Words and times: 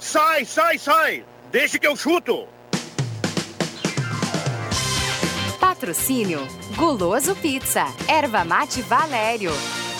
Sai, 0.00 0.44
sai, 0.44 0.78
sai! 0.78 1.24
Deixa 1.50 1.76
que 1.76 1.84
eu 1.84 1.96
chuto! 1.96 2.46
Patrocínio 5.58 6.46
Guloso 6.76 7.34
Pizza, 7.34 7.84
Erva 8.06 8.44
Mate 8.44 8.80
Valério, 8.80 9.50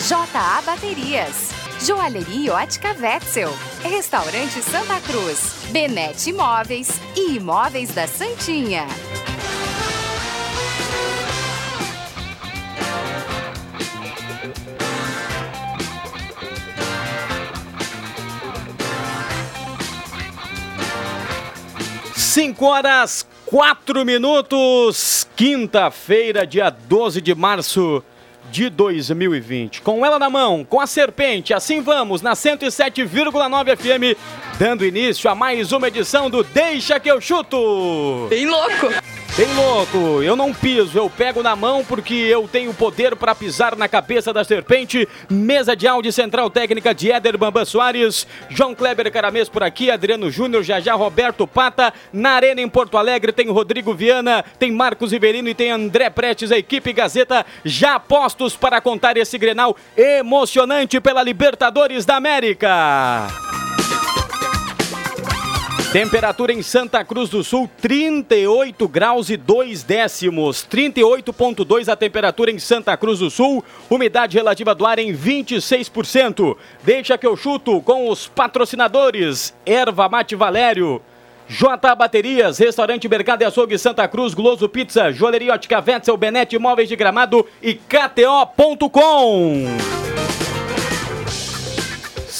JA 0.07 0.61
Baterias, 0.61 1.49
Joalheria 1.85 2.53
Ótica 2.53 2.95
Wetzel, 2.97 3.49
Restaurante 3.83 4.61
Santa 4.61 5.01
Cruz, 5.01 5.65
Benete 5.69 6.29
Imóveis 6.29 6.89
e 7.17 7.35
Imóveis 7.35 7.93
da 7.93 8.07
Santinha. 8.07 8.87
Cinco 22.29 22.65
horas, 22.67 23.25
quatro 23.43 24.05
minutos, 24.05 25.27
quinta-feira, 25.35 26.45
dia 26.45 26.69
12 26.69 27.21
de 27.21 27.33
março 27.33 28.03
de 28.51 28.69
2020. 28.69 29.81
Com 29.81 30.05
ela 30.05 30.19
na 30.19 30.29
mão, 30.29 30.63
com 30.63 30.79
a 30.79 30.85
serpente, 30.85 31.55
assim 31.55 31.81
vamos, 31.81 32.21
na 32.21 32.33
107,9 32.33 33.75
FM, 33.75 34.15
dando 34.59 34.85
início 34.85 35.27
a 35.27 35.33
mais 35.33 35.71
uma 35.71 35.87
edição 35.87 36.29
do 36.29 36.43
Deixa 36.43 36.99
que 36.99 37.09
eu 37.09 37.19
chuto. 37.19 38.27
Bem 38.29 38.45
louco. 38.45 38.93
Bem 39.39 39.47
louco, 39.53 40.21
eu 40.21 40.35
não 40.35 40.53
piso, 40.53 40.97
eu 40.97 41.09
pego 41.09 41.41
na 41.41 41.55
mão 41.55 41.81
porque 41.85 42.13
eu 42.13 42.45
tenho 42.45 42.73
poder 42.73 43.15
para 43.15 43.33
pisar 43.33 43.73
na 43.77 43.87
cabeça 43.87 44.33
da 44.33 44.43
serpente. 44.43 45.07
Mesa 45.29 45.77
de 45.77 45.87
áudio 45.87 46.11
central 46.11 46.49
técnica 46.49 46.93
de 46.93 47.09
Éder 47.09 47.37
Bambam 47.37 47.63
Soares, 47.63 48.27
João 48.49 48.75
Kleber 48.75 49.09
Caramês 49.09 49.47
por 49.47 49.63
aqui, 49.63 49.89
Adriano 49.89 50.29
Júnior, 50.29 50.61
Jajá 50.61 50.93
Roberto 50.93 51.47
Pata. 51.47 51.93
Na 52.11 52.31
Arena 52.31 52.59
em 52.59 52.67
Porto 52.67 52.97
Alegre 52.97 53.31
tem 53.31 53.49
Rodrigo 53.49 53.93
Viana, 53.93 54.43
tem 54.59 54.73
Marcos 54.73 55.13
Riverino 55.13 55.47
e 55.47 55.55
tem 55.55 55.71
André 55.71 56.09
Prestes, 56.09 56.51
a 56.51 56.57
equipe 56.57 56.91
Gazeta 56.91 57.45
já 57.63 57.97
postos 57.97 58.57
para 58.57 58.81
contar 58.81 59.15
esse 59.15 59.37
Grenal 59.37 59.73
emocionante 59.95 60.99
pela 60.99 61.23
Libertadores 61.23 62.05
da 62.05 62.17
América. 62.17 63.29
Temperatura 65.91 66.53
em 66.53 66.61
Santa 66.61 67.03
Cruz 67.03 67.31
do 67.31 67.43
Sul, 67.43 67.67
38 67.81 68.87
graus 68.87 69.31
e 69.31 69.35
2 69.35 69.81
décimos. 69.81 70.63
38,2 70.69 71.91
a 71.91 71.95
temperatura 71.95 72.51
em 72.51 72.59
Santa 72.59 72.95
Cruz 72.95 73.17
do 73.17 73.31
Sul. 73.31 73.65
Umidade 73.89 74.37
relativa 74.37 74.75
do 74.75 74.85
ar 74.85 74.99
em 74.99 75.11
26%. 75.11 76.55
Deixa 76.83 77.17
que 77.17 77.25
eu 77.25 77.35
chuto 77.35 77.81
com 77.81 78.07
os 78.07 78.27
patrocinadores: 78.27 79.51
Erva 79.65 80.07
Mate 80.07 80.35
Valério. 80.35 81.01
J 81.47 81.95
Baterias, 81.95 82.59
Restaurante 82.59 83.09
Mercado 83.09 83.41
e 83.41 83.45
Açougue 83.45 83.75
Santa 83.79 84.07
Cruz, 84.07 84.35
Gloso 84.35 84.69
Pizza, 84.69 85.11
Joalheria 85.11 85.55
Ótica 85.55 85.81
Vetzel, 85.81 86.15
Benete 86.15 86.55
Imóveis 86.55 86.87
de 86.87 86.95
Gramado 86.95 87.43
e 87.63 87.73
KTO.com. 87.73 88.99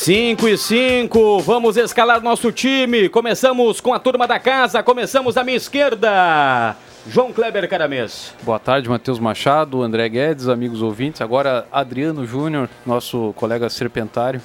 5 0.02 0.48
e 0.48 0.58
5, 0.58 1.40
vamos 1.40 1.76
escalar 1.76 2.24
nosso 2.24 2.54
time. 2.54 3.10
Começamos 3.10 3.82
com 3.82 3.94
a 3.94 4.00
turma 4.00 4.26
da 4.26 4.40
casa, 4.40 4.82
começamos 4.82 5.36
à 5.36 5.44
minha 5.44 5.58
esquerda. 5.58 6.74
João 7.06 7.34
Kleber 7.34 7.68
Caramês. 7.68 8.34
Boa 8.44 8.58
tarde, 8.58 8.88
Matheus 8.88 9.20
Machado, 9.20 9.84
André 9.84 10.08
Guedes, 10.08 10.48
amigos 10.48 10.82
ouvintes. 10.82 11.20
Agora, 11.20 11.68
Adriano 11.70 12.26
Júnior, 12.26 12.70
nosso 12.86 13.34
colega 13.36 13.70
serpentário. 13.70 14.42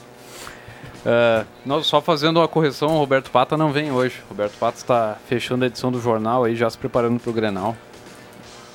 Uh, 1.06 1.46
nós 1.64 1.86
só 1.86 2.00
fazendo 2.00 2.40
uma 2.40 2.48
correção, 2.48 2.88
o 2.88 2.98
Roberto 2.98 3.30
Pata 3.30 3.56
não 3.56 3.70
vem 3.70 3.92
hoje. 3.92 4.16
O 4.26 4.30
Roberto 4.30 4.58
Pata 4.58 4.78
está 4.78 5.18
fechando 5.28 5.62
a 5.62 5.68
edição 5.68 5.92
do 5.92 6.00
jornal 6.00 6.42
aí, 6.42 6.56
já 6.56 6.68
se 6.68 6.76
preparando 6.76 7.20
para 7.20 7.30
o 7.30 7.32
Grenal. 7.32 7.76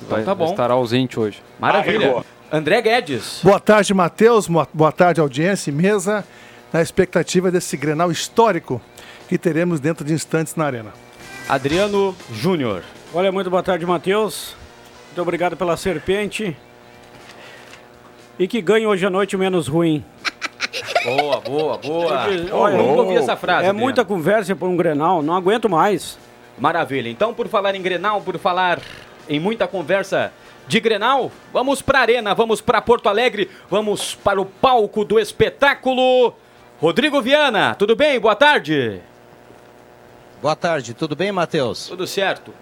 Vai, 0.08 0.22
então 0.22 0.32
tá 0.32 0.34
bom. 0.34 0.44
vai 0.46 0.54
estar 0.54 0.70
ausente 0.70 1.20
hoje. 1.20 1.42
Maravilha. 1.58 2.24
André 2.50 2.80
Guedes. 2.80 3.40
Boa 3.44 3.60
tarde, 3.60 3.92
Matheus. 3.92 4.48
Boa 4.72 4.90
tarde, 4.90 5.20
audiência 5.20 5.70
e 5.70 5.74
mesa 5.74 6.24
na 6.72 6.80
expectativa 6.80 7.50
desse 7.50 7.76
Grenal 7.76 8.10
histórico 8.10 8.80
que 9.28 9.38
teremos 9.38 9.80
dentro 9.80 10.04
de 10.04 10.12
instantes 10.12 10.56
na 10.56 10.64
Arena. 10.66 10.92
Adriano 11.48 12.14
Júnior. 12.32 12.82
Olha, 13.12 13.32
muito 13.32 13.50
boa 13.50 13.62
tarde, 13.62 13.84
Matheus. 13.84 14.54
Muito 15.08 15.22
obrigado 15.22 15.56
pela 15.56 15.76
serpente. 15.76 16.56
E 18.38 18.46
que 18.46 18.62
ganhe 18.62 18.86
hoje 18.86 19.04
à 19.04 19.10
noite 19.10 19.36
o 19.36 19.38
menos 19.38 19.66
ruim. 19.68 20.04
Boa, 21.04 21.40
boa, 21.40 21.78
boa. 21.78 22.26
Olha, 22.52 22.76
eu 22.76 22.86
nunca 22.86 23.02
ouvi 23.02 23.16
essa 23.16 23.34
frase. 23.34 23.66
É 23.66 23.72
muita 23.72 24.04
conversa 24.04 24.54
por 24.54 24.68
um 24.68 24.76
Grenal, 24.76 25.22
não 25.22 25.34
aguento 25.34 25.66
mais. 25.66 26.18
Maravilha. 26.58 27.08
Então, 27.08 27.32
por 27.32 27.48
falar 27.48 27.74
em 27.74 27.80
Grenal, 27.80 28.20
por 28.20 28.38
falar 28.38 28.80
em 29.26 29.40
muita 29.40 29.66
conversa 29.66 30.30
de 30.68 30.78
Grenal, 30.78 31.32
vamos 31.54 31.80
para 31.80 32.00
a 32.00 32.02
Arena, 32.02 32.34
vamos 32.34 32.60
para 32.60 32.82
Porto 32.82 33.08
Alegre, 33.08 33.50
vamos 33.70 34.14
para 34.14 34.40
o 34.40 34.44
palco 34.44 35.04
do 35.04 35.18
espetáculo. 35.18 36.34
Rodrigo 36.80 37.20
Viana, 37.20 37.74
tudo 37.74 37.94
bem? 37.94 38.18
Boa 38.18 38.34
tarde. 38.34 39.00
Boa 40.40 40.56
tarde, 40.56 40.94
tudo 40.94 41.14
bem, 41.14 41.30
Matheus? 41.30 41.88
Tudo 41.88 42.06
certo. 42.06 42.54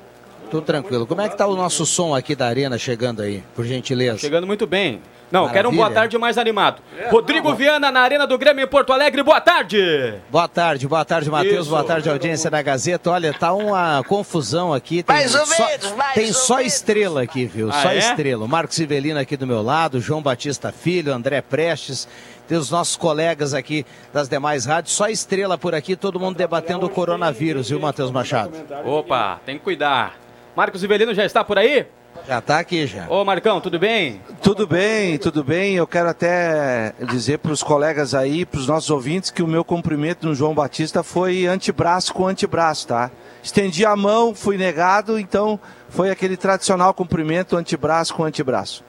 Tudo 0.50 0.64
tranquilo. 0.64 1.06
Como 1.06 1.20
é 1.20 1.28
que 1.28 1.36
tá 1.36 1.46
o 1.46 1.54
nosso 1.54 1.86
som 1.86 2.14
aqui 2.14 2.34
da 2.34 2.46
arena 2.46 2.76
chegando 2.78 3.22
aí, 3.22 3.44
por 3.54 3.64
gentileza? 3.64 4.18
Chegando 4.18 4.46
muito 4.46 4.66
bem. 4.66 5.00
Não, 5.30 5.42
Maravilha. 5.42 5.62
quero 5.62 5.68
um 5.68 5.76
boa 5.76 5.90
tarde 5.90 6.16
mais 6.16 6.38
animado. 6.38 6.80
É, 6.98 7.10
Rodrigo 7.10 7.50
não, 7.50 7.54
Viana 7.54 7.92
na 7.92 8.00
Arena 8.00 8.26
do 8.26 8.36
Grêmio 8.38 8.64
em 8.64 8.66
Porto 8.66 8.94
Alegre, 8.94 9.22
boa 9.22 9.40
tarde! 9.42 10.14
Boa 10.30 10.48
tarde, 10.48 10.88
boa 10.88 11.04
tarde, 11.04 11.30
Matheus, 11.30 11.68
boa 11.68 11.84
tarde, 11.84 12.08
audiência 12.08 12.50
da 12.50 12.62
Gazeta. 12.62 13.10
Olha, 13.10 13.34
tá 13.34 13.52
uma 13.52 14.02
confusão 14.04 14.72
aqui. 14.72 15.02
Tem 15.02 15.14
mais 15.14 15.34
ou 15.34 15.46
só, 15.46 15.66
menos, 15.66 15.92
mais 15.92 16.14
Tem 16.14 16.26
ou 16.28 16.32
só 16.32 16.56
menos. 16.56 16.72
estrela 16.72 17.22
aqui, 17.22 17.44
viu? 17.44 17.68
Ah, 17.68 17.82
só 17.82 17.90
é? 17.90 17.98
estrela. 17.98 18.46
O 18.46 18.48
Marcos 18.48 18.78
Ivelino 18.78 19.20
aqui 19.20 19.36
do 19.36 19.46
meu 19.46 19.60
lado, 19.62 20.00
João 20.00 20.22
Batista 20.22 20.72
Filho, 20.72 21.12
André 21.12 21.42
Prestes. 21.42 22.08
Tem 22.48 22.56
os 22.56 22.70
nossos 22.70 22.96
colegas 22.96 23.52
aqui 23.52 23.84
das 24.10 24.26
demais 24.26 24.64
rádios, 24.64 24.94
só 24.94 25.08
estrela 25.08 25.58
por 25.58 25.74
aqui, 25.74 25.94
todo 25.94 26.18
mundo 26.18 26.36
debatendo 26.36 26.86
o 26.86 26.88
coronavírus, 26.88 27.68
viu, 27.68 27.78
Matheus 27.78 28.10
Machado? 28.10 28.52
Opa, 28.86 29.38
tem 29.44 29.58
que 29.58 29.64
cuidar. 29.64 30.18
Marcos 30.56 30.82
Ivelino 30.82 31.12
já 31.12 31.26
está 31.26 31.44
por 31.44 31.58
aí? 31.58 31.86
Já 32.26 32.40
tá 32.40 32.58
aqui 32.58 32.86
já. 32.86 33.06
Ô 33.08 33.24
Marcão, 33.24 33.60
tudo 33.60 33.78
bem? 33.78 34.20
Tudo 34.42 34.66
bem, 34.66 35.18
tudo 35.18 35.44
bem. 35.44 35.76
Eu 35.76 35.86
quero 35.86 36.08
até 36.08 36.94
dizer 37.10 37.38
para 37.38 37.52
os 37.52 37.62
colegas 37.62 38.14
aí, 38.14 38.44
para 38.44 38.58
os 38.58 38.66
nossos 38.66 38.90
ouvintes, 38.90 39.30
que 39.30 39.42
o 39.42 39.46
meu 39.46 39.62
cumprimento 39.62 40.26
no 40.26 40.34
João 40.34 40.54
Batista 40.54 41.02
foi 41.02 41.46
antebraço 41.46 42.12
com 42.12 42.26
antebraço, 42.26 42.88
tá? 42.88 43.10
Estendi 43.42 43.84
a 43.84 43.94
mão, 43.94 44.34
fui 44.34 44.56
negado, 44.56 45.18
então 45.18 45.60
foi 45.88 46.10
aquele 46.10 46.36
tradicional 46.36 46.92
cumprimento 46.92 47.56
antebraço 47.56 48.14
com 48.14 48.24
antebraço. 48.24 48.82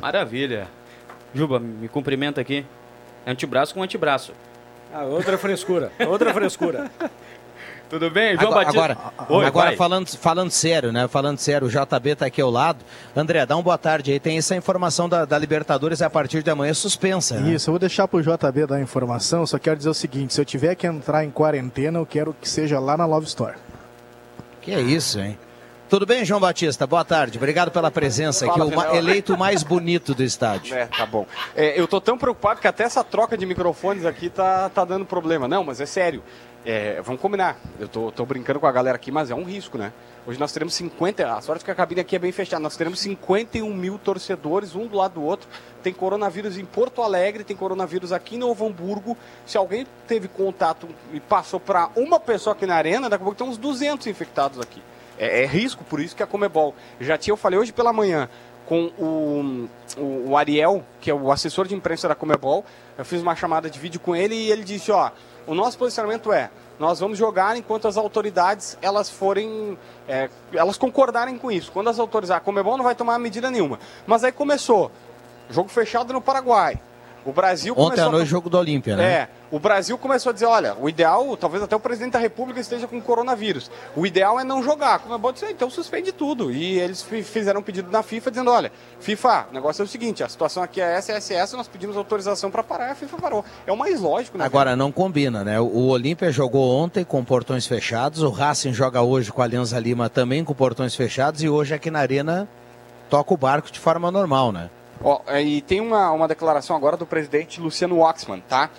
Maravilha. 0.00 0.66
Juba, 1.34 1.58
me 1.60 1.88
cumprimenta 1.88 2.40
aqui. 2.40 2.64
Antebraço 3.26 3.74
com 3.74 3.82
antebraço. 3.82 4.32
Ah, 4.92 5.04
outra 5.04 5.38
frescura, 5.38 5.90
outra 6.06 6.32
frescura. 6.34 6.90
Tudo 7.88 8.10
bem, 8.10 8.34
João 8.38 8.52
agora, 8.58 8.94
Batista? 8.94 9.12
Agora, 9.18 9.38
Oi, 9.40 9.44
agora 9.44 9.76
falando, 9.76 10.08
falando 10.16 10.50
sério, 10.50 10.90
né? 10.92 11.06
Falando 11.08 11.36
sério, 11.36 11.66
o 11.66 11.70
JB 11.70 12.14
tá 12.16 12.24
aqui 12.24 12.40
ao 12.40 12.50
lado. 12.50 12.82
André, 13.14 13.44
dá 13.44 13.54
uma 13.54 13.62
boa 13.62 13.76
tarde 13.76 14.12
aí. 14.12 14.18
Tem 14.18 14.38
essa 14.38 14.56
informação 14.56 15.10
da, 15.10 15.26
da 15.26 15.38
Libertadores 15.38 16.00
a 16.00 16.08
partir 16.08 16.42
de 16.42 16.50
amanhã 16.50 16.72
suspensa. 16.72 17.38
né? 17.38 17.52
Isso, 17.52 17.68
eu 17.68 17.72
vou 17.72 17.78
deixar 17.78 18.08
pro 18.08 18.22
JB 18.22 18.66
dar 18.66 18.76
a 18.76 18.80
informação, 18.80 19.46
só 19.46 19.58
quero 19.58 19.76
dizer 19.76 19.90
o 19.90 19.94
seguinte, 19.94 20.32
se 20.32 20.40
eu 20.40 20.44
tiver 20.46 20.74
que 20.74 20.86
entrar 20.86 21.22
em 21.22 21.30
quarentena, 21.30 21.98
eu 21.98 22.06
quero 22.06 22.34
que 22.40 22.48
seja 22.48 22.80
lá 22.80 22.96
na 22.96 23.04
Love 23.04 23.26
Store. 23.26 23.56
Que 24.62 24.72
é 24.72 24.80
isso, 24.80 25.20
hein? 25.20 25.38
Tudo 25.92 26.06
bem, 26.06 26.24
João 26.24 26.40
Batista? 26.40 26.86
Boa 26.86 27.04
tarde. 27.04 27.36
Obrigado 27.36 27.70
pela 27.70 27.90
presença 27.90 28.46
aqui. 28.46 28.58
Fala, 28.58 28.70
O 28.70 28.74
ma- 28.74 28.82
Fernando. 28.84 28.96
eleito 28.96 29.36
mais 29.36 29.62
bonito 29.62 30.14
do 30.14 30.22
estádio. 30.22 30.72
É, 30.74 30.86
tá 30.86 31.04
bom. 31.04 31.26
É, 31.54 31.78
eu 31.78 31.86
tô 31.86 32.00
tão 32.00 32.16
preocupado 32.16 32.62
que 32.62 32.66
até 32.66 32.84
essa 32.84 33.04
troca 33.04 33.36
de 33.36 33.44
microfones 33.44 34.06
aqui 34.06 34.30
tá, 34.30 34.70
tá 34.70 34.86
dando 34.86 35.04
problema. 35.04 35.46
Não, 35.46 35.62
mas 35.62 35.82
é 35.82 35.84
sério. 35.84 36.22
É, 36.64 37.02
vamos 37.02 37.20
combinar. 37.20 37.58
Eu 37.78 37.88
tô, 37.88 38.10
tô 38.10 38.24
brincando 38.24 38.58
com 38.58 38.66
a 38.66 38.72
galera 38.72 38.96
aqui, 38.96 39.12
mas 39.12 39.30
é 39.30 39.34
um 39.34 39.44
risco, 39.44 39.76
né? 39.76 39.92
Hoje 40.26 40.40
nós 40.40 40.50
teremos 40.50 40.72
50. 40.72 41.30
A 41.30 41.42
sorte 41.42 41.60
é 41.60 41.64
que 41.66 41.70
a 41.70 41.74
cabine 41.74 42.00
aqui 42.00 42.16
é 42.16 42.18
bem 42.18 42.32
fechada. 42.32 42.62
Nós 42.62 42.74
teremos 42.74 42.98
51 42.98 43.74
mil 43.74 43.98
torcedores, 43.98 44.74
um 44.74 44.86
do 44.86 44.96
lado 44.96 45.20
do 45.20 45.22
outro. 45.22 45.46
Tem 45.82 45.92
coronavírus 45.92 46.56
em 46.56 46.64
Porto 46.64 47.02
Alegre, 47.02 47.44
tem 47.44 47.54
coronavírus 47.54 48.12
aqui 48.12 48.36
em 48.36 48.38
Novo 48.38 48.66
Hamburgo. 48.66 49.14
Se 49.44 49.58
alguém 49.58 49.86
teve 50.08 50.26
contato 50.26 50.88
e 51.12 51.20
passou 51.20 51.60
para 51.60 51.90
uma 51.94 52.18
pessoa 52.18 52.56
aqui 52.56 52.64
na 52.64 52.76
arena, 52.76 53.10
daqui 53.10 53.22
a 53.22 53.26
pouco 53.26 53.36
tem 53.36 53.46
uns 53.46 53.58
200 53.58 54.06
infectados 54.06 54.58
aqui. 54.58 54.80
É, 55.22 55.44
é 55.44 55.46
risco, 55.46 55.84
por 55.84 56.00
isso 56.00 56.16
que 56.16 56.22
a 56.24 56.26
Comebol. 56.26 56.74
Já 57.00 57.16
tinha, 57.16 57.30
eu 57.30 57.36
falei 57.36 57.56
hoje 57.56 57.72
pela 57.72 57.92
manhã 57.92 58.28
com 58.66 58.86
o, 58.98 59.68
o, 59.96 60.30
o 60.30 60.36
Ariel, 60.36 60.84
que 61.00 61.08
é 61.08 61.14
o 61.14 61.30
assessor 61.30 61.68
de 61.68 61.76
imprensa 61.76 62.08
da 62.08 62.14
Comebol. 62.16 62.64
Eu 62.98 63.04
fiz 63.04 63.22
uma 63.22 63.36
chamada 63.36 63.70
de 63.70 63.78
vídeo 63.78 64.00
com 64.00 64.16
ele 64.16 64.34
e 64.34 64.50
ele 64.50 64.64
disse, 64.64 64.90
ó, 64.90 65.12
o 65.46 65.54
nosso 65.54 65.78
posicionamento 65.78 66.32
é, 66.32 66.50
nós 66.76 66.98
vamos 66.98 67.16
jogar 67.16 67.56
enquanto 67.56 67.86
as 67.86 67.96
autoridades 67.96 68.76
elas 68.82 69.08
forem, 69.08 69.78
é, 70.08 70.28
elas 70.52 70.76
concordarem 70.76 71.38
com 71.38 71.52
isso. 71.52 71.70
Quando 71.70 71.88
as 71.88 72.00
autorizar, 72.00 72.38
a 72.38 72.40
Comebol 72.40 72.76
não 72.76 72.84
vai 72.84 72.96
tomar 72.96 73.16
medida 73.20 73.48
nenhuma. 73.48 73.78
Mas 74.04 74.24
aí 74.24 74.32
começou, 74.32 74.90
jogo 75.48 75.68
fechado 75.68 76.12
no 76.12 76.20
Paraguai. 76.20 76.80
O 77.24 77.32
Brasil 77.32 77.72
Ontem 77.76 78.00
à 78.00 78.06
a- 78.06 78.10
noite, 78.10 78.26
jogo 78.28 78.50
do 78.50 78.58
Olímpia, 78.58 78.96
né? 78.96 79.04
É, 79.12 79.28
o 79.50 79.58
Brasil 79.60 79.96
começou 79.96 80.30
a 80.30 80.32
dizer, 80.32 80.46
olha, 80.46 80.74
o 80.80 80.88
ideal, 80.88 81.36
talvez 81.36 81.62
até 81.62 81.76
o 81.76 81.80
presidente 81.80 82.14
da 82.14 82.18
República 82.18 82.58
esteja 82.58 82.88
com 82.88 83.00
coronavírus. 83.00 83.70
O 83.94 84.04
ideal 84.06 84.40
é 84.40 84.44
não 84.44 84.62
jogar. 84.62 84.98
Como 84.98 85.14
é 85.14 85.18
bom 85.18 85.30
dizer, 85.30 85.50
então 85.50 85.70
suspende 85.70 86.10
tudo. 86.10 86.50
E 86.50 86.80
eles 86.80 87.00
fi- 87.02 87.22
fizeram 87.22 87.60
um 87.60 87.62
pedido 87.62 87.90
na 87.92 88.02
FIFA 88.02 88.30
dizendo, 88.30 88.50
olha, 88.50 88.72
FIFA, 88.98 89.46
o 89.50 89.54
negócio 89.54 89.82
é 89.82 89.84
o 89.84 89.88
seguinte, 89.88 90.24
a 90.24 90.28
situação 90.28 90.62
aqui 90.62 90.80
é 90.80 90.94
essa, 90.96 91.12
essa, 91.12 91.34
essa, 91.34 91.56
nós 91.56 91.68
pedimos 91.68 91.96
autorização 91.96 92.50
para 92.50 92.62
parar 92.62 92.88
e 92.88 92.90
a 92.90 92.94
FIFA 92.94 93.16
parou. 93.18 93.44
É 93.66 93.72
o 93.72 93.76
mais 93.76 94.00
lógico, 94.00 94.36
né? 94.38 94.44
Agora, 94.44 94.74
não 94.74 94.90
combina, 94.90 95.44
né? 95.44 95.60
O 95.60 95.82
o 95.82 95.88
Olímpia 95.88 96.30
jogou 96.32 96.68
ontem 96.76 97.04
com 97.04 97.24
portões 97.24 97.66
fechados, 97.66 98.22
o 98.22 98.30
Racing 98.30 98.72
joga 98.72 99.02
hoje 99.02 99.32
com 99.32 99.40
a 99.42 99.44
Alianza 99.44 99.78
Lima 99.78 100.08
também 100.08 100.44
com 100.44 100.54
portões 100.54 100.94
fechados 100.94 101.42
e 101.42 101.48
hoje 101.48 101.74
aqui 101.74 101.90
na 101.90 101.98
Arena 101.98 102.48
toca 103.10 103.34
o 103.34 103.36
barco 103.36 103.70
de 103.70 103.78
forma 103.80 104.10
normal, 104.10 104.52
né? 104.52 104.70
Ó, 105.04 105.20
é, 105.26 105.42
e 105.42 105.60
tem 105.60 105.80
uma, 105.80 106.10
uma 106.12 106.28
declaração 106.28 106.76
agora 106.76 106.96
do 106.96 107.06
presidente 107.06 107.60
Luciano 107.60 107.98
Waxman, 107.98 108.40
tá? 108.40 108.70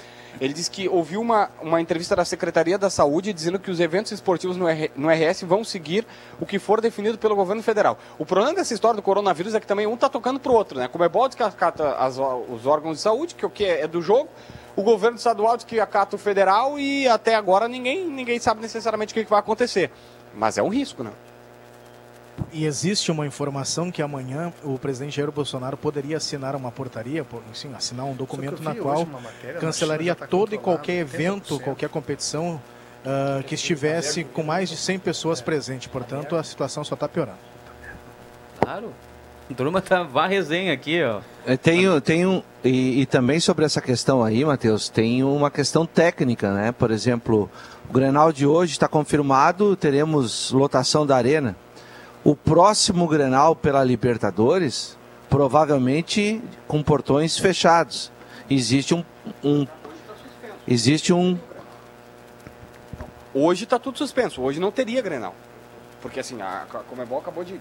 Ele 0.41 0.51
disse 0.53 0.71
que 0.71 0.89
ouviu 0.89 1.21
uma, 1.21 1.49
uma 1.61 1.79
entrevista 1.79 2.15
da 2.15 2.25
Secretaria 2.25 2.75
da 2.77 2.89
Saúde 2.89 3.31
dizendo 3.31 3.59
que 3.59 3.69
os 3.69 3.79
eventos 3.79 4.11
esportivos 4.11 4.57
no, 4.57 4.67
R- 4.67 4.89
no 4.95 5.07
RS 5.09 5.43
vão 5.43 5.63
seguir 5.63 6.07
o 6.39 6.45
que 6.45 6.57
for 6.57 6.81
definido 6.81 7.19
pelo 7.19 7.35
governo 7.35 7.61
federal. 7.61 7.99
O 8.17 8.25
problema 8.25 8.55
dessa 8.55 8.73
história 8.73 8.95
do 8.95 9.03
coronavírus 9.03 9.53
é 9.53 9.59
que 9.59 9.67
também 9.67 9.85
um 9.85 9.95
tá 9.95 10.09
tocando 10.09 10.39
pro 10.39 10.53
outro, 10.53 10.79
né? 10.79 10.87
Como 10.87 11.03
é 11.03 11.09
bom 11.09 11.29
que 11.29 11.43
acata 11.43 11.95
os 12.49 12.65
órgãos 12.65 12.97
de 12.97 13.03
saúde, 13.03 13.35
que 13.35 13.45
o 13.45 13.49
que 13.49 13.63
é 13.63 13.87
do 13.87 14.01
jogo, 14.01 14.27
o 14.75 14.81
governo 14.81 15.17
estadual 15.17 15.55
diz 15.55 15.65
que 15.65 15.79
acata 15.79 16.15
o 16.15 16.19
federal 16.19 16.79
e 16.79 17.07
até 17.07 17.35
agora 17.35 17.67
ninguém, 17.67 18.03
ninguém 18.07 18.39
sabe 18.39 18.59
necessariamente 18.59 19.13
o 19.13 19.15
que, 19.15 19.23
que 19.25 19.29
vai 19.29 19.39
acontecer. 19.39 19.91
Mas 20.33 20.57
é 20.57 20.63
um 20.63 20.69
risco, 20.69 21.03
né? 21.03 21.11
E 22.51 22.65
existe 22.65 23.11
uma 23.11 23.25
informação 23.27 23.91
que 23.91 24.01
amanhã 24.01 24.51
o 24.63 24.77
presidente 24.79 25.15
Jair 25.15 25.31
Bolsonaro 25.31 25.77
poderia 25.77 26.17
assinar 26.17 26.55
uma 26.55 26.71
portaria, 26.71 27.23
por- 27.23 27.41
sim, 27.53 27.71
assinar 27.75 28.05
um 28.05 28.13
documento 28.15 28.61
na 28.61 28.73
qual 28.75 29.05
matéria, 29.05 29.59
cancelaria 29.59 30.15
tá 30.15 30.25
todo 30.27 30.53
e 30.55 30.57
qualquer 30.57 30.93
evento, 30.99 31.55
80%. 31.57 31.63
qualquer 31.63 31.89
competição 31.89 32.59
ah, 33.05 33.43
que 33.45 33.53
estivesse 33.55 34.23
com 34.23 34.41
mais 34.43 34.69
de 34.69 34.77
100 34.77 34.99
pessoas 34.99 35.41
presentes. 35.41 35.87
Portanto, 35.87 36.35
a 36.35 36.43
situação 36.43 36.83
só 36.83 36.95
está 36.95 37.07
piorando. 37.07 37.37
Claro. 38.59 38.91
A 39.49 39.53
turma 39.53 39.81
tá 39.81 40.03
vá 40.03 40.25
resenha 40.25 40.73
aqui, 40.73 41.03
ó. 41.03 41.19
É, 41.45 41.57
Tem, 41.57 41.87
o- 41.87 41.99
tem 42.01 42.25
um, 42.25 42.41
e, 42.63 43.01
e 43.01 43.05
também 43.05 43.39
sobre 43.39 43.65
essa 43.65 43.81
questão 43.81 44.23
aí, 44.23 44.43
Matheus, 44.43 44.89
tem 44.89 45.23
uma 45.23 45.51
questão 45.51 45.85
técnica, 45.85 46.51
né? 46.53 46.71
Por 46.71 46.89
exemplo, 46.91 47.49
o 47.89 47.93
Grenal 47.93 48.31
de 48.31 48.47
hoje 48.47 48.71
está 48.71 48.87
confirmado, 48.87 49.75
teremos 49.75 50.49
lotação 50.51 51.05
da 51.05 51.15
arena. 51.17 51.55
O 52.23 52.35
próximo 52.35 53.07
Grenal 53.07 53.55
pela 53.55 53.83
Libertadores, 53.83 54.97
provavelmente 55.29 56.41
com 56.67 56.81
portões 56.81 57.37
fechados. 57.37 58.11
Existe 58.49 58.93
um, 58.93 59.03
um 59.43 59.67
existe 60.67 61.11
um 61.11 61.37
Hoje 63.33 63.65
tá 63.65 63.79
tudo 63.79 63.97
suspenso. 63.97 64.41
Hoje 64.41 64.59
não 64.59 64.71
teria 64.71 65.01
Grenal. 65.01 65.33
Porque 66.01 66.19
assim, 66.19 66.41
a, 66.41 66.65
Comebol 66.87 67.19
acabou 67.19 67.43
de 67.43 67.59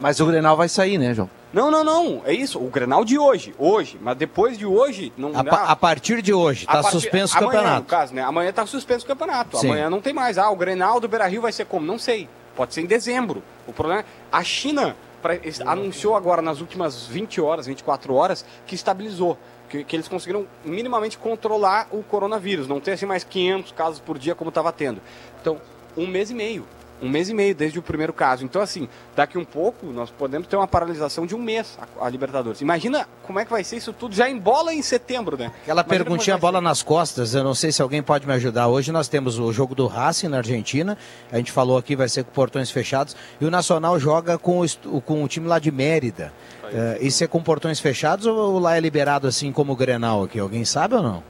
mas 0.00 0.18
o 0.18 0.26
Grenal 0.26 0.56
vai 0.56 0.68
sair, 0.68 0.98
né, 0.98 1.14
João? 1.14 1.30
Não, 1.52 1.70
não, 1.70 1.84
não. 1.84 2.22
É 2.24 2.32
isso. 2.32 2.58
O 2.58 2.68
Grenal 2.68 3.04
de 3.04 3.16
hoje. 3.18 3.54
Hoje. 3.56 3.98
Mas 4.02 4.16
depois 4.16 4.58
de 4.58 4.66
hoje. 4.66 5.12
Não, 5.16 5.30
A, 5.34 5.70
a 5.70 5.76
partir 5.76 6.20
de 6.22 6.32
hoje, 6.32 6.64
A 6.66 6.78
está 6.78 6.90
suspenso 6.90 7.34
o 7.34 7.38
amanhã, 7.38 7.52
campeonato. 7.52 7.82
No 7.82 7.86
caso, 7.86 8.14
né? 8.14 8.22
Amanhã 8.22 8.52
tá 8.52 8.66
suspenso 8.66 9.04
o 9.04 9.08
campeonato. 9.08 9.58
Sim. 9.58 9.68
Amanhã 9.68 9.88
não 9.88 10.00
tem 10.00 10.12
mais. 10.12 10.38
Ah, 10.38 10.50
o 10.50 10.56
Grenal 10.56 10.98
do 10.98 11.06
Beira 11.06 11.28
Rio 11.28 11.40
vai 11.40 11.52
ser 11.52 11.66
como? 11.66 11.86
Não 11.86 11.98
sei. 11.98 12.28
Pode 12.56 12.74
ser 12.74 12.82
em 12.82 12.86
dezembro. 12.86 13.42
O 13.66 13.72
problema 13.72 14.00
é. 14.00 14.04
A 14.30 14.42
China 14.44 14.96
pra- 15.22 15.38
anunciou 15.66 16.16
agora 16.16 16.42
nas 16.42 16.60
últimas 16.60 17.06
20 17.06 17.40
horas, 17.40 17.66
24 17.66 18.14
horas, 18.14 18.44
que 18.66 18.74
estabilizou. 18.74 19.38
Que, 19.68 19.82
que 19.84 19.96
eles 19.96 20.06
conseguiram 20.06 20.46
minimamente 20.64 21.16
controlar 21.16 21.88
o 21.90 22.02
coronavírus. 22.02 22.68
Não 22.68 22.78
ter 22.78 22.92
assim 22.92 23.06
mais 23.06 23.24
500 23.24 23.72
casos 23.72 24.00
por 24.00 24.18
dia 24.18 24.34
como 24.34 24.50
estava 24.50 24.70
tendo. 24.70 25.00
Então, 25.40 25.58
um 25.96 26.06
mês 26.06 26.30
e 26.30 26.34
meio. 26.34 26.66
Um 27.02 27.08
mês 27.08 27.28
e 27.28 27.34
meio 27.34 27.54
desde 27.54 27.78
o 27.78 27.82
primeiro 27.82 28.12
caso. 28.12 28.44
Então, 28.44 28.62
assim, 28.62 28.88
daqui 29.16 29.36
um 29.36 29.44
pouco 29.44 29.86
nós 29.86 30.10
podemos 30.10 30.46
ter 30.46 30.56
uma 30.56 30.68
paralisação 30.68 31.26
de 31.26 31.34
um 31.34 31.38
mês 31.38 31.78
a, 32.00 32.06
a 32.06 32.08
Libertadores. 32.08 32.60
Imagina 32.60 33.08
como 33.24 33.40
é 33.40 33.44
que 33.44 33.50
vai 33.50 33.64
ser 33.64 33.76
isso 33.76 33.92
tudo 33.92 34.14
já 34.14 34.30
em 34.30 34.38
bola 34.38 34.72
em 34.72 34.82
setembro, 34.82 35.36
né? 35.36 35.52
Aquela 35.62 35.82
Imagina 35.82 36.04
perguntinha 36.04 36.36
ser. 36.36 36.40
bola 36.40 36.60
nas 36.60 36.82
costas, 36.82 37.34
eu 37.34 37.42
não 37.42 37.54
sei 37.54 37.72
se 37.72 37.82
alguém 37.82 38.02
pode 38.02 38.26
me 38.26 38.32
ajudar. 38.34 38.68
Hoje 38.68 38.92
nós 38.92 39.08
temos 39.08 39.38
o 39.38 39.52
jogo 39.52 39.74
do 39.74 39.86
Racing 39.86 40.28
na 40.28 40.38
Argentina, 40.38 40.96
a 41.30 41.36
gente 41.36 41.50
falou 41.50 41.76
aqui, 41.76 41.96
vai 41.96 42.08
ser 42.08 42.24
com 42.24 42.30
portões 42.30 42.70
fechados, 42.70 43.16
e 43.40 43.44
o 43.44 43.50
Nacional 43.50 43.98
joga 43.98 44.38
com 44.38 44.60
o, 44.60 45.00
com 45.00 45.24
o 45.24 45.28
time 45.28 45.48
lá 45.48 45.58
de 45.58 45.72
Mérida. 45.72 46.32
É, 46.72 46.98
isso 47.02 47.22
é 47.22 47.26
com 47.26 47.42
portões 47.42 47.80
fechados 47.80 48.24
ou 48.26 48.58
lá 48.58 48.76
é 48.76 48.80
liberado 48.80 49.26
assim 49.26 49.52
como 49.52 49.72
o 49.72 49.76
Grenal 49.76 50.24
aqui? 50.24 50.38
Alguém 50.38 50.64
sabe 50.64 50.94
ou 50.94 51.02
não? 51.02 51.22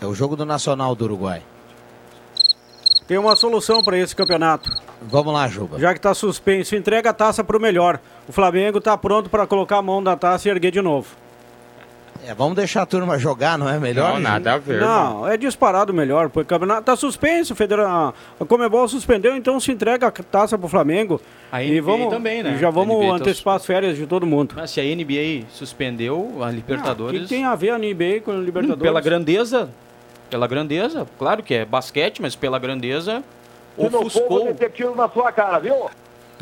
É 0.00 0.06
o 0.06 0.14
jogo 0.14 0.36
do 0.36 0.44
Nacional 0.44 0.94
do 0.94 1.04
Uruguai. 1.04 1.42
Tem 3.06 3.18
uma 3.18 3.36
solução 3.36 3.82
para 3.82 3.98
esse 3.98 4.14
campeonato. 4.14 4.70
Vamos 5.02 5.32
lá, 5.32 5.48
Juba. 5.48 5.78
Já 5.78 5.92
que 5.92 5.98
está 5.98 6.14
suspenso, 6.14 6.76
entrega 6.76 7.10
a 7.10 7.12
taça 7.12 7.42
para 7.42 7.56
o 7.56 7.60
melhor. 7.60 8.00
O 8.28 8.32
Flamengo 8.32 8.78
está 8.78 8.96
pronto 8.96 9.28
para 9.28 9.46
colocar 9.46 9.78
a 9.78 9.82
mão 9.82 10.00
na 10.00 10.16
taça 10.16 10.48
e 10.48 10.50
erguer 10.50 10.70
de 10.70 10.80
novo. 10.80 11.08
É, 12.24 12.32
vamos 12.32 12.54
deixar 12.54 12.82
a 12.82 12.86
turma 12.86 13.18
jogar, 13.18 13.58
não 13.58 13.68
é 13.68 13.80
melhor? 13.80 14.20
Não, 14.20 15.26
é 15.26 15.36
disparado 15.36 15.92
melhor, 15.92 16.28
porque 16.28 16.46
o 16.46 16.48
campeonato 16.48 16.82
tá 16.82 16.94
suspenso, 16.94 17.52
federa... 17.56 18.12
a 18.40 18.44
Comebol 18.46 18.86
suspendeu, 18.86 19.36
então 19.36 19.58
se 19.58 19.72
entrega 19.72 20.06
a 20.06 20.10
taça 20.10 20.56
pro 20.56 20.68
Flamengo. 20.68 21.20
A 21.50 21.64
e 21.64 21.80
NBA 21.80 21.82
vamos 21.82 22.08
também, 22.10 22.42
né? 22.44 22.56
Já 22.60 22.70
vamos 22.70 23.04
A 23.04 23.08
tá 23.08 23.14
antecipar 23.16 23.56
as 23.56 23.66
férias 23.66 23.96
de 23.96 24.06
todo 24.06 24.24
mundo. 24.24 24.54
Mas 24.56 24.70
se 24.70 24.80
a 24.80 24.84
NBA 24.84 25.48
suspendeu 25.50 26.36
a 26.40 26.46
O 26.46 26.50
Libertadores 26.50 27.22
que 27.22 27.28
tem 27.28 27.44
a 27.44 27.56
ver 27.56 27.70
a 27.70 27.78
NBA 27.78 28.20
com 28.24 28.30
a 28.30 28.34
Libertadores? 28.36 28.82
pela 28.82 29.00
grandeza, 29.00 29.68
pela 30.32 30.46
grandeza, 30.46 31.06
claro 31.18 31.42
que 31.42 31.52
é 31.52 31.64
basquete, 31.66 32.22
mas 32.22 32.34
pela 32.34 32.58
grandeza 32.58 33.22
ofuscou. 33.76 34.48
tiro 34.74 34.96
na 34.96 35.06
sua 35.06 35.30
cara, 35.30 35.58
viu? 35.58 35.90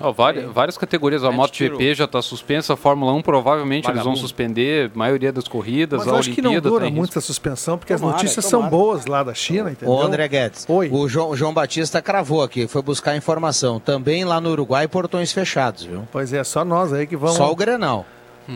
Ó, 0.00 0.12
várias, 0.12 0.50
várias 0.50 0.78
categorias, 0.78 1.24
a 1.24 1.32
MotoGP 1.32 1.94
já 1.94 2.04
está 2.04 2.22
suspensa, 2.22 2.72
a 2.72 2.76
Fórmula 2.76 3.12
1 3.12 3.20
provavelmente 3.20 3.90
eles 3.90 4.02
vão 4.04 4.14
suspender 4.14 4.90
a 4.94 4.98
maioria 4.98 5.32
das 5.32 5.48
corridas, 5.48 5.98
Mas 5.98 6.08
a 6.08 6.10
eu 6.12 6.16
acho 6.18 6.30
que 6.30 6.40
não 6.40 6.58
dura 6.60 6.84
muito 6.84 7.00
risco. 7.00 7.18
essa 7.18 7.26
suspensão, 7.26 7.76
porque 7.76 7.94
Tomara, 7.94 8.16
as 8.16 8.22
notícias 8.22 8.48
tomara. 8.48 8.70
são 8.70 8.78
boas 8.78 9.06
lá 9.06 9.24
da 9.24 9.34
China, 9.34 9.72
entendeu? 9.72 9.92
Ô 9.94 10.00
André 10.00 10.26
Guedes, 10.28 10.64
Oi. 10.68 10.88
o 10.90 11.08
João, 11.08 11.30
o 11.30 11.36
João 11.36 11.52
Batista 11.52 12.00
cravou 12.00 12.42
aqui, 12.44 12.68
foi 12.68 12.80
buscar 12.80 13.16
informação. 13.16 13.80
Também 13.80 14.24
lá 14.24 14.40
no 14.40 14.50
Uruguai, 14.50 14.86
portões 14.86 15.32
fechados, 15.32 15.82
viu? 15.82 16.08
Pois 16.12 16.32
é, 16.32 16.42
só 16.44 16.64
nós 16.64 16.92
aí 16.92 17.06
que 17.08 17.16
vamos. 17.16 17.36
Só 17.36 17.50
o 17.50 17.56
Grenal. 17.56 18.06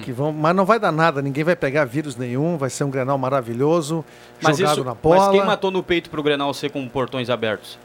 Que 0.02 0.12
vão, 0.12 0.32
mas 0.32 0.54
não 0.54 0.64
vai 0.64 0.78
dar 0.78 0.92
nada, 0.92 1.20
ninguém 1.22 1.44
vai 1.44 1.56
pegar 1.56 1.84
vírus 1.84 2.16
nenhum, 2.16 2.56
vai 2.56 2.70
ser 2.70 2.84
um 2.84 2.90
grenal 2.90 3.18
maravilhoso, 3.18 4.04
Mas, 4.42 4.58
jogado 4.58 4.72
isso, 4.72 4.84
na 4.84 4.94
bola. 4.94 5.16
mas 5.16 5.28
quem 5.30 5.44
matou 5.44 5.70
no 5.70 5.82
peito 5.82 6.10
pro 6.10 6.22
Grenal 6.22 6.52
ser 6.54 6.70
com 6.70 6.86
portões 6.88 7.30
abertos? 7.30 7.78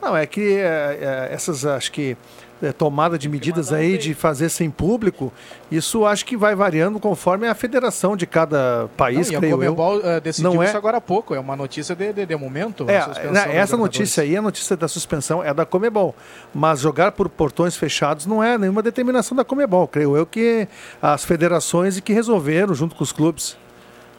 Não, 0.00 0.16
é 0.16 0.26
que 0.26 0.56
é, 0.56 0.98
é, 1.00 1.28
essas, 1.32 1.64
acho 1.64 1.92
que, 1.92 2.16
é, 2.62 2.72
tomada 2.72 3.18
de 3.18 3.28
medidas 3.28 3.72
aí 3.72 3.98
de 3.98 4.14
fazer 4.14 4.48
sem 4.48 4.70
público, 4.70 5.32
isso 5.70 6.06
acho 6.06 6.24
que 6.24 6.36
vai 6.36 6.54
variando 6.54 7.00
conforme 7.00 7.48
a 7.48 7.54
federação 7.54 8.16
de 8.16 8.26
cada 8.26 8.88
país, 8.96 9.26
Não, 9.26 9.32
e 9.32 9.36
a 9.36 9.38
creio 9.40 9.52
eu. 9.54 9.74
Comebol 9.74 10.00
eh, 10.04 10.20
decidiu 10.20 10.54
Não 10.54 10.62
é- 10.62 10.66
isso 10.66 10.76
agora 10.76 10.98
há 10.98 11.00
pouco. 11.00 11.34
É 11.34 11.40
uma 11.40 11.56
notícia 11.56 11.94
de, 11.96 12.12
de, 12.12 12.24
de 12.24 12.36
momento. 12.36 12.86
É, 12.88 13.30
né, 13.30 13.56
essa 13.56 13.76
notícia 13.76 14.22
aí, 14.22 14.36
a 14.36 14.42
notícia 14.42 14.76
da 14.76 14.86
suspensão 14.86 15.42
é 15.42 15.52
da 15.52 15.66
Comebol. 15.66 16.14
Mas 16.54 16.80
jogar 16.80 17.12
por 17.12 17.28
portões 17.28 17.76
fechados 17.76 18.26
não 18.26 18.42
é 18.42 18.56
nenhuma 18.56 18.82
determinação 18.82 19.36
da 19.36 19.44
Comebol. 19.44 19.88
Creio 19.88 20.16
eu 20.16 20.24
que 20.24 20.68
as 21.00 21.24
federações 21.24 21.96
e 21.96 22.00
que 22.00 22.12
resolveram, 22.12 22.74
junto 22.74 22.94
com 22.94 23.02
os 23.02 23.10
clubes, 23.12 23.56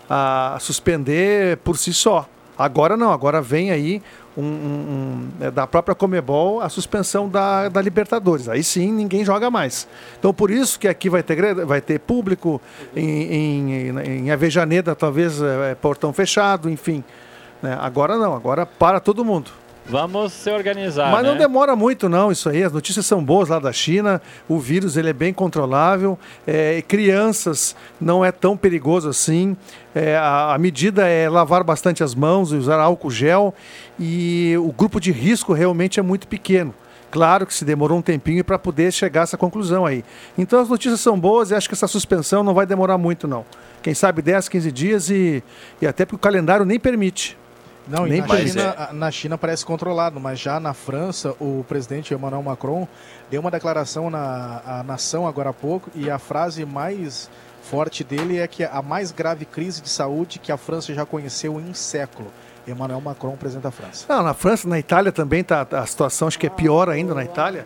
a 0.10 0.58
suspender 0.60 1.58
por 1.58 1.78
si 1.78 1.94
só. 1.94 2.28
Agora 2.58 2.96
não, 2.96 3.12
agora 3.12 3.42
vem 3.42 3.72
aí 3.72 4.02
um, 4.38 4.42
um- 4.44 4.46
um, 4.46 5.46
é, 5.46 5.52
da 5.52 5.66
própria 5.68 5.96
Comebol 5.96 6.62
a 6.62 6.70
suspensão 6.70 7.28
da, 7.28 7.68
da 7.70 7.82
Libertadores. 7.82 8.48
Aí 8.50 8.64
sim 8.64 8.92
ninguém 8.92 9.26
joga 9.26 9.50
mais. 9.50 9.88
Então 10.20 10.34
por 10.34 10.52
isso 10.52 10.80
que 10.80 10.88
aqui 10.88 11.10
vai 11.10 11.24
ter, 11.24 11.66
vai 11.66 11.82
ter 11.82 12.00
público, 12.00 12.62
em, 12.96 13.34
em, 13.34 14.00
em 14.26 14.32
Avejaneda 14.32 14.96
talvez 14.96 15.42
é, 15.42 15.76
portão 15.76 16.14
fechado, 16.14 16.70
enfim. 16.70 17.04
né? 17.62 17.78
Agora 17.82 18.18
não, 18.18 18.36
agora 18.36 18.66
para 18.66 19.00
todo 19.00 19.24
mundo. 19.26 19.50
Vamos 19.86 20.32
se 20.32 20.50
organizar, 20.50 21.12
Mas 21.12 21.26
não 21.26 21.34
né? 21.34 21.40
demora 21.40 21.76
muito 21.76 22.08
não, 22.08 22.32
isso 22.32 22.48
aí. 22.50 22.64
As 22.64 22.72
notícias 22.72 23.06
são 23.06 23.24
boas 23.24 23.50
lá 23.50 23.60
da 23.60 23.74
China. 23.74 24.22
O 24.48 24.58
vírus 24.58 24.96
ele 24.96 25.10
é 25.10 25.14
bem 25.14 25.34
controlável. 25.34 26.18
É, 26.48 26.82
crianças 26.82 27.76
não 28.00 28.24
é 28.24 28.32
tão 28.32 28.56
perigoso 28.56 29.10
assim. 29.10 29.58
É, 29.94 30.16
a, 30.16 30.54
a 30.54 30.58
medida 30.58 31.08
é 31.08 31.30
lavar 31.30 31.64
bastante 31.64 32.02
as 32.02 32.16
mãos 32.16 32.52
e 32.52 32.56
usar 32.56 32.80
álcool 32.80 33.12
gel. 33.12 33.54
E 34.00 34.56
o 34.58 34.72
grupo 34.72 35.02
de 35.02 35.12
risco 35.12 35.52
realmente 35.52 36.00
é 36.00 36.04
muito 36.04 36.28
pequeno. 36.28 36.74
Claro 37.12 37.46
que 37.46 37.54
se 37.54 37.64
demorou 37.64 38.00
um 38.00 38.02
tempinho 38.02 38.44
para 38.44 38.58
poder 38.58 38.92
chegar 38.92 39.22
a 39.22 39.24
essa 39.24 39.38
conclusão 39.38 39.86
aí. 39.86 40.04
Então 40.36 40.60
as 40.60 40.68
notícias 40.68 41.00
são 41.00 41.20
boas 41.20 41.52
e 41.52 41.56
acho 41.56 41.68
que 41.68 41.76
essa 41.76 41.88
suspensão 41.88 42.42
não 42.42 42.56
vai 42.56 42.66
demorar 42.66 42.98
muito 42.98 43.28
não. 43.28 43.46
Quem 43.84 43.94
sabe 43.94 44.22
10, 44.22 44.50
15 44.50 44.72
dias 44.72 45.10
e, 45.12 45.44
e 45.80 45.86
até 45.86 46.06
porque 46.06 46.16
o 46.16 46.20
calendário 46.20 46.66
nem 46.66 46.80
permite. 46.80 47.38
Não, 47.88 48.08
e 48.08 48.12
Nem 48.12 48.22
na. 48.22 48.28
China, 48.38 48.76
a- 48.78 48.94
na 48.94 49.12
China 49.12 49.38
parece 49.38 49.66
controlado, 49.66 50.20
mas 50.20 50.40
já 50.40 50.60
na 50.60 50.74
França, 50.74 51.36
o 51.40 51.66
presidente 51.68 52.14
Emmanuel 52.14 52.42
Macron 52.44 52.88
deu 53.30 53.42
uma 53.42 53.52
declaração 53.52 54.10
na 54.10 54.62
à 54.66 54.84
nação 54.84 55.28
agora 55.28 55.50
há 55.50 55.54
pouco 55.54 55.90
e 55.94 56.10
a 56.10 56.18
frase 56.18 56.66
mais 56.66 57.30
forte 57.62 58.04
dele 58.04 58.40
é 58.40 58.48
que 58.48 58.64
a 58.64 58.82
mais 58.82 59.12
grave 59.12 59.46
crise 59.46 59.82
de 59.82 59.90
saúde 59.90 60.40
que 60.40 60.52
a 60.52 60.58
França 60.58 60.94
já 60.94 61.06
conheceu 61.06 61.60
em 61.60 61.74
século. 61.74 62.30
Emmanuel 62.66 63.02
Macron, 63.02 63.36
presidente 63.36 63.64
da 63.64 63.72
França. 63.72 64.06
Não, 64.08 64.24
na 64.24 64.34
França, 64.34 64.68
na 64.70 64.80
Itália 64.80 65.12
também 65.12 65.44
tá, 65.44 65.68
a 65.70 65.86
situação 65.86 66.30
acho 66.30 66.40
que 66.40 66.48
é 66.48 66.50
pior 66.50 66.88
ainda 66.90 67.14
na 67.14 67.24
Itália. 67.26 67.66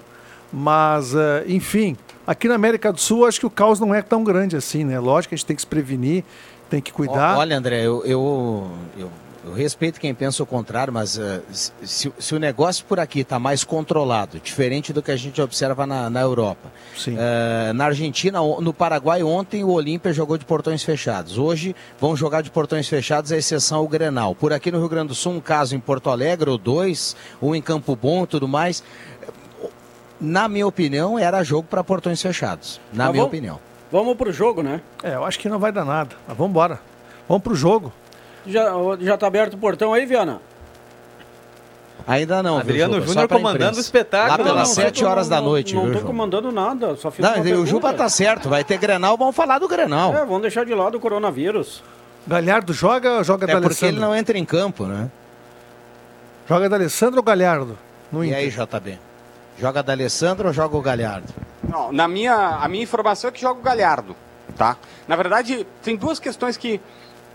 Mas, 0.52 1.14
eh, 1.14 1.44
enfim, 1.48 1.96
aqui 2.26 2.48
na 2.48 2.56
América 2.56 2.92
do 2.92 3.00
Sul 3.00 3.26
acho 3.26 3.40
que 3.40 3.46
o 3.46 3.50
caos 3.50 3.80
não 3.80 3.94
é 3.94 4.02
tão 4.02 4.24
grande 4.24 4.56
assim, 4.56 4.84
né? 4.84 4.98
Lógico 5.00 5.30
que 5.30 5.36
a 5.36 5.38
gente 5.38 5.46
tem 5.46 5.56
que 5.56 5.62
se 5.62 5.68
prevenir, 5.68 6.24
tem 6.70 6.82
que 6.82 6.92
cuidar. 6.92 7.38
Olha, 7.38 7.56
André, 7.58 7.86
eu, 7.86 8.04
eu, 8.06 8.72
eu, 8.98 9.12
eu 9.48 9.54
respeito 9.54 10.00
quem 10.00 10.14
pensa 10.14 10.44
o 10.44 10.46
contrário, 10.46 10.92
mas 10.94 11.18
uh, 11.18 11.42
se, 11.52 12.12
se, 12.18 12.36
o 12.36 12.40
negócio 12.40 12.86
por 12.86 13.00
aqui 13.00 13.22
está 13.22 13.40
mais 13.40 13.64
controlado, 13.64 14.40
diferente 14.40 14.92
do 14.92 15.02
que 15.02 15.12
a 15.12 15.16
gente 15.16 15.42
observa 15.42 15.86
na, 15.88 16.10
na 16.10 16.22
Europa. 16.22 16.72
Uh, 17.08 17.74
na 17.74 17.86
Argentina, 17.86 18.40
no 18.40 18.74
Paraguai, 18.74 19.24
ontem 19.24 19.64
o 19.64 19.70
Olímpia 19.70 20.12
jogou 20.14 20.38
de 20.38 20.46
portões 20.46 20.84
fechados. 20.84 21.38
Hoje 21.38 21.76
vão 22.00 22.16
jogar 22.16 22.42
de 22.42 22.52
portões 22.52 22.88
fechados, 22.88 23.32
à 23.32 23.38
exceção 23.38 23.84
o 23.84 23.88
Grenal. 23.88 24.36
Por 24.36 24.52
aqui 24.52 24.72
no 24.72 24.80
Rio 24.80 24.90
Grande 24.90 25.10
do 25.10 25.16
Sul, 25.16 25.34
um 25.34 25.40
caso 25.40 25.76
em 25.76 25.80
Porto 25.80 26.10
Alegre, 26.10 26.50
ou 26.50 26.58
dois, 26.58 27.16
um 27.42 27.56
em 27.56 27.62
Campo 27.62 27.96
Bom 27.96 28.24
e 28.24 28.28
tudo 28.28 28.48
mais. 28.48 28.84
Na 30.20 30.48
minha 30.48 30.66
opinião, 30.66 31.18
era 31.18 31.44
jogo 31.44 31.68
para 31.70 31.84
portões 31.84 32.22
fechados. 32.22 32.82
Na 32.92 33.06
Tá 33.06 33.12
minha 33.12 33.24
bom. 33.24 33.28
opinião. 33.28 33.60
Vamos 33.92 34.16
pro 34.18 34.32
jogo, 34.34 34.62
né? 34.64 34.82
É, 35.04 35.16
eu 35.16 35.24
acho 35.24 35.40
que 35.40 35.48
não 35.48 35.60
vai 35.60 35.72
dar 35.72 35.86
nada. 35.86 36.16
Mas 36.28 36.36
vamos 36.36 36.50
embora. 36.52 36.80
Vamos 37.28 37.44
pro 37.44 37.56
jogo. 37.56 37.94
Já, 38.48 38.72
já 39.00 39.18
tá 39.18 39.28
aberto 39.28 39.54
o 39.56 39.58
portão 39.58 39.94
aí, 39.94 40.06
Viana? 40.06 40.42
Ainda 42.08 42.42
não, 42.42 42.54
viu, 42.54 42.62
Adriano 42.62 42.94
Juba? 42.94 43.06
Só 43.08 43.12
Júnior 43.14 43.28
comandando 43.28 43.78
o 43.78 43.82
espetáculo. 43.82 44.32
Lá 44.32 44.38
Não, 44.38 44.46
pelas 44.46 44.70
não, 44.70 44.76
7 44.76 45.04
não, 45.04 45.12
horas 45.12 45.28
da 45.28 45.36
não, 45.38 45.44
noite, 45.44 45.76
Não 45.76 45.82
viu, 45.84 45.92
tô 45.92 46.00
Juba? 46.00 46.08
comandando 46.12 46.52
nada, 46.54 46.96
só 46.96 47.12
fiz 47.12 47.20
Não, 47.20 47.36
uma 47.36 47.60
o. 47.60 47.66
Juba 47.66 47.94
tá 47.94 48.08
certo. 48.08 48.48
Vai 48.48 48.64
ter 48.64 48.78
Grenal, 48.78 49.18
vamos 49.18 49.36
falar 49.36 49.60
do 49.60 49.68
Grenal. 49.68 50.16
É, 50.16 50.20
vamos 50.20 50.42
deixar 50.42 50.66
de 50.66 50.74
lado 50.74 50.96
o 50.96 51.02
coronavírus. 51.02 51.84
Galhardo 52.26 52.74
joga 52.74 53.18
ou 53.18 53.24
joga 53.26 53.46
É 53.50 53.54
da 53.54 53.62
porque 53.62 53.86
ele 53.86 54.00
não 54.00 54.16
entra 54.16 54.38
em 54.38 54.46
campo, 54.46 54.86
né? 54.86 55.10
Joga 56.48 56.70
da 56.70 56.78
Alessandro 56.78 57.18
ou 57.18 57.24
Galhardo? 57.24 57.78
No 58.10 58.24
E 58.24 58.34
aí, 58.34 58.50
JB? 58.50 58.98
Joga 59.60 59.84
da 59.84 59.92
Alessandro 59.92 60.48
ou 60.48 60.54
joga 60.54 60.78
o 60.78 60.82
Galhardo? 60.82 61.34
Não, 61.68 61.92
na 61.92 62.08
minha, 62.08 62.34
a 62.34 62.68
minha 62.70 62.84
informação 62.84 63.30
é 63.30 63.34
que 63.34 63.42
joga 63.42 63.60
o 63.60 63.64
Galhardo, 63.64 64.16
tá? 64.56 64.78
Na 65.08 65.18
verdade, 65.18 65.68
tem 65.84 65.98
duas 65.98 66.20
questões 66.20 66.56
que 66.56 66.80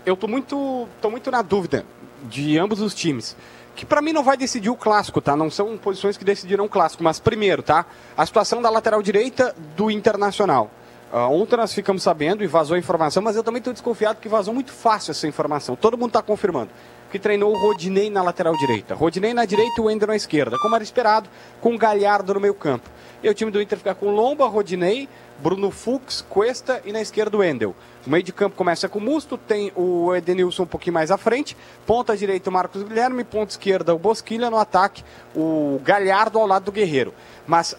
eu 0.05 0.15
tô 0.15 0.27
muito, 0.27 0.87
tô 1.01 1.09
muito 1.09 1.29
na 1.31 1.41
dúvida 1.41 1.85
de 2.23 2.57
ambos 2.57 2.81
os 2.81 2.93
times. 2.93 3.35
Que 3.75 3.85
pra 3.85 4.01
mim 4.01 4.13
não 4.13 4.23
vai 4.23 4.37
decidir 4.37 4.69
o 4.69 4.75
clássico, 4.75 5.19
tá? 5.19 5.35
Não 5.35 5.49
são 5.49 5.77
posições 5.77 6.15
que 6.15 6.23
decidirão 6.23 6.65
o 6.65 6.69
clássico. 6.69 7.03
Mas 7.03 7.19
primeiro, 7.19 7.63
tá? 7.63 7.85
A 8.15 8.25
situação 8.25 8.61
da 8.61 8.69
lateral 8.69 9.01
direita 9.01 9.55
do 9.75 9.89
Internacional. 9.89 10.69
Ah, 11.11 11.27
ontem 11.27 11.55
nós 11.55 11.73
ficamos 11.73 12.01
sabendo 12.01 12.43
e 12.43 12.47
vazou 12.47 12.75
a 12.75 12.79
informação, 12.79 13.21
mas 13.21 13.35
eu 13.35 13.43
também 13.43 13.59
estou 13.59 13.71
desconfiado 13.71 14.19
que 14.19 14.27
vazou 14.27 14.51
muito 14.51 14.71
fácil 14.71 15.11
essa 15.11 15.27
informação. 15.27 15.75
Todo 15.75 15.95
mundo 15.95 16.09
está 16.09 16.23
confirmando. 16.23 16.69
Que 17.13 17.19
treinou 17.19 17.53
o 17.53 17.57
Rodinei 17.59 18.09
na 18.09 18.23
lateral 18.23 18.57
direita. 18.57 18.95
Rodinei 18.95 19.35
na 19.35 19.45
direita 19.45 19.75
e 19.77 19.81
o 19.81 19.83
Wender 19.83 20.07
na 20.07 20.15
esquerda. 20.15 20.57
Como 20.57 20.73
era 20.73 20.83
esperado, 20.83 21.29
com 21.61 21.75
o 21.75 21.77
Galhardo 21.77 22.33
no 22.33 22.39
meio 22.39 22.55
campo. 22.55 22.89
E 23.21 23.29
o 23.29 23.33
time 23.35 23.51
do 23.51 23.61
Inter 23.61 23.77
fica 23.77 23.93
com 23.93 24.09
Lomba, 24.09 24.47
Rodinei, 24.47 25.07
Bruno 25.37 25.69
Fux, 25.69 26.25
Cuesta 26.27 26.81
e 26.83 26.91
na 26.91 26.99
esquerda 26.99 27.37
o 27.37 27.41
Wendel. 27.41 27.75
O 28.07 28.09
meio 28.09 28.23
de 28.23 28.33
campo 28.33 28.55
começa 28.55 28.89
com 28.89 28.97
o 28.97 29.01
Musto, 29.01 29.37
tem 29.37 29.71
o 29.75 30.15
Edenilson 30.15 30.63
um 30.63 30.65
pouquinho 30.65 30.95
mais 30.95 31.11
à 31.11 31.17
frente, 31.17 31.55
ponta 31.85 32.17
direita 32.17 32.49
o 32.49 32.53
Marcos 32.53 32.81
Guilherme, 32.81 33.23
ponta 33.23 33.51
esquerda 33.51 33.93
o 33.93 33.99
Bosquilha, 33.99 34.49
no 34.49 34.57
ataque 34.57 35.03
o 35.35 35.79
Galhardo 35.83 36.39
ao 36.39 36.47
lado 36.47 36.65
do 36.65 36.71
Guerreiro. 36.71 37.13
Mas, 37.45 37.77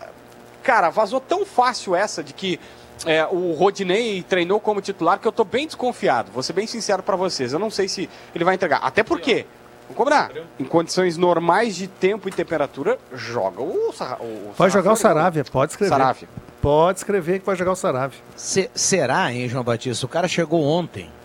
cara, 0.62 0.90
vazou 0.90 1.18
tão 1.18 1.44
fácil 1.44 1.96
essa 1.96 2.22
de 2.22 2.32
que 2.32 2.60
é, 3.06 3.26
o 3.26 3.52
Rodinei 3.52 4.22
treinou 4.22 4.58
como 4.60 4.80
titular 4.80 5.18
que 5.18 5.26
eu 5.28 5.32
tô 5.32 5.44
bem 5.44 5.66
desconfiado. 5.66 6.30
Vou 6.32 6.42
ser 6.42 6.52
bem 6.52 6.66
sincero 6.66 7.02
para 7.02 7.16
vocês. 7.16 7.52
Eu 7.52 7.58
não 7.58 7.70
sei 7.70 7.88
se 7.88 8.08
ele 8.34 8.44
vai 8.44 8.54
entregar. 8.54 8.78
Até 8.82 9.02
porque, 9.02 9.46
vamos 9.84 9.96
combinar, 9.96 10.30
em 10.58 10.64
condições 10.64 11.16
normais 11.16 11.76
de 11.76 11.86
tempo 11.86 12.28
e 12.28 12.32
temperatura, 12.32 12.98
joga 13.12 13.62
o, 13.62 13.92
Sa- 13.92 14.16
o 14.20 14.52
Vai 14.56 14.70
jogar 14.70 14.92
o 14.92 14.96
Saravia. 14.96 15.44
Pode 15.44 15.72
escrever. 15.72 15.90
Saravia. 15.90 16.28
Pode 16.62 16.98
escrever 16.98 17.40
que 17.40 17.46
vai 17.46 17.56
jogar 17.56 17.72
o 17.72 17.76
Saravia. 17.76 18.18
Se- 18.36 18.70
será, 18.74 19.32
hein, 19.32 19.48
João 19.48 19.62
Batista? 19.64 20.06
O 20.06 20.08
cara 20.08 20.26
chegou 20.28 20.62
ontem. 20.62 21.10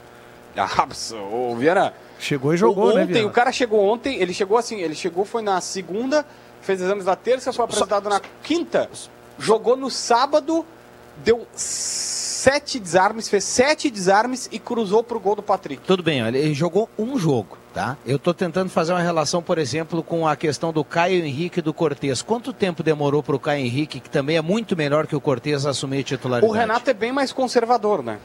Ah, 0.58 0.86
o 1.16 1.56
Vieira. 1.56 1.94
Chegou 2.18 2.54
e 2.54 2.58
jogou, 2.58 2.94
né, 2.94 3.04
Ontem, 3.04 3.14
Viana? 3.14 3.28
o 3.30 3.32
cara 3.32 3.50
chegou 3.50 3.80
ontem, 3.88 4.20
ele 4.20 4.34
chegou 4.34 4.58
assim, 4.58 4.82
ele 4.82 4.94
chegou, 4.94 5.24
foi 5.24 5.42
na 5.42 5.62
segunda, 5.62 6.26
fez 6.62 6.82
exames 6.82 7.06
na 7.06 7.16
terça, 7.16 7.54
foi 7.54 7.64
apresentado 7.64 8.10
na 8.10 8.20
quinta, 8.44 8.90
jogou 9.38 9.78
no 9.78 9.90
sábado, 9.90 10.66
deu 11.24 11.48
sete 11.54 12.80
desarmes, 12.80 13.28
fez 13.28 13.44
sete 13.44 13.90
desarmes 13.90 14.48
e 14.52 14.60
cruzou 14.60 15.04
pro 15.04 15.20
gol 15.20 15.36
do 15.36 15.44
Patrick. 15.44 15.84
Tudo 15.86 16.02
bem, 16.02 16.24
olha, 16.24 16.38
ele 16.38 16.54
jogou 16.54 16.90
um 16.98 17.18
jogo, 17.18 17.58
tá? 17.74 17.98
Eu 18.06 18.18
tô 18.18 18.34
tentando 18.34 18.70
fazer 18.70 18.94
uma 18.94 19.02
relação, 19.02 19.42
por 19.42 19.58
exemplo, 19.58 20.02
com 20.02 20.28
a 20.28 20.36
questão 20.36 20.72
do 20.72 20.84
Caio 20.84 21.24
Henrique 21.24 21.60
e 21.60 21.62
do 21.62 21.74
Cortez. 21.74 22.22
Quanto 22.22 22.54
tempo 22.54 22.82
demorou 22.82 23.22
pro 23.22 23.40
Caio 23.40 23.66
Henrique, 23.66 24.00
que 24.00 24.10
também 24.10 24.38
é 24.38 24.42
muito 24.42 24.76
melhor 24.76 25.06
que 25.06 25.16
o 25.16 25.22
Cortez, 25.22 25.66
assumir 25.66 26.00
a 26.00 26.04
titularidade? 26.04 26.52
O 26.52 26.56
Renato 26.56 26.90
é 26.90 26.94
bem 26.94 27.12
mais 27.12 27.34
conservador, 27.34 28.02
né? 28.04 28.20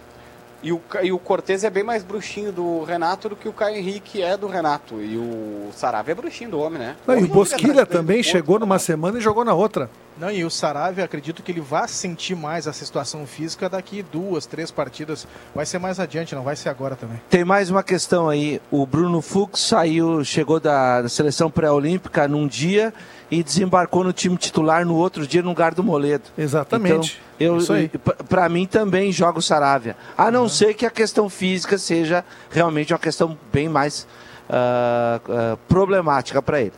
E 0.64 0.72
o, 0.72 0.80
e 1.02 1.12
o 1.12 1.18
Cortez 1.18 1.62
é 1.62 1.68
bem 1.68 1.82
mais 1.82 2.02
bruxinho 2.02 2.50
do 2.50 2.84
Renato 2.84 3.28
do 3.28 3.36
que 3.36 3.46
o 3.46 3.52
Caio 3.52 3.76
Henrique 3.76 4.22
é 4.22 4.34
do 4.34 4.46
Renato. 4.46 4.94
E 5.02 5.14
o 5.18 5.68
Saravia 5.74 6.12
é 6.12 6.14
bruxinho 6.14 6.52
do 6.52 6.58
homem, 6.58 6.78
né? 6.78 6.96
Não, 7.06 7.18
e 7.18 7.24
o 7.24 7.28
Bosquilha 7.28 7.84
do 7.84 7.90
também 7.90 8.22
chegou 8.22 8.58
numa 8.58 8.78
semana 8.78 9.18
e 9.18 9.20
jogou 9.20 9.44
na 9.44 9.52
outra. 9.52 9.90
Não, 10.16 10.30
e 10.30 10.44
o 10.44 10.50
Saravia, 10.50 11.04
acredito 11.04 11.42
que 11.42 11.50
ele 11.50 11.60
vai 11.60 11.88
sentir 11.88 12.36
mais 12.36 12.68
essa 12.68 12.84
situação 12.84 13.26
física 13.26 13.68
daqui 13.68 14.00
duas, 14.02 14.46
três 14.46 14.70
partidas. 14.70 15.26
Vai 15.52 15.66
ser 15.66 15.78
mais 15.80 15.98
adiante, 15.98 16.34
não 16.36 16.42
vai 16.44 16.54
ser 16.54 16.68
agora 16.68 16.94
também. 16.94 17.20
Tem 17.28 17.44
mais 17.44 17.68
uma 17.68 17.82
questão 17.82 18.28
aí. 18.28 18.60
O 18.70 18.86
Bruno 18.86 19.20
Fux 19.20 19.58
saiu, 19.60 20.24
chegou 20.24 20.60
da, 20.60 21.02
da 21.02 21.08
seleção 21.08 21.50
pré-olímpica 21.50 22.28
num 22.28 22.46
dia 22.46 22.94
e 23.28 23.42
desembarcou 23.42 24.04
no 24.04 24.12
time 24.12 24.36
titular 24.36 24.84
no 24.86 24.94
outro 24.94 25.26
dia 25.26 25.42
no 25.42 25.48
lugar 25.48 25.74
do 25.74 25.82
Moledo. 25.82 26.24
Exatamente. 26.38 27.20
Então, 27.36 27.46
eu, 27.56 27.56
Isso 27.58 27.72
aí. 27.72 27.88
p- 27.88 27.98
pra 28.28 28.48
mim 28.48 28.66
também 28.66 29.10
joga 29.10 29.40
o 29.40 29.42
Saravia. 29.42 29.96
A 30.16 30.30
não 30.30 30.48
ser 30.48 30.74
que 30.74 30.86
a 30.86 30.90
questão 30.90 31.28
física 31.28 31.76
seja 31.76 32.24
realmente 32.50 32.92
uma 32.92 32.98
questão 33.00 33.36
bem 33.52 33.68
mais 33.68 34.06
ah, 34.48 35.20
ah, 35.28 35.56
problemática 35.68 36.40
para 36.40 36.60
ele. 36.60 36.72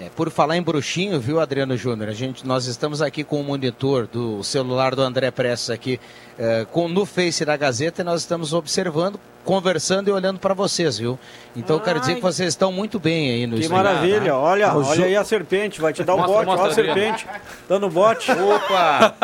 É, 0.00 0.08
por 0.14 0.30
falar 0.30 0.56
em 0.56 0.62
bruxinho, 0.62 1.18
viu, 1.18 1.40
Adriano 1.40 1.76
Júnior? 1.76 2.08
A 2.08 2.12
gente, 2.12 2.46
nós 2.46 2.66
estamos 2.66 3.02
aqui 3.02 3.24
com 3.24 3.40
o 3.40 3.44
monitor 3.44 4.06
do 4.06 4.44
celular 4.44 4.94
do 4.94 5.02
André 5.02 5.28
Prestes 5.32 5.70
aqui 5.70 5.98
é, 6.38 6.64
com, 6.70 6.86
no 6.88 7.04
Face 7.04 7.44
da 7.44 7.56
Gazeta 7.56 8.02
e 8.02 8.04
nós 8.04 8.20
estamos 8.20 8.52
observando, 8.52 9.18
conversando 9.44 10.06
e 10.08 10.12
olhando 10.12 10.38
para 10.38 10.54
vocês, 10.54 10.98
viu? 10.98 11.18
Então 11.56 11.76
eu 11.76 11.80
quero 11.80 11.98
dizer 11.98 12.14
que 12.14 12.20
vocês 12.20 12.50
estão 12.50 12.70
muito 12.70 13.00
bem 13.00 13.30
aí 13.30 13.46
no 13.48 13.56
Que 13.58 13.68
maravilha, 13.68 14.36
olha, 14.36 14.72
O 14.72 14.84
olha 14.86 14.96
jo- 14.96 15.04
aí 15.04 15.16
a 15.16 15.24
serpente, 15.24 15.80
vai 15.80 15.92
te 15.92 16.04
dar 16.04 16.14
um 16.14 16.18
Mostra, 16.18 16.34
bote, 16.36 16.46
mostra, 16.46 16.62
olha 16.64 16.70
a 16.70 16.74
serpente, 16.74 17.26
dando 17.68 17.90
bote. 17.90 18.30
Opa! 18.30 19.14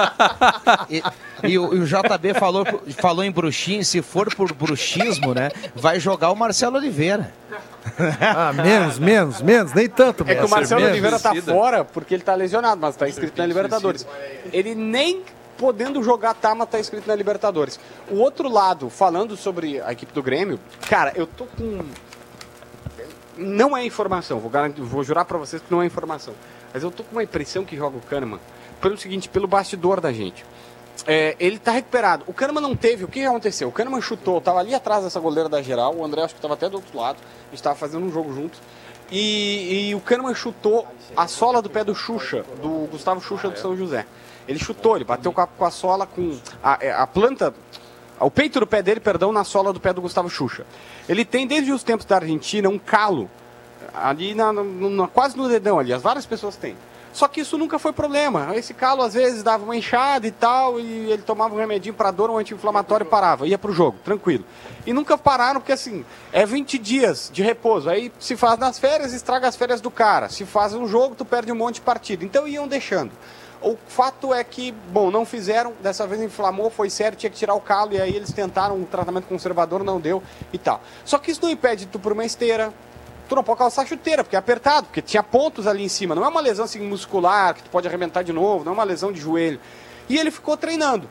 E, 0.91 1.03
e 1.53 1.57
o, 1.59 1.73
e 1.73 1.79
o 1.79 1.87
JB 1.87 2.35
falou, 2.35 2.65
falou 2.99 3.23
em 3.25 3.31
bruxinho, 3.31 3.85
se 3.85 4.03
for 4.03 4.35
por 4.35 4.53
bruxismo, 4.53 5.35
né? 5.35 5.51
Vai 5.73 6.01
jogar 6.01 6.33
o 6.33 6.37
Marcelo 6.37 6.77
Oliveira. 6.79 7.33
Ah, 8.21 8.53
menos, 8.53 8.99
menos, 8.99 9.43
menos, 9.43 9.73
nem 9.73 9.89
tanto. 9.89 10.25
É 10.27 10.35
que 10.35 10.45
o 10.45 10.49
Marcelo 10.49 10.81
menos. 10.81 10.93
Oliveira 10.93 11.19
tá 11.21 11.35
fora 11.35 11.85
porque 11.85 12.15
ele 12.15 12.23
tá 12.23 12.35
lesionado, 12.35 12.81
mas 12.81 12.97
tá 12.97 13.09
inscrito 13.09 13.39
na 13.39 13.47
Libertadores. 13.47 14.07
Ele 14.53 14.75
nem 14.75 15.23
podendo 15.57 16.03
jogar 16.03 16.35
tá, 16.35 16.55
mas 16.55 16.69
tá 16.69 16.81
inscrito 16.81 17.07
na 17.07 17.15
Libertadores. 17.15 17.79
O 18.11 18.17
outro 18.17 18.49
lado, 18.49 18.91
falando 18.91 19.37
sobre 19.37 19.81
a 19.81 19.93
equipe 19.93 20.13
do 20.13 20.23
Grêmio, 20.23 20.59
cara, 20.89 21.13
eu 21.15 21.27
tô 21.27 21.47
com. 21.47 21.85
Não 23.37 23.77
é 23.77 23.85
informação, 23.85 24.39
vou, 24.39 24.51
garantir, 24.51 24.81
vou 24.81 25.03
jurar 25.03 25.25
pra 25.25 25.37
vocês 25.37 25.61
que 25.61 25.71
não 25.71 25.83
é 25.83 25.87
informação. 25.87 26.35
Mas 26.73 26.83
eu 26.83 26.91
tô 26.91 27.03
com 27.03 27.13
uma 27.13 27.23
impressão 27.23 27.65
que 27.65 27.77
joga 27.77 27.97
o 27.97 28.01
Kahneman 28.01 28.41
pelo 28.81 28.97
seguinte, 28.97 29.29
pelo 29.29 29.49
bastidor 29.49 30.01
da 30.01 30.13
gente. 30.13 30.45
É, 31.07 31.37
ele 31.39 31.59
tá 31.59 31.73
recuperado. 31.73 32.25
O 32.27 32.33
Kahneman 32.33 32.61
não 32.63 32.75
teve. 32.77 33.05
O 33.05 33.09
que 33.09 33.25
aconteceu? 33.25 33.69
O 33.69 33.73
Kahneman 33.73 34.01
chutou, 34.01 34.41
tava 34.41 34.61
ali 34.61 34.75
atrás 34.75 35.05
dessa 35.05 35.21
goleira 35.21 35.49
da 35.49 35.61
geral. 35.61 35.95
O 35.95 36.05
André 36.05 36.23
acho 36.23 36.35
que 36.35 36.41
tava 36.41 36.55
até 36.55 36.69
do 36.69 36.77
outro 36.77 36.97
lado. 36.99 37.19
A 37.49 37.51
gente 37.51 37.63
tava 37.63 37.75
fazendo 37.77 38.05
um 38.07 38.11
jogo 38.13 38.33
juntos. 38.33 38.61
E, 39.11 39.91
e 39.91 39.95
o 39.95 40.01
Kahneman 40.01 40.35
chutou 40.35 40.87
a 41.17 41.27
sola 41.29 41.61
do 41.61 41.69
pé 41.69 41.85
do 41.85 41.95
Xuxa, 41.95 42.45
do 42.63 42.89
Gustavo 42.91 43.21
Xuxa 43.21 43.51
do 43.51 43.59
São 43.59 43.77
José. 43.77 44.07
Ele 44.49 44.59
chutou, 44.59 44.97
ele 44.97 45.05
bateu 45.05 45.31
com 45.33 45.41
a, 45.41 45.47
com 45.47 45.65
a 45.65 45.71
sola 45.71 46.07
com 46.07 46.39
a, 46.63 46.79
é, 46.81 46.91
a 46.93 47.07
planta, 47.07 47.55
o 48.19 48.31
peito 48.31 48.59
do 48.61 48.67
pé 48.67 48.83
dele, 48.83 49.01
perdão, 49.01 49.31
na 49.33 49.45
sola 49.45 49.73
do 49.75 49.81
pé 49.81 49.93
do 49.93 50.01
Gustavo 50.01 50.31
Xuxa. 50.31 50.65
Ele 51.09 51.25
tem 51.25 51.47
desde 51.47 51.71
os 51.71 51.83
tempos 51.83 52.07
da 52.07 52.17
Argentina 52.17 52.69
um 52.69 52.79
calo 52.79 53.31
ali 53.93 54.35
na, 54.35 54.53
na- 54.53 54.63
na- 54.65 55.09
quase 55.09 55.37
no 55.37 55.49
dedão 55.49 55.79
ali, 55.79 55.93
as 55.93 56.03
várias 56.03 56.25
pessoas 56.27 56.57
têm. 56.57 56.75
Só 57.15 57.29
que 57.29 57.41
isso 57.41 57.57
nunca 57.57 57.79
foi 57.79 57.93
problema. 57.93 58.57
Esse 58.57 58.75
calo 58.75 59.01
às 59.01 59.15
vezes 59.15 59.45
dava 59.45 59.63
uma 59.63 59.77
enxada 59.77 60.27
e 60.27 60.33
tal, 60.33 60.81
e 60.81 61.13
ele 61.13 61.23
tomava 61.23 61.55
um 61.55 61.59
remedinho 61.59 61.95
para 61.95 62.11
dor, 62.11 62.29
um 62.29 62.37
anti-inflamatório 62.37 63.07
e 63.07 63.09
parava, 63.09 63.47
ia 63.47 63.57
pro 63.57 63.73
jogo, 63.73 63.97
tranquilo. 64.05 64.45
E 64.85 64.93
nunca 64.93 65.17
pararam, 65.17 65.61
porque 65.61 65.71
assim, 65.71 66.05
é 66.33 66.45
20 66.45 66.77
dias 66.77 67.31
de 67.33 67.41
repouso. 67.41 67.89
Aí 67.89 68.13
se 68.19 68.37
faz 68.37 68.59
nas 68.59 68.81
férias, 68.81 69.13
estraga 69.13 69.47
as 69.47 69.55
férias 69.55 69.81
do 69.81 69.93
cara. 69.93 70.29
Se 70.29 70.45
faz 70.45 70.75
um 70.75 70.89
jogo, 70.89 71.15
tu 71.15 71.25
perde 71.25 71.53
um 71.53 71.55
monte 71.55 71.77
de 71.77 71.83
partida. 71.83 72.25
Então 72.25 72.49
iam 72.49 72.67
deixando. 72.67 73.13
O 73.63 73.79
fato 73.87 74.35
é 74.35 74.43
que, 74.43 74.73
bom, 74.73 75.09
não 75.09 75.25
fizeram, 75.25 75.73
dessa 75.81 76.09
vez 76.09 76.21
inflamou, 76.21 76.69
foi 76.69 76.91
sério, 76.91 77.17
tinha 77.17 77.31
que 77.31 77.37
tirar 77.37 77.55
o 77.55 77.61
calo, 77.61 77.93
e 77.93 78.01
aí 78.01 78.15
eles 78.15 78.33
tentaram 78.33 78.77
um 78.77 78.85
tratamento 78.85 79.27
conservador, 79.27 79.85
não 79.85 80.01
deu 80.01 80.21
e 80.53 80.59
tal. 80.59 80.83
Só 81.05 81.17
que 81.17 81.31
isso 81.31 81.41
não 81.43 81.49
impede 81.49 81.87
tu 81.87 81.99
por 81.99 82.13
uma 82.13 82.25
esteira, 82.25 82.75
tu 83.29 83.35
não 83.35 83.45
pode 83.45 83.59
calçar 83.59 83.87
chuteira, 83.87 84.23
porque 84.23 84.37
é 84.37 84.39
apertado, 84.39 84.87
porque 84.87 85.03
tinha 85.03 85.23
pontos 85.23 85.67
ali 85.67 85.85
em 85.85 85.89
cima. 85.89 86.15
Não 86.15 86.25
é 86.25 86.29
uma 86.29 86.41
lesão 86.41 86.65
assim, 86.65 86.81
muscular, 86.81 87.55
que 87.55 87.63
tu 87.63 87.71
pode 87.71 87.87
arrebentar 87.89 88.23
de 88.23 88.33
novo, 88.33 88.65
não 88.65 88.73
é 88.73 88.75
uma 88.75 88.85
lesão 88.85 89.13
de 89.13 89.21
joelho. 89.21 89.61
E 90.09 90.19
ele 90.19 90.31
ficou 90.31 90.57
treinando. 90.57 91.09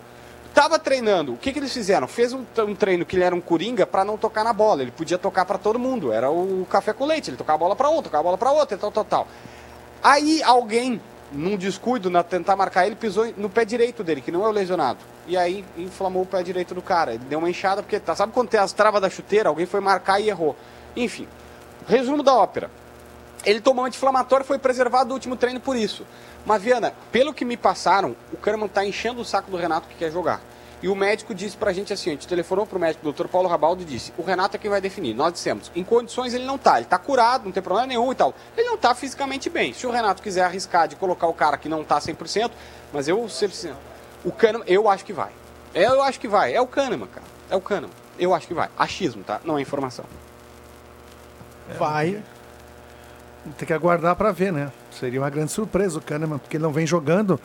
Tava 0.53 0.77
treinando, 0.77 1.34
o 1.34 1.38
que, 1.38 1.51
que 1.51 1.58
eles 1.58 1.74
fizeram? 1.74 2.08
Fez 2.08 2.32
um, 2.32 2.46
um 2.60 2.75
treino 2.75 3.03
que 3.03 3.15
ele 3.15 3.24
era 3.24 3.34
um 3.34 3.41
coringa 3.41 3.88
para 3.88 4.05
não 4.05 4.20
tocar 4.20 4.43
na 4.43 4.53
bola. 4.53 4.84
Ele 4.84 4.91
podia 4.91 5.17
tocar 5.17 5.46
para 5.46 5.58
todo 5.58 5.79
mundo, 5.79 6.12
era 6.12 6.29
o 6.29 6.67
café 6.70 6.93
com 6.93 7.05
leite. 7.05 7.32
Ele 7.32 7.38
tocava 7.38 7.55
a 7.55 7.60
bola 7.60 7.75
para 7.75 7.89
um, 7.89 8.03
tocava 8.03 8.22
a 8.22 8.24
bola 8.24 8.38
para 8.38 8.51
outro, 8.51 8.77
tal, 8.77 8.91
tal, 8.91 9.03
tal. 9.03 9.27
Aí 10.03 10.43
alguém, 10.43 11.01
num 11.32 11.58
descuido, 11.58 12.08
na 12.08 12.22
tentar 12.22 12.55
marcar 12.55 12.86
ele, 12.86 12.96
pisou 12.96 13.34
no 13.36 13.50
pé 13.50 13.65
direito 13.65 14.03
dele, 14.03 14.22
que 14.22 14.32
não 14.32 14.46
é 14.46 14.48
o 14.48 14.51
lesionado. 14.51 15.00
E 15.25 15.36
aí 15.36 15.65
inflamou 15.75 16.22
o 16.22 16.25
pé 16.25 16.43
direito 16.43 16.75
do 16.75 16.84
cara. 16.84 17.15
Ele 17.15 17.24
deu 17.27 17.39
uma 17.39 17.50
enxada, 17.50 17.82
porque 17.82 18.00
tá, 18.00 18.15
sabe 18.15 18.32
quando 18.32 18.50
tem 18.50 18.60
as 18.60 18.74
travas 18.74 19.01
da 19.01 19.10
chuteira? 19.10 19.50
Alguém 19.50 19.65
foi 19.65 19.79
marcar 19.79 20.20
e 20.20 20.29
errou. 20.29 20.55
Enfim, 20.96 21.27
resumo 21.88 22.24
da 22.24 22.34
ópera. 22.36 22.70
Ele 23.46 23.60
tomou 23.60 23.86
anti-inflamatório 23.86 24.44
e 24.44 24.48
foi 24.48 24.58
preservado 24.58 25.10
do 25.10 25.13
último 25.13 25.36
treino 25.36 25.60
por 25.60 25.75
isso. 25.75 26.06
Mas, 26.46 26.62
Viana, 26.62 26.94
pelo 27.12 27.34
que 27.34 27.46
me 27.46 27.58
passaram, 27.58 28.16
o 28.32 28.38
Kahneman 28.38 28.68
tá 28.68 28.86
enchendo 28.86 29.22
o 29.22 29.25
saco 29.25 29.52
do 29.52 29.58
Renato 29.58 29.88
que 29.88 29.96
quer 29.96 30.12
jogar. 30.12 30.42
E 30.82 30.90
o 30.90 30.96
médico 30.96 31.34
disse 31.34 31.56
pra 31.56 31.72
gente 31.72 31.94
assim, 31.94 32.10
a 32.10 32.13
gente 32.13 32.28
telefonou 32.28 32.66
pro 32.66 32.78
médico, 32.78 33.08
o 33.08 33.13
Dr. 33.13 33.30
Paulo 33.30 33.48
Rabaldo, 33.48 33.82
e 33.82 33.86
disse, 33.86 34.13
o 34.18 34.22
Renato 34.22 34.58
é 34.58 34.60
quem 34.60 34.70
vai 34.70 34.82
definir. 34.82 35.13
Nós 35.13 35.32
dissemos, 35.32 35.72
em 35.74 35.82
condições 35.82 36.34
ele 36.34 36.44
não 36.44 36.58
tá, 36.58 36.78
ele 36.78 36.86
tá 36.86 36.98
curado, 36.98 37.46
não 37.46 37.54
tem 37.54 37.63
problema 37.63 37.88
nenhum 37.88 38.12
e 38.12 38.16
tal. 38.16 38.34
Ele 38.58 38.68
não 38.68 38.78
tá 38.78 38.94
fisicamente 38.94 39.50
bem. 39.50 39.72
Se 39.72 39.88
o 39.88 39.92
Renato 39.92 40.22
quiser 40.22 40.44
arriscar 40.44 40.90
de 40.90 40.98
colocar 40.98 41.28
o 41.28 41.34
cara 41.34 41.58
que 41.58 41.70
não 41.70 41.86
tá 41.86 42.00
100%, 42.00 42.52
mas 42.92 43.08
eu, 43.08 43.18
100%, 43.18 43.74
o 44.25 44.32
Kahneman, 44.34 44.66
eu 44.68 44.90
acho 44.90 45.06
que 45.06 45.13
vai. 45.13 45.32
Eu 45.74 46.02
acho 46.02 46.20
que 46.20 46.28
vai. 46.28 46.54
É 46.54 46.60
o 46.60 46.68
Kahneman, 46.68 47.08
cara. 47.08 47.28
É 47.50 47.56
o 47.56 47.62
Kahneman. 47.62 47.96
Eu 48.20 48.34
acho 48.34 48.46
que 48.46 48.54
vai. 48.54 48.70
Achismo, 48.78 49.24
tá? 49.24 49.40
Não 49.46 49.58
é 49.58 49.62
informação. 49.62 50.04
Vai. 51.77 52.22
Tem 53.58 53.67
que 53.67 53.74
aguardar 53.74 54.15
para 54.15 54.32
ver, 54.32 54.51
né? 54.53 54.72
Seria 54.91 55.20
uma 55.20 55.29
grande 55.29 55.51
surpresa 55.51 55.98
o 55.98 56.01
Kahneman, 56.01 56.38
porque 56.39 56.58
ele 56.58 56.63
não 56.63 56.72
vem 56.72 56.88
jogando. 56.88 57.39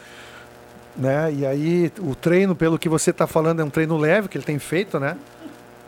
Né? 0.97 1.33
E 1.33 1.47
aí 1.47 1.93
o 2.01 2.15
treino, 2.15 2.55
pelo 2.55 2.79
que 2.79 2.89
você 2.89 3.11
está 3.11 3.27
falando, 3.27 3.61
é 3.61 3.65
um 3.65 3.71
treino 3.71 3.97
leve 3.97 4.29
que 4.29 4.37
ele 4.39 4.45
tem 4.45 4.59
feito, 4.59 4.99
né? 5.01 5.17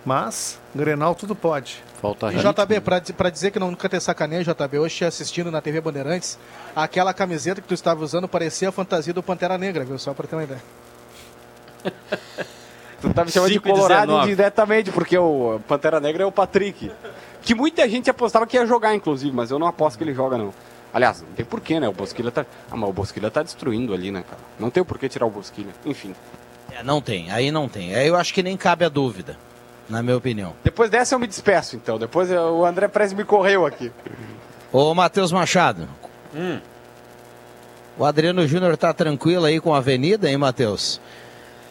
Mas, 0.04 0.58
Grenal 0.74 1.14
tudo 1.14 1.34
pode. 1.34 1.82
Falta 2.00 2.32
E 2.32 2.36
JB, 2.38 2.80
pra, 2.80 2.98
di- 3.00 3.12
pra 3.12 3.28
dizer 3.28 3.50
que 3.50 3.58
não 3.58 3.70
nunca 3.70 3.88
ter 3.88 4.00
sacaneio, 4.00 4.42
JB, 4.42 4.78
hoje 4.78 4.96
te 4.96 5.04
assistindo 5.04 5.50
na 5.50 5.60
TV 5.60 5.80
Bandeirantes, 5.80 6.38
aquela 6.74 7.12
camiseta 7.12 7.60
que 7.60 7.68
tu 7.68 7.74
estava 7.74 8.02
usando 8.02 8.26
parecia 8.26 8.70
a 8.70 8.72
fantasia 8.72 9.12
do 9.12 9.22
Pantera 9.22 9.58
Negra, 9.58 9.84
viu? 9.84 9.98
Só 9.98 10.14
pra 10.14 10.26
ter 10.26 10.36
uma 10.36 10.44
ideia. 10.44 10.62
Tu 13.00 13.14
tá 13.14 13.24
me 13.24 13.30
chamando 13.30 13.48
de 13.48 13.54
5 13.54 13.66
Colorado 13.66 14.08
19. 14.08 14.32
indiretamente, 14.32 14.90
porque 14.92 15.16
o 15.16 15.58
Pantera 15.66 15.98
Negra 16.00 16.22
é 16.22 16.26
o 16.26 16.30
Patrick. 16.32 16.92
Que 17.42 17.54
muita 17.54 17.88
gente 17.88 18.10
apostava 18.10 18.46
que 18.46 18.56
ia 18.56 18.66
jogar, 18.66 18.94
inclusive, 18.94 19.34
mas 19.34 19.50
eu 19.50 19.58
não 19.58 19.66
aposto 19.66 19.96
que 19.98 20.04
ele 20.04 20.14
joga, 20.14 20.36
não. 20.36 20.52
Aliás, 20.92 21.22
não 21.22 21.28
tem 21.34 21.44
porquê, 21.46 21.78
né? 21.78 21.88
O 21.88 21.92
Bosquilha 21.92 22.30
tá. 22.30 22.44
Ah, 22.70 22.76
mas 22.76 22.90
o 22.90 22.92
Bosquilha 22.92 23.30
tá 23.30 23.42
destruindo 23.42 23.94
ali, 23.94 24.10
né, 24.10 24.24
cara? 24.28 24.42
Não 24.58 24.70
tem 24.70 24.82
o 24.82 24.84
porquê 24.84 25.08
tirar 25.08 25.26
o 25.26 25.30
Bosquilha. 25.30 25.70
Enfim. 25.86 26.14
É, 26.72 26.82
não 26.82 27.00
tem, 27.00 27.30
aí 27.30 27.50
não 27.50 27.68
tem. 27.68 27.94
Aí 27.94 28.06
eu 28.08 28.16
acho 28.16 28.34
que 28.34 28.42
nem 28.42 28.56
cabe 28.56 28.84
a 28.84 28.88
dúvida, 28.88 29.36
na 29.88 30.02
minha 30.02 30.16
opinião. 30.16 30.52
Depois 30.64 30.90
dessa 30.90 31.14
eu 31.14 31.18
me 31.18 31.26
despeço, 31.26 31.76
então. 31.76 31.98
Depois 31.98 32.30
eu- 32.30 32.58
o 32.58 32.66
André 32.66 32.88
Prez 32.88 33.12
me 33.12 33.24
correu 33.24 33.64
aqui. 33.66 33.90
Ô, 34.72 34.92
Matheus 34.94 35.30
Machado. 35.32 35.88
Hum. 36.34 36.58
O 37.98 38.04
Adriano 38.04 38.46
Júnior 38.46 38.76
tá 38.76 38.92
tranquilo 38.92 39.44
aí 39.44 39.60
com 39.60 39.74
a 39.74 39.78
Avenida, 39.78 40.28
hein, 40.30 40.36
Matheus? 40.36 41.00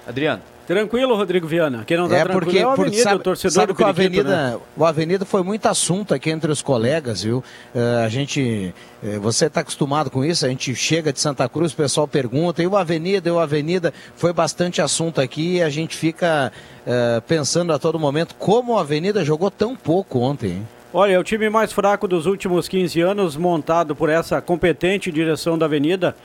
Adriano. 0.08 0.42
Tranquilo, 0.70 1.16
Rodrigo 1.16 1.48
Viana. 1.48 1.84
Quem 1.84 1.98
não 1.98 2.08
tá 2.08 2.18
é 2.18 2.26
porque 2.26 2.60
é 2.60 2.68
o 2.68 2.70
Avenida, 2.70 3.02
sabe, 3.02 3.16
o 3.16 3.20
torcedor 3.24 3.52
sabe 3.52 3.74
do 3.74 3.76
que 3.76 3.82
o 3.82 3.92
Periquito, 3.92 4.22
Avenida, 4.22 4.52
né? 4.52 4.60
o 4.78 4.86
Avenida 4.86 5.26
foi 5.26 5.42
muito 5.42 5.66
assunto 5.66 6.14
aqui 6.14 6.30
entre 6.30 6.52
os 6.52 6.62
colegas, 6.62 7.24
viu? 7.24 7.44
Eh, 7.74 8.04
a 8.06 8.08
gente, 8.08 8.72
eh, 9.04 9.18
você 9.18 9.48
está 9.48 9.62
acostumado 9.62 10.12
com 10.12 10.24
isso, 10.24 10.46
a 10.46 10.50
gente 10.50 10.76
chega 10.76 11.12
de 11.12 11.20
Santa 11.20 11.50
Cruz, 11.50 11.74
o 11.74 11.76
pessoal 11.76 12.08
pergunta, 12.08 12.62
e 12.62 12.68
o 12.68 12.78
Avenida, 12.78 13.28
e 13.28 13.32
o 13.32 13.40
Avenida, 13.40 13.92
foi 14.16 14.32
bastante 14.32 14.80
assunto 14.80 15.20
aqui 15.20 15.56
e 15.56 15.64
a 15.64 15.72
gente 15.72 15.98
fica 15.98 16.52
eh, 16.86 17.20
pensando 17.28 17.74
a 17.74 17.80
todo 17.80 17.98
momento 17.98 18.36
como 18.38 18.78
a 18.78 18.82
Avenida 18.82 19.26
jogou 19.26 19.50
tão 19.50 19.76
pouco 19.76 20.20
ontem, 20.20 20.50
hein? 20.50 20.68
Olha, 20.94 21.14
é 21.14 21.18
o 21.18 21.24
time 21.24 21.50
mais 21.50 21.74
fraco 21.74 22.08
dos 22.08 22.28
últimos 22.28 22.68
15 22.68 23.02
anos, 23.02 23.36
montado 23.36 23.96
por 23.96 24.08
essa 24.08 24.40
competente 24.40 25.12
direção 25.12 25.58
da 25.58 25.66
Avenida. 25.66 26.16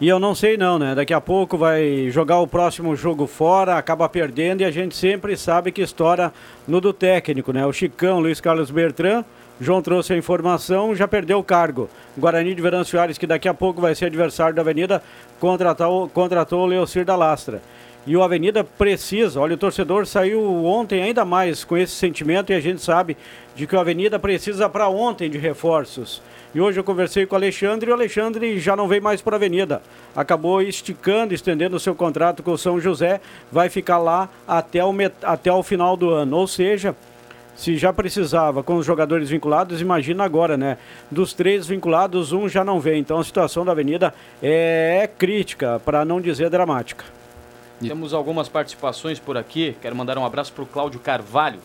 E 0.00 0.08
eu 0.08 0.20
não 0.20 0.32
sei 0.32 0.56
não, 0.56 0.78
né? 0.78 0.94
Daqui 0.94 1.12
a 1.12 1.20
pouco 1.20 1.58
vai 1.58 2.08
jogar 2.08 2.38
o 2.38 2.46
próximo 2.46 2.94
jogo 2.94 3.26
fora, 3.26 3.76
acaba 3.76 4.08
perdendo 4.08 4.60
e 4.60 4.64
a 4.64 4.70
gente 4.70 4.94
sempre 4.94 5.36
sabe 5.36 5.72
que 5.72 5.82
estoura 5.82 6.32
no 6.68 6.80
do 6.80 6.92
técnico, 6.92 7.52
né? 7.52 7.66
O 7.66 7.72
Chicão, 7.72 8.20
Luiz 8.20 8.40
Carlos 8.40 8.70
Bertrand, 8.70 9.24
João 9.60 9.82
trouxe 9.82 10.12
a 10.12 10.16
informação, 10.16 10.94
já 10.94 11.08
perdeu 11.08 11.40
o 11.40 11.42
cargo. 11.42 11.90
Guarani 12.16 12.54
de 12.54 12.62
Verão 12.62 12.84
Soares, 12.84 13.18
que 13.18 13.26
daqui 13.26 13.48
a 13.48 13.54
pouco 13.54 13.80
vai 13.80 13.92
ser 13.92 14.04
adversário 14.04 14.54
da 14.54 14.62
Avenida, 14.62 15.02
contratou, 15.40 16.08
contratou 16.08 16.60
o 16.60 16.66
Leocir 16.66 17.04
da 17.04 17.16
Lastra. 17.16 17.60
E 18.06 18.16
o 18.16 18.22
Avenida 18.22 18.64
precisa, 18.64 19.38
olha, 19.38 19.54
o 19.54 19.58
torcedor 19.58 20.06
saiu 20.06 20.64
ontem 20.64 21.02
ainda 21.02 21.24
mais 21.24 21.62
com 21.62 21.76
esse 21.76 21.92
sentimento 21.92 22.50
e 22.50 22.54
a 22.54 22.60
gente 22.60 22.80
sabe 22.80 23.16
de 23.54 23.66
que 23.66 23.76
o 23.76 23.80
Avenida 23.80 24.18
precisa 24.18 24.68
para 24.68 24.88
ontem 24.88 25.28
de 25.28 25.36
reforços. 25.36 26.22
E 26.54 26.60
hoje 26.60 26.80
eu 26.80 26.84
conversei 26.84 27.26
com 27.26 27.34
o 27.34 27.38
Alexandre 27.38 27.90
e 27.90 27.92
o 27.92 27.94
Alexandre 27.94 28.58
já 28.58 28.74
não 28.74 28.88
vem 28.88 29.00
mais 29.00 29.20
para 29.20 29.34
a 29.34 29.36
Avenida. 29.36 29.82
Acabou 30.16 30.62
esticando, 30.62 31.34
estendendo 31.34 31.76
o 31.76 31.80
seu 31.80 31.94
contrato 31.94 32.42
com 32.42 32.52
o 32.52 32.56
São 32.56 32.80
José, 32.80 33.20
vai 33.52 33.68
ficar 33.68 33.98
lá 33.98 34.30
até 34.46 34.82
o, 34.82 34.90
met- 34.90 35.22
até 35.22 35.52
o 35.52 35.62
final 35.62 35.94
do 35.94 36.08
ano. 36.08 36.34
Ou 36.34 36.46
seja, 36.46 36.96
se 37.54 37.76
já 37.76 37.92
precisava 37.92 38.62
com 38.62 38.76
os 38.76 38.86
jogadores 38.86 39.28
vinculados, 39.28 39.82
imagina 39.82 40.24
agora, 40.24 40.56
né? 40.56 40.78
Dos 41.10 41.34
três 41.34 41.66
vinculados, 41.66 42.32
um 42.32 42.48
já 42.48 42.64
não 42.64 42.80
vem. 42.80 43.00
Então 43.00 43.18
a 43.18 43.24
situação 43.24 43.66
da 43.66 43.72
Avenida 43.72 44.14
é 44.42 45.10
crítica, 45.18 45.78
para 45.84 46.06
não 46.06 46.18
dizer 46.18 46.48
dramática. 46.48 47.04
Temos 47.80 48.12
algumas 48.12 48.48
participações 48.48 49.18
por 49.18 49.36
aqui. 49.36 49.76
Quero 49.80 49.94
mandar 49.94 50.18
um 50.18 50.24
abraço 50.24 50.52
para 50.52 50.64
o 50.64 50.66
Cláudio 50.66 50.98
Carvalho. 50.98 51.60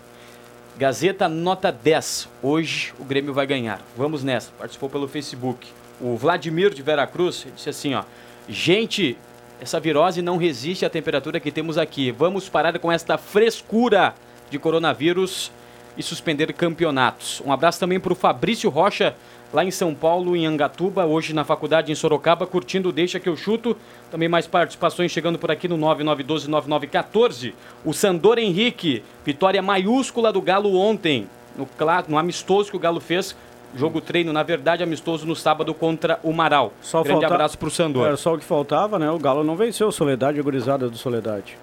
Gazeta 0.78 1.28
nota 1.28 1.72
10. 1.72 2.30
Hoje 2.42 2.94
o 3.00 3.04
Grêmio 3.04 3.34
vai 3.34 3.48
ganhar. 3.48 3.82
Vamos 3.98 4.24
nessa. 4.24 4.52
Participou 4.58 4.90
pelo 4.90 5.08
Facebook. 5.08 5.68
O 6.00 6.16
Vladimir 6.16 6.74
de 6.74 6.82
Veracruz 6.82 7.48
disse 7.56 7.70
assim, 7.70 7.96
ó. 7.96 8.04
Gente, 8.48 9.18
essa 9.60 9.80
virose 9.80 10.22
não 10.22 10.38
resiste 10.38 10.86
à 10.86 10.90
temperatura 10.90 11.40
que 11.40 11.52
temos 11.52 11.78
aqui. 11.78 12.12
Vamos 12.12 12.48
parar 12.50 12.78
com 12.78 12.92
esta 12.92 13.18
frescura 13.18 14.14
de 14.52 14.60
coronavírus 14.60 15.52
e 15.98 16.04
suspender 16.04 16.54
campeonatos. 16.54 17.42
Um 17.46 17.52
abraço 17.52 17.80
também 17.80 18.00
para 18.00 18.14
o 18.14 18.16
Fabrício 18.16 18.70
Rocha, 18.70 19.16
lá 19.54 19.64
em 19.64 19.72
São 19.72 19.94
Paulo, 19.94 20.36
em 20.36 20.46
Angatuba, 20.48 21.06
hoje 21.06 21.34
na 21.34 21.44
faculdade 21.46 21.92
em 21.92 21.96
Sorocaba, 21.96 22.48
curtindo 22.48 22.92
Deixa 22.92 23.20
que 23.20 23.30
eu 23.30 23.38
chuto. 23.38 23.78
Também 24.12 24.28
mais 24.28 24.48
participações 24.48 25.12
chegando 25.12 25.38
por 25.38 25.52
aqui 25.52 25.68
no 25.68 25.78
99129914. 25.78 27.54
O 27.86 27.94
Sandor 27.94 28.40
Henrique, 28.40 29.04
vitória 29.24 29.62
maiúscula 29.62 30.34
do 30.34 30.42
Galo 30.42 30.76
ontem, 30.76 31.28
no, 31.56 31.68
no 32.10 32.18
amistoso 32.18 32.72
que 32.72 32.76
o 32.78 32.80
Galo 32.80 33.00
fez. 33.00 33.36
Jogo 33.76 34.00
treino, 34.02 34.32
na 34.32 34.44
verdade, 34.44 34.84
amistoso 34.84 35.26
no 35.26 35.36
sábado 35.36 35.74
contra 35.74 36.20
o 36.22 36.32
Marau. 36.32 36.74
Só 36.80 37.02
Grande 37.02 37.22
falta- 37.22 37.36
abraço 37.36 37.58
pro 37.58 37.72
Sandor. 37.72 38.06
Era 38.06 38.18
só 38.18 38.36
o 38.36 38.38
que 38.38 38.46
faltava, 38.46 39.00
né? 39.00 39.10
O 39.10 39.18
Galo 39.18 39.44
não 39.44 39.56
venceu 39.56 39.88
o 39.88 39.92
Soledade, 39.92 40.40
a 40.40 40.44
gurizada 40.44 40.88
do 40.90 40.98
Soledade. 40.98 41.58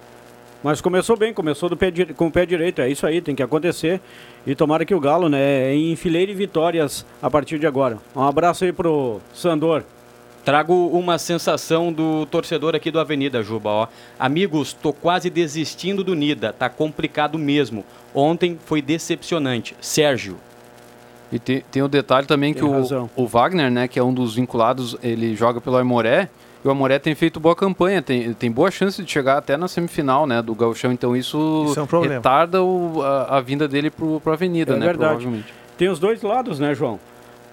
Mas 0.63 0.79
começou 0.79 1.17
bem, 1.17 1.33
começou 1.33 1.69
do 1.69 1.75
pé 1.75 1.91
com 2.15 2.27
o 2.27 2.31
pé 2.31 2.45
direito, 2.45 2.81
é 2.81 2.89
isso 2.89 3.05
aí, 3.07 3.19
tem 3.19 3.33
que 3.35 3.41
acontecer. 3.41 3.99
E 4.45 4.53
tomara 4.53 4.85
que 4.85 4.93
o 4.93 4.99
Galo, 4.99 5.27
né, 5.27 5.73
enfileire 5.75 6.33
vitórias 6.33 7.05
a 7.21 7.29
partir 7.31 7.57
de 7.57 7.65
agora. 7.65 7.97
Um 8.15 8.21
abraço 8.23 8.63
aí 8.63 8.71
pro 8.71 9.19
Sandor. 9.33 9.83
Trago 10.45 10.87
uma 10.87 11.17
sensação 11.19 11.93
do 11.93 12.25
torcedor 12.25 12.75
aqui 12.75 12.89
do 12.89 12.99
Avenida, 12.99 13.43
Juba. 13.43 13.69
Ó. 13.69 13.87
Amigos, 14.19 14.73
tô 14.73 14.91
quase 14.91 15.29
desistindo 15.29 16.03
do 16.03 16.15
Nida. 16.15 16.51
Tá 16.51 16.67
complicado 16.67 17.37
mesmo. 17.37 17.85
Ontem 18.13 18.57
foi 18.65 18.81
decepcionante. 18.81 19.75
Sérgio. 19.79 20.37
E 21.31 21.37
tem, 21.39 21.63
tem 21.71 21.81
o 21.81 21.87
detalhe 21.87 22.25
também 22.27 22.53
que 22.53 22.59
Tem 22.59 22.67
o, 22.67 22.71
razão. 22.71 23.09
o 23.15 23.25
Wagner, 23.25 23.71
né, 23.71 23.87
que 23.87 23.97
é 23.99 24.03
um 24.03 24.13
dos 24.13 24.35
vinculados, 24.35 24.97
ele 25.01 25.35
joga 25.35 25.61
pelo 25.61 25.77
Aimoré. 25.77 26.27
E 26.63 26.67
o 26.67 26.71
Amoré 26.71 26.99
tem 26.99 27.15
feito 27.15 27.39
boa 27.39 27.55
campanha, 27.55 28.01
tem, 28.01 28.33
tem 28.33 28.51
boa 28.51 28.69
chance 28.69 29.01
de 29.03 29.11
chegar 29.11 29.37
até 29.37 29.57
na 29.57 29.67
semifinal, 29.67 30.27
né, 30.27 30.41
do 30.41 30.53
Gauchão. 30.53 30.91
Então 30.91 31.15
isso, 31.15 31.65
Isso 31.67 31.79
é 31.79 31.83
um 31.97 32.01
retarda 32.01 32.61
o- 32.63 33.01
a, 33.01 33.37
a 33.37 33.41
vinda 33.41 33.67
dele 33.67 33.89
pro, 33.89 34.19
pro 34.21 34.33
Avenida, 34.33 34.73
É 34.73 34.77
né, 34.77 34.85
verdade. 34.85 35.15
provavelmente. 35.15 35.53
Tem 35.77 35.89
os 35.89 35.99
dois 35.99 36.21
lados, 36.21 36.59
né, 36.59 36.75
João? 36.75 36.99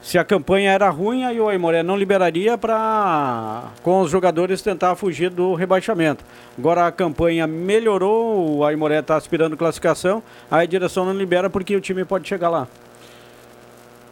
Se 0.03 0.17
a 0.17 0.25
campanha 0.25 0.71
era 0.71 0.89
ruim, 0.91 1.25
aí 1.25 1.41
o 1.41 1.49
Aimoré 1.49 1.83
não 1.83 1.97
liberaria 1.97 2.57
para 2.57 3.65
com 3.83 4.01
os 4.01 4.11
jogadores 4.11 4.63
tentar 4.63 4.95
fugir 4.95 5.29
do 5.29 5.55
rebaixamento. 5.55 6.25
Agora 6.57 6.87
a 6.87 6.93
campanha 6.93 7.47
melhorou, 7.49 8.59
o 8.59 8.65
Aimoré 8.65 9.01
está 9.01 9.17
aspirando 9.17 9.57
classificação, 9.57 10.23
aí 10.51 10.63
a 10.63 10.67
direção 10.67 11.05
não 11.05 11.13
libera 11.15 11.51
porque 11.51 11.75
o 11.75 11.81
time 11.81 12.05
pode 12.05 12.29
chegar 12.29 12.49
lá. 12.49 12.69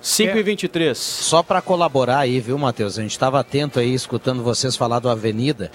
5 0.07 0.39
e 0.39 0.43
23. 0.45 0.97
Só 0.97 1.43
para 1.43 1.61
colaborar 1.61 2.19
aí, 2.19 2.39
viu, 2.39 2.57
Matheus? 2.57 2.97
A 2.97 3.03
gente 3.03 3.11
estava 3.11 3.41
atento 3.41 3.81
aí, 3.81 3.93
escutando 3.93 4.41
vocês 4.41 4.77
falar 4.77 5.01
do 5.01 5.09
Avenida. 5.09 5.69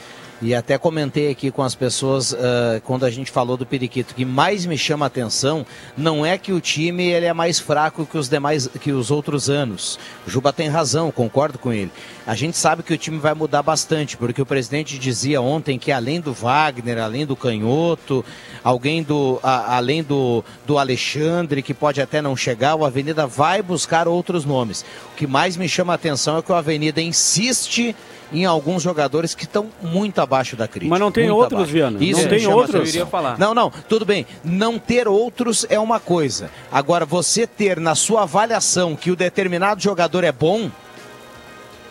E 0.44 0.56
até 0.56 0.76
comentei 0.76 1.30
aqui 1.30 1.52
com 1.52 1.62
as 1.62 1.76
pessoas 1.76 2.34
ah, 2.34 2.82
quando 2.84 3.06
a 3.06 3.12
gente 3.12 3.30
falou 3.30 3.56
do 3.58 3.64
Periquito, 3.66 4.16
que 4.16 4.26
mais 4.26 4.66
me 4.66 4.76
chama 4.76 5.06
a 5.06 5.08
atenção 5.08 5.64
não 5.96 6.26
é 6.26 6.36
que 6.36 6.52
o 6.52 6.60
time 6.60 7.04
ele 7.12 7.28
é 7.28 7.34
mais 7.34 7.60
fraco 7.60 8.08
que 8.08 8.18
os 8.18 8.28
demais, 8.28 8.68
que 8.80 8.92
os 8.92 9.12
outros 9.12 9.52
anos. 9.52 10.00
O 10.26 10.32
Juba 10.32 10.52
tem 10.52 10.68
razão, 10.68 11.12
concordo 11.12 11.60
com 11.60 11.72
ele. 11.72 11.92
A 12.26 12.34
gente 12.34 12.58
sabe 12.58 12.82
que 12.82 12.92
o 12.94 12.98
time 12.98 13.20
vai 13.20 13.36
mudar 13.36 13.62
bastante, 13.62 14.18
porque 14.18 14.42
o 14.42 14.46
presidente 14.46 14.98
dizia 14.98 15.40
ontem 15.42 15.78
que 15.78 15.92
além 15.92 16.20
do 16.20 16.34
Wagner, 16.34 16.98
além 16.98 17.24
do 17.24 17.36
Canhoto, 17.36 18.26
alguém 18.64 19.04
do 19.04 19.40
a- 19.44 19.76
além 19.78 20.02
do, 20.02 20.44
do 20.66 20.80
Alexandre, 20.80 21.62
que 21.62 21.74
pode 21.74 22.02
até 22.02 22.20
não 22.20 22.36
chegar, 22.36 22.74
o 22.74 22.84
Avenida 22.84 23.28
vai 23.28 23.62
buscar 23.62 24.08
outros 24.08 24.21
nomes. 24.46 24.86
O 25.14 25.16
que 25.18 25.26
mais 25.28 25.56
me 25.58 25.68
chama 25.68 25.94
a 25.94 25.96
atenção 25.96 26.38
é 26.38 26.42
que 26.42 26.52
o 26.52 26.56
Avenida 26.56 27.02
insiste 27.02 27.96
em 28.34 28.46
alguns 28.46 28.82
jogadores 28.82 29.36
que 29.36 29.44
estão 29.44 29.70
muito 29.82 30.20
abaixo 30.22 30.56
da 30.56 30.66
crítica. 30.68 30.90
Mas 30.90 31.00
não 31.02 31.12
tem 31.12 31.30
outros, 31.30 31.54
abaixo. 31.54 31.74
Viana. 31.74 31.98
Isso 32.02 32.22
Não 32.22 32.30
tem 32.30 32.48
outros. 32.48 32.76
Eu 32.76 32.86
iria 32.86 33.06
falar. 33.06 33.38
Não, 33.38 33.54
não, 33.54 33.70
tudo 33.90 34.06
bem. 34.06 34.26
Não 34.44 34.80
ter 34.80 35.06
outros 35.08 35.66
é 35.70 35.78
uma 35.78 36.00
coisa. 36.00 36.50
Agora, 36.72 37.06
você 37.06 37.46
ter 37.46 37.78
na 37.80 37.94
sua 37.94 38.24
avaliação 38.24 38.96
que 38.96 39.12
o 39.12 39.16
determinado 39.18 39.82
jogador 39.82 40.24
é 40.24 40.32
bom, 40.32 40.72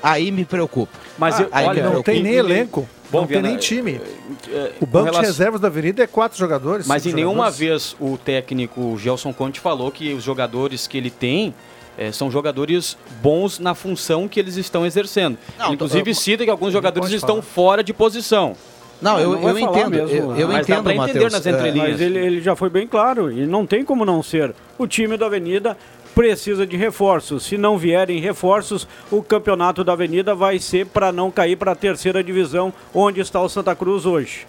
aí 0.03 0.31
me 0.31 0.45
preocupa. 0.45 0.93
Mas 1.19 1.39
eu- 1.39 1.49
aí 1.53 1.65
me 1.65 1.69
olha, 1.71 1.83
Não 1.83 1.91
preocupa. 1.91 2.13
tem 2.13 2.23
nem 2.23 2.35
elenco. 2.35 2.89
Bom, 3.11 3.23
não 3.23 3.27
tem 3.27 3.37
Viana, 3.39 3.49
nem 3.49 3.59
time. 3.59 4.01
É, 4.49 4.73
O 4.81 4.81
com 4.81 4.87
banco 4.87 5.07
de 5.07 5.11
relação- 5.11 5.23
reservas 5.23 5.61
da 5.61 5.67
Avenida 5.69 6.03
é 6.03 6.07
quatro 6.07 6.39
jogadores. 6.39 6.87
Mas 6.87 7.03
em 7.05 7.09
cinco 7.11 7.17
nenhuma 7.17 7.51
jogadores. 7.51 7.59
vez 7.59 7.97
o 8.01 8.17
técnico 8.17 8.97
Gelson 8.99 9.33
Conte 9.33 9.59
falou 9.61 9.91
que 9.91 10.15
os 10.15 10.23
jogadores 10.23 10.87
que 10.87 10.97
ele 10.97 11.11
tem 11.11 11.53
eh, 11.99 12.13
são 12.13 12.31
jogadores 12.31 12.97
bons 13.23 13.59
na 13.59 13.75
função 13.75 14.27
que 14.29 14.39
eles 14.41 14.57
estão 14.57 14.85
exercendo. 14.87 15.37
Não, 15.59 15.73
Inclusive 15.75 16.11
eu- 16.11 16.15
cita 16.15 16.45
que 16.45 16.51
alguns 16.51 16.73
jogadores 16.73 17.11
estão 17.11 17.41
fora 17.43 17.83
de 17.85 17.93
posição. 17.93 18.55
Não, 19.03 19.19
eu, 19.19 19.33
Não 19.41 19.49
eu 19.49 19.59
entendo. 19.59 19.91
mesmo, 19.91 20.15
eu 20.33 20.37
eu 20.37 20.49
mas 20.49 20.67
dá 20.67 20.75
entendo, 20.75 20.83
pra 20.85 20.95
entender 20.95 21.13
Matheus. 21.15 21.33
nas 21.33 21.47
É, 21.47 21.51
entrelinhas. 21.51 21.91
Mas 21.93 22.01
ele, 22.03 22.19
ele 22.19 22.41
já 22.43 22.55
foi 22.55 22.69
bem 22.69 22.87
claro, 22.87 23.33
e 23.33 23.47
não 23.47 23.65
tem 23.65 23.83
como 23.83 24.05
não 24.05 24.23
ser. 24.23 24.55
O 24.79 24.87
time 24.87 25.17
da 25.17 25.25
Avenida 25.25 25.75
precisa 26.15 26.67
de 26.67 26.77
reforços. 26.77 27.45
Se 27.47 27.57
não 27.57 27.79
vierem 27.79 28.21
reforços, 28.21 28.87
o 29.11 29.23
campeonato 29.23 29.83
da 29.83 29.93
Avenida 29.95 30.35
vai 30.35 30.59
ser 30.59 30.85
para 30.87 31.11
não 31.13 31.31
cair 31.31 31.57
para 31.57 31.73
a 31.73 31.75
terceira 31.75 32.23
divisão, 32.23 32.73
onde 32.93 33.21
está 33.21 33.41
o 33.41 33.49
Santa 33.49 33.75
Cruz 33.75 34.05
hoje. 34.05 34.47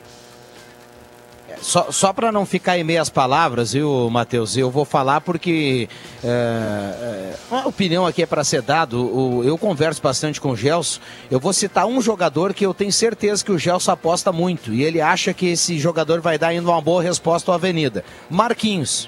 Só, 1.62 1.92
só 1.92 2.12
para 2.12 2.32
não 2.32 2.44
ficar 2.44 2.78
em 2.80 2.84
meias 2.84 3.08
palavras, 3.08 3.74
viu, 3.74 4.10
Matheus? 4.10 4.58
Eu 4.58 4.72
vou 4.72 4.84
falar 4.84 5.22
porque 5.22 5.88
é, 6.24 6.28
é, 6.28 7.36
a 7.52 7.68
opinião 7.68 8.06
aqui 8.06 8.24
é 8.24 8.26
para 8.26 8.44
ser 8.44 8.64
dado. 8.64 9.44
Eu 9.46 9.58
converso 9.60 10.02
bastante 10.02 10.42
com 10.42 10.52
o 10.52 10.56
Gelson. 10.56 11.00
Eu 11.30 11.40
vou 11.40 11.54
citar 11.54 11.86
um 11.86 12.02
jogador 12.02 12.54
que 12.54 12.66
eu 12.66 12.74
tenho 12.74 12.92
certeza 12.92 13.46
que 13.46 13.52
o 13.52 13.60
Gelson 13.60 13.92
aposta 13.92 14.32
muito. 14.32 14.74
E 14.74 14.84
ele 14.84 15.00
acha 15.00 15.34
que 15.34 15.48
esse 15.48 15.78
jogador 15.78 16.20
vai 16.20 16.38
dar 16.38 16.48
ainda 16.48 16.68
uma 16.68 16.82
boa 16.82 17.04
resposta 17.04 17.52
ao 17.52 17.56
Avenida. 17.56 18.04
Marquinhos. 18.28 19.08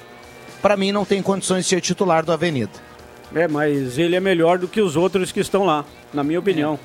Para 0.61 0.77
mim, 0.77 0.91
não 0.91 1.03
tem 1.03 1.21
condições 1.23 1.65
de 1.65 1.69
ser 1.69 1.81
titular 1.81 2.23
do 2.23 2.31
Avenida. 2.31 2.71
É, 3.35 3.47
mas 3.47 3.97
ele 3.97 4.15
é 4.15 4.19
melhor 4.19 4.59
do 4.59 4.67
que 4.67 4.79
os 4.79 4.95
outros 4.95 5.31
que 5.31 5.39
estão 5.39 5.65
lá, 5.65 5.83
na 6.13 6.23
minha 6.23 6.39
opinião. 6.39 6.79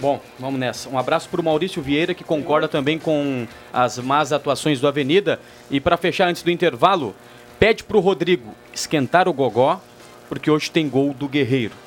Bom, 0.00 0.20
vamos 0.38 0.58
nessa. 0.58 0.88
Um 0.88 0.98
abraço 0.98 1.28
para 1.28 1.40
o 1.40 1.44
Maurício 1.44 1.80
Vieira, 1.80 2.14
que 2.14 2.24
concorda 2.24 2.68
também 2.68 2.98
com 2.98 3.46
as 3.72 3.98
más 3.98 4.32
atuações 4.32 4.80
do 4.80 4.88
Avenida. 4.88 5.40
E 5.70 5.80
para 5.80 5.96
fechar 5.96 6.28
antes 6.28 6.42
do 6.42 6.50
intervalo, 6.50 7.14
pede 7.58 7.84
para 7.84 7.96
o 7.96 8.00
Rodrigo 8.00 8.54
esquentar 8.72 9.28
o 9.28 9.32
gogó, 9.32 9.80
porque 10.28 10.50
hoje 10.50 10.70
tem 10.70 10.88
gol 10.88 11.14
do 11.14 11.28
Guerreiro. 11.28 11.83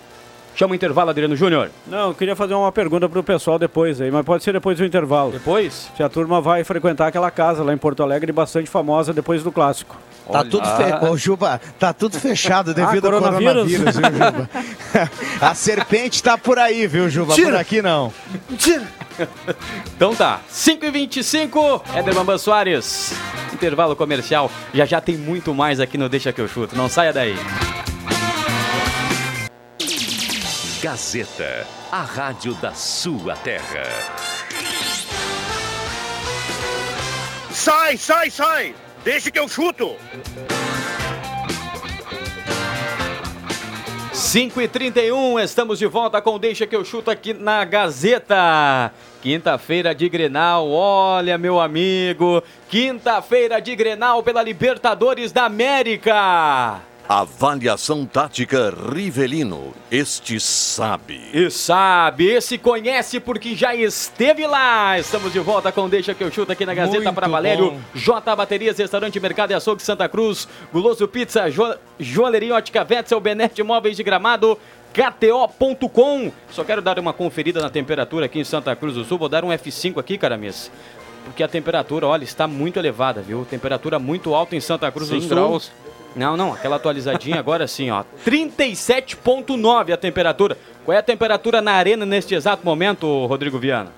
Chama 0.57 0.71
o 0.71 0.75
intervalo, 0.75 1.11
Adriano 1.11 1.35
Júnior. 1.35 1.69
Não, 1.85 2.07
eu 2.09 2.15
queria 2.15 2.35
fazer 2.35 2.55
uma 2.55 2.71
pergunta 2.71 3.07
pro 3.07 3.21
pessoal 3.21 3.59
depois 3.59 4.01
aí, 4.01 4.09
mas 4.09 4.25
pode 4.25 4.43
ser 4.43 4.53
depois 4.53 4.75
do 4.75 4.83
intervalo. 4.83 5.31
Depois? 5.31 5.87
Se 5.95 6.01
a 6.01 6.09
turma 6.09 6.41
vai 6.41 6.63
frequentar 6.63 7.05
aquela 7.05 7.29
casa 7.29 7.63
lá 7.63 7.71
em 7.71 7.77
Porto 7.77 8.01
Alegre, 8.01 8.31
bastante 8.31 8.67
famosa 8.67 9.13
depois 9.13 9.43
do 9.43 9.51
clássico. 9.51 9.95
Tá 10.31 10.43
tudo 10.43 10.65
fechado. 10.67 11.11
Ô, 11.11 11.15
Juba, 11.15 11.61
tá 11.77 11.93
tudo 11.93 12.19
fechado 12.19 12.73
devido 12.73 13.05
Ah, 13.07 13.13
ao 13.13 13.21
coronavírus? 13.21 13.71
coronavírus, 13.71 13.95
viu, 13.95 14.11
Juba? 14.11 14.49
A 15.39 15.53
serpente 15.53 16.23
tá 16.23 16.39
por 16.39 16.57
aí, 16.57 16.87
viu, 16.87 17.07
Juba? 17.07 17.35
Por 17.35 17.35
Tira. 17.35 17.59
aqui 17.59 17.79
não. 17.83 18.11
Então 19.95 20.15
tá, 20.15 20.41
5h25, 20.51 21.81
Éder 21.93 22.15
Bambam 22.15 22.37
Soares. 22.39 23.13
Intervalo 23.53 23.95
comercial. 23.95 24.51
Já 24.73 24.85
já 24.85 24.99
tem 24.99 25.15
muito 25.15 25.53
mais 25.53 25.79
aqui 25.79 25.99
no 25.99 26.09
Deixa 26.09 26.33
Que 26.33 26.41
Eu 26.41 26.47
Chuto. 26.47 26.75
Não 26.75 26.89
saia 26.89 27.13
daí. 27.13 27.35
Gazeta, 30.87 31.67
a 31.91 32.01
rádio 32.01 32.53
da 32.53 32.73
sua 32.73 33.35
terra. 33.35 33.83
Sai, 37.51 37.97
sai, 37.97 38.31
sai! 38.31 38.73
Deixa 39.03 39.29
que 39.29 39.37
eu 39.37 39.49
chuto! 39.49 39.97
5 44.13 44.61
e 44.61 44.67
31 44.69 45.37
estamos 45.41 45.77
de 45.77 45.87
volta 45.87 46.21
com 46.21 46.39
Deixa 46.39 46.65
que 46.65 46.77
eu 46.77 46.85
chuto 46.85 47.11
aqui 47.11 47.33
na 47.33 47.65
Gazeta. 47.65 48.93
Quinta-feira 49.21 49.93
de 49.93 50.07
Grenal, 50.07 50.71
olha 50.71 51.37
meu 51.37 51.59
amigo, 51.59 52.41
quinta-feira 52.69 53.59
de 53.59 53.75
Grenal 53.75 54.23
pela 54.23 54.41
Libertadores 54.41 55.33
da 55.33 55.43
América. 55.43 56.81
Avaliação 57.09 58.05
tática 58.05 58.69
Rivelino. 58.93 59.73
Este 59.89 60.41
sabe. 60.41 61.21
E 61.33 61.49
sabe, 61.49 62.25
esse 62.25 62.57
conhece 62.57 63.21
porque 63.21 63.55
já 63.55 63.73
esteve 63.73 64.45
lá. 64.45 64.99
Estamos 64.99 65.31
de 65.31 65.39
volta 65.39 65.71
com 65.71 65.87
Deixa 65.87 66.13
que 66.13 66.21
eu 66.21 66.29
chuto 66.29 66.51
aqui 66.51 66.65
na 66.65 66.73
Gazeta 66.73 67.13
para 67.13 67.29
Valério. 67.29 67.71
bom. 67.71 67.79
J 67.95 68.35
Baterias, 68.35 68.77
Restaurante 68.77 69.17
Mercado 69.21 69.51
e 69.51 69.53
Açougue 69.53 69.81
Santa 69.81 70.09
Cruz, 70.09 70.49
Guloso 70.73 71.07
Pizza, 71.07 71.49
jo 71.49 71.73
Joalheria 71.97 72.55
Ótica 72.55 72.83
Vetzel, 72.83 73.21
Benete 73.21 73.63
Móveis 73.63 73.95
de 73.95 74.03
Gramado, 74.03 74.59
KTO.com. 74.93 76.29
Só 76.51 76.65
quero 76.65 76.81
dar 76.81 76.99
uma 76.99 77.13
conferida 77.13 77.61
na 77.61 77.69
temperatura 77.69 78.25
aqui 78.25 78.39
em 78.39 78.43
Santa 78.43 78.75
Cruz 78.75 78.95
do 78.95 79.05
Sul. 79.05 79.17
Vou 79.17 79.29
dar 79.29 79.45
um 79.45 79.49
F5 79.49 79.97
aqui, 79.97 80.17
Caramis. 80.17 80.69
Porque 81.23 81.41
a 81.41 81.47
temperatura, 81.47 82.05
olha, 82.05 82.25
está 82.25 82.47
muito 82.47 82.77
elevada, 82.77 83.21
viu? 83.21 83.45
Temperatura 83.49 83.97
muito 83.97 84.35
alta 84.35 84.57
em 84.57 84.59
Santa 84.59 84.91
Cruz 84.91 85.07
do 85.07 85.13
100 85.19 85.21
Sul. 85.21 85.29
graus. 85.29 85.71
Não, 86.15 86.35
não, 86.35 86.53
aquela 86.53 86.77
atualizadinha 86.77 87.39
agora 87.39 87.67
sim, 87.67 87.91
ó. 87.91 88.03
37.9 88.25 89.93
a 89.93 89.97
temperatura. 89.97 90.57
Qual 90.83 90.95
é 90.95 90.99
a 90.99 91.03
temperatura 91.03 91.61
na 91.61 91.73
arena 91.73 92.05
neste 92.05 92.33
exato 92.33 92.65
momento, 92.65 93.25
Rodrigo 93.27 93.59
Viana? 93.59 93.91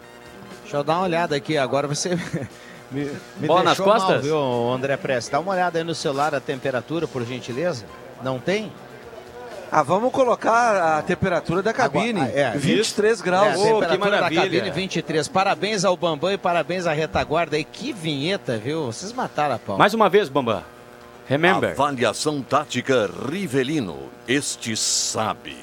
Deixa 0.63 0.77
eu 0.77 0.83
dar 0.83 0.95
uma 0.97 1.03
olhada 1.03 1.35
aqui 1.35 1.57
agora. 1.57 1.87
Você 1.87 2.15
me, 2.91 3.05
me 3.37 3.47
Bola 3.47 3.63
nas 3.63 3.77
deixou 3.77 3.93
mal, 3.93 4.01
costas? 4.01 4.23
viu, 4.23 4.37
André 4.71 4.97
Prestes? 4.97 5.29
Dá 5.29 5.39
uma 5.39 5.51
olhada 5.53 5.77
aí 5.77 5.83
no 5.83 5.95
celular 5.95 6.33
a 6.35 6.39
temperatura, 6.39 7.07
por 7.07 7.23
gentileza. 7.25 7.85
Não 8.21 8.37
tem? 8.39 8.71
Ah, 9.71 9.83
vamos 9.83 10.11
colocar 10.11 10.97
a 10.97 11.01
temperatura 11.03 11.61
da 11.61 11.71
cabine. 11.71 12.19
Agora, 12.21 12.39
é, 12.39 12.51
23 12.57 13.21
graus. 13.21 13.47
É, 13.47 13.51
a 13.53 13.57
Ô, 13.75 13.79
temperatura 13.79 13.87
que 13.87 13.97
da 13.97 14.05
maravilha. 14.17 14.41
cabine 14.41 14.71
23. 14.71 15.27
Parabéns 15.27 15.85
ao 15.85 15.95
Bambam 15.95 16.31
e 16.31 16.37
parabéns 16.39 16.87
à 16.87 16.91
retaguarda 16.91 17.55
aí. 17.55 17.63
Que 17.63 17.93
vinheta, 17.93 18.57
viu? 18.57 18.87
Vocês 18.87 19.13
mataram 19.13 19.55
a 19.55 19.59
pau. 19.59 19.77
Mais 19.77 19.93
uma 19.93 20.09
vez, 20.09 20.27
Bambam. 20.27 20.63
Remember. 21.29 21.71
Avaliação 21.71 22.41
tática 22.41 23.07
Rivelino. 23.29 24.09
Este 24.27 24.75
sabe. 24.75 25.55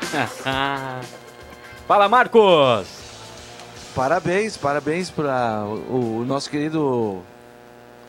Fala, 1.86 2.08
Marcos. 2.08 2.88
Parabéns, 3.94 4.56
parabéns 4.56 5.10
para 5.10 5.64
o, 5.66 6.20
o 6.20 6.24
nosso 6.24 6.48
querido 6.48 7.22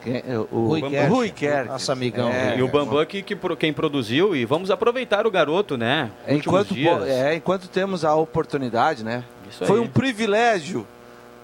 é? 0.06 0.38
o 0.52 0.68
Rui 0.68 0.82
Kersh. 0.82 1.10
Rui 1.10 1.30
Kersh. 1.30 1.68
Nosso 1.68 1.92
amigão. 1.92 2.30
É, 2.30 2.58
e 2.58 2.64
o 2.64 2.68
Bambam 2.68 3.06
que, 3.06 3.22
que 3.22 3.36
quem 3.58 3.74
produziu 3.74 4.36
e 4.36 4.46
vamos 4.46 4.72
aproveitar 4.72 5.28
o 5.28 5.32
garoto, 5.32 5.78
né? 5.78 6.10
Últimos 6.22 6.46
Enquanto, 6.46 6.74
dias. 6.74 6.98
po- 6.98 7.04
é, 7.06 7.36
enquanto 7.36 7.68
temos 7.68 8.06
a 8.06 8.16
oportunidade, 8.16 9.04
né? 9.04 9.24
Isso 9.50 9.66
Foi 9.66 9.78
aí. 9.78 9.84
um 9.84 9.88
privilégio 9.88 10.88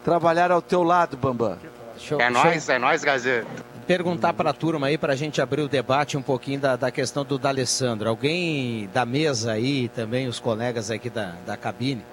trabalhar 0.04 0.52
ao 0.52 0.62
teu 0.62 0.84
lado, 0.84 1.18
Bambam. 1.18 1.58
É 2.18 2.30
nóis, 2.30 2.70
é 2.70 2.80
nóis, 2.80 3.04
Gazeta. 3.04 3.48
Perguntar 3.88 4.34
para 4.34 4.50
a 4.50 4.54
turma 4.54 4.88
aí, 4.88 4.98
para 4.98 5.14
a 5.14 5.16
gente 5.16 5.42
abrir 5.42 5.62
o 5.62 5.70
debate 5.70 6.18
um 6.18 6.22
pouquinho 6.22 6.60
da, 6.60 6.76
da 6.76 6.92
questão 6.92 7.24
do 7.24 7.38
D'Alessandro. 7.40 8.10
Alguém 8.10 8.90
da 8.94 9.06
mesa 9.06 9.54
aí, 9.54 9.88
também 9.90 10.28
os 10.28 10.40
colegas 10.40 10.92
aqui 10.92 11.10
da, 11.10 11.34
da 11.46 11.56
cabine, 11.56 12.04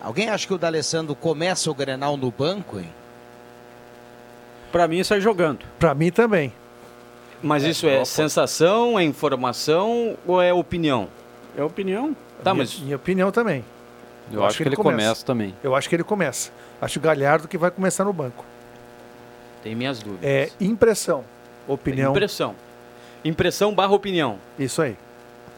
alguém 0.00 0.28
acha 0.28 0.46
que 0.46 0.52
o 0.52 0.58
D'Alessandro 0.58 1.14
começa 1.14 1.70
o 1.70 1.74
Grenal 1.74 2.18
no 2.18 2.30
banco, 2.30 2.78
hein? 2.78 2.92
Pra 4.70 4.86
mim, 4.86 5.02
sai 5.02 5.20
jogando. 5.20 5.60
Pra 5.78 5.94
mim 5.94 6.10
também. 6.10 6.52
Mas 7.42 7.64
isso 7.64 7.88
é 7.88 8.04
sensação, 8.04 8.98
é 8.98 9.02
informação 9.04 10.16
ou 10.26 10.42
é 10.42 10.52
opinião? 10.52 11.08
É 11.56 11.62
opinião. 11.62 12.14
Tá, 12.44 12.52
minha, 12.52 12.64
mas 12.64 12.78
minha 12.78 12.96
opinião 12.96 13.32
também. 13.32 13.64
Eu, 14.30 14.44
acho 14.44 14.58
que 14.58 14.64
ele 14.64 14.76
começa. 14.76 15.24
também. 15.24 15.54
Eu 15.62 15.74
acho 15.74 15.88
que 15.88 15.94
ele 15.94 16.04
começa. 16.04 16.50
Acho 16.80 16.98
o 16.98 17.02
Galhardo 17.02 17.48
que 17.48 17.56
vai 17.56 17.70
começar 17.70 18.04
no 18.04 18.12
banco. 18.12 18.44
Tem 19.66 19.74
minhas 19.74 19.98
dúvidas. 19.98 20.24
É 20.24 20.48
impressão. 20.60 21.24
Opinião. 21.66 22.12
Impressão. 22.12 22.54
Impressão 23.24 23.74
barra 23.74 23.92
opinião. 23.94 24.38
Isso 24.56 24.80
aí. 24.80 24.96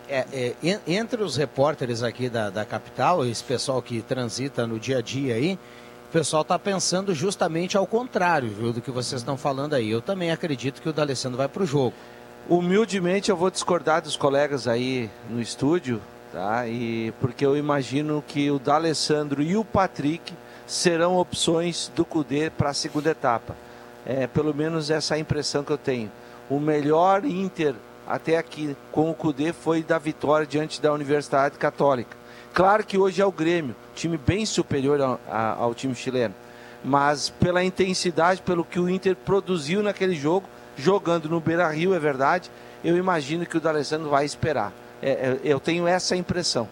É, 0.08 0.24
é, 0.32 0.54
en- 0.62 0.80
entre 0.86 1.22
os 1.22 1.36
repórteres 1.36 2.02
aqui 2.02 2.30
da, 2.30 2.48
da 2.48 2.64
capital, 2.64 3.26
esse 3.26 3.44
pessoal 3.44 3.82
que 3.82 4.00
transita 4.00 4.66
no 4.66 4.78
dia 4.78 4.98
a 4.98 5.02
dia 5.02 5.34
aí, 5.34 5.58
o 6.08 6.10
pessoal 6.10 6.40
está 6.40 6.58
pensando 6.58 7.14
justamente 7.14 7.76
ao 7.76 7.86
contrário 7.86 8.48
viu, 8.48 8.72
do 8.72 8.80
que 8.80 8.90
vocês 8.90 9.20
estão 9.20 9.36
falando 9.36 9.74
aí. 9.74 9.90
Eu 9.90 10.00
também 10.00 10.30
acredito 10.30 10.80
que 10.80 10.88
o 10.88 10.92
D'Alessandro 10.94 11.36
vai 11.36 11.46
para 11.48 11.62
o 11.62 11.66
jogo. 11.66 11.92
Humildemente 12.48 13.30
eu 13.30 13.36
vou 13.36 13.50
discordar 13.50 14.00
dos 14.00 14.16
colegas 14.16 14.66
aí 14.66 15.10
no 15.28 15.38
estúdio, 15.38 16.00
tá? 16.32 16.66
E 16.66 17.12
porque 17.20 17.44
eu 17.44 17.54
imagino 17.58 18.24
que 18.26 18.50
o 18.50 18.58
D'Alessandro 18.58 19.42
e 19.42 19.54
o 19.54 19.62
Patrick 19.66 20.32
serão 20.66 21.18
opções 21.18 21.92
do 21.94 22.06
Cudê 22.06 22.48
para 22.48 22.70
a 22.70 22.74
segunda 22.74 23.10
etapa. 23.10 23.54
É 24.08 24.26
pelo 24.26 24.54
menos 24.54 24.90
essa 24.90 25.16
é 25.16 25.18
impressão 25.18 25.62
que 25.62 25.70
eu 25.70 25.76
tenho. 25.76 26.10
O 26.48 26.58
melhor 26.58 27.26
Inter 27.26 27.74
até 28.06 28.38
aqui 28.38 28.74
com 28.90 29.10
o 29.10 29.14
Cudê 29.14 29.52
foi 29.52 29.82
da 29.82 29.98
vitória 29.98 30.46
diante 30.46 30.80
da 30.80 30.90
Universidade 30.90 31.58
Católica. 31.58 32.16
Claro 32.54 32.84
que 32.84 32.96
hoje 32.96 33.20
é 33.20 33.26
o 33.26 33.30
Grêmio, 33.30 33.76
time 33.94 34.16
bem 34.16 34.46
superior 34.46 34.98
ao, 35.00 35.20
ao 35.30 35.74
time 35.74 35.94
chileno. 35.94 36.34
Mas 36.82 37.28
pela 37.28 37.62
intensidade, 37.62 38.40
pelo 38.40 38.64
que 38.64 38.80
o 38.80 38.88
Inter 38.88 39.14
produziu 39.14 39.82
naquele 39.82 40.14
jogo, 40.14 40.48
jogando 40.74 41.28
no 41.28 41.38
Beira 41.38 41.68
Rio, 41.68 41.92
é 41.92 41.98
verdade, 41.98 42.50
eu 42.82 42.96
imagino 42.96 43.44
que 43.44 43.58
o 43.58 43.60
D'Alessandro 43.60 44.08
vai 44.08 44.24
esperar. 44.24 44.72
É, 45.02 45.10
é, 45.10 45.40
eu 45.44 45.60
tenho 45.60 45.86
essa 45.86 46.16
impressão. 46.16 46.66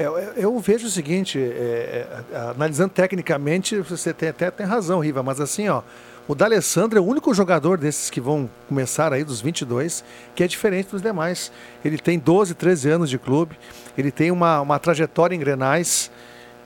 É, 0.00 0.06
eu- 0.06 0.16
eu 0.16 0.58
vejo 0.58 0.86
o 0.86 0.90
seguinte, 0.90 1.38
é, 1.38 2.06
é, 2.32 2.36
analisando 2.56 2.88
tecnicamente, 2.88 3.76
você 3.80 4.14
tem 4.14 4.30
até 4.30 4.50
tem 4.50 4.64
razão, 4.64 4.98
Riva, 5.00 5.22
mas 5.22 5.38
assim, 5.42 5.68
ó, 5.68 5.82
o 6.26 6.34
D'Alessandro 6.34 6.98
é 6.98 7.02
o 7.02 7.04
único 7.04 7.34
jogador 7.34 7.76
desses 7.76 8.08
que 8.08 8.18
vão 8.18 8.48
começar 8.66 9.12
aí, 9.12 9.22
dos 9.24 9.42
22, 9.42 10.02
que 10.34 10.42
é 10.42 10.48
diferente 10.48 10.88
dos 10.90 11.02
demais. 11.02 11.52
Ele 11.84 11.98
tem 11.98 12.18
12, 12.18 12.54
13 12.54 12.88
anos 12.88 13.10
de 13.10 13.18
clube, 13.18 13.58
ele 13.98 14.10
tem 14.10 14.30
uma, 14.30 14.62
uma 14.62 14.78
trajetória 14.78 15.36
em 15.36 15.38
Grenais, 15.38 16.10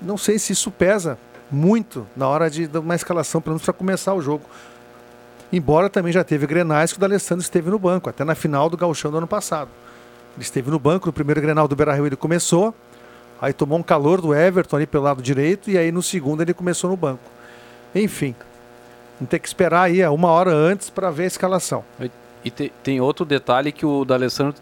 não 0.00 0.16
sei 0.16 0.38
se 0.38 0.52
isso 0.52 0.70
pesa 0.70 1.18
muito 1.50 2.06
na 2.16 2.28
hora 2.28 2.48
de 2.48 2.70
uma 2.78 2.94
escalação, 2.94 3.40
pelo 3.40 3.54
menos 3.54 3.64
para 3.64 3.74
começar 3.74 4.14
o 4.14 4.22
jogo. 4.22 4.44
Embora 5.52 5.90
também 5.90 6.12
já 6.12 6.22
teve 6.22 6.46
Grenais 6.46 6.92
que 6.92 6.98
o 6.98 7.00
D'Alessandro 7.00 7.42
esteve 7.42 7.68
no 7.68 7.80
banco, 7.80 8.08
até 8.08 8.22
na 8.22 8.36
final 8.36 8.70
do 8.70 8.76
Gauchão 8.76 9.10
do 9.10 9.16
ano 9.18 9.26
passado. 9.26 9.70
Ele 10.36 10.42
esteve 10.44 10.70
no 10.70 10.78
banco, 10.78 11.06
no 11.08 11.12
primeiro 11.12 11.40
Grenal 11.40 11.66
do 11.66 11.74
Beira-Rio 11.74 12.06
ele 12.06 12.16
começou, 12.16 12.72
Aí 13.40 13.52
tomou 13.52 13.78
um 13.78 13.82
calor 13.82 14.20
do 14.20 14.34
Everton 14.34 14.76
ali 14.76 14.86
pelo 14.86 15.04
lado 15.04 15.22
direito 15.22 15.70
e 15.70 15.76
aí 15.76 15.92
no 15.92 16.02
segundo 16.02 16.40
ele 16.42 16.54
começou 16.54 16.88
no 16.90 16.96
banco. 16.96 17.22
Enfim, 17.94 18.34
vamos 19.18 19.30
ter 19.30 19.38
que 19.38 19.46
esperar 19.46 19.82
aí 19.82 20.00
é, 20.00 20.08
uma 20.08 20.28
hora 20.28 20.50
antes 20.52 20.88
para 20.90 21.10
ver 21.10 21.24
a 21.24 21.26
escalação. 21.26 21.84
E 22.44 22.50
te- 22.50 22.70
tem 22.82 23.00
outro 23.00 23.24
detalhe 23.24 23.72
que 23.72 23.86
o 23.86 24.04
D'Alessandro 24.04 24.54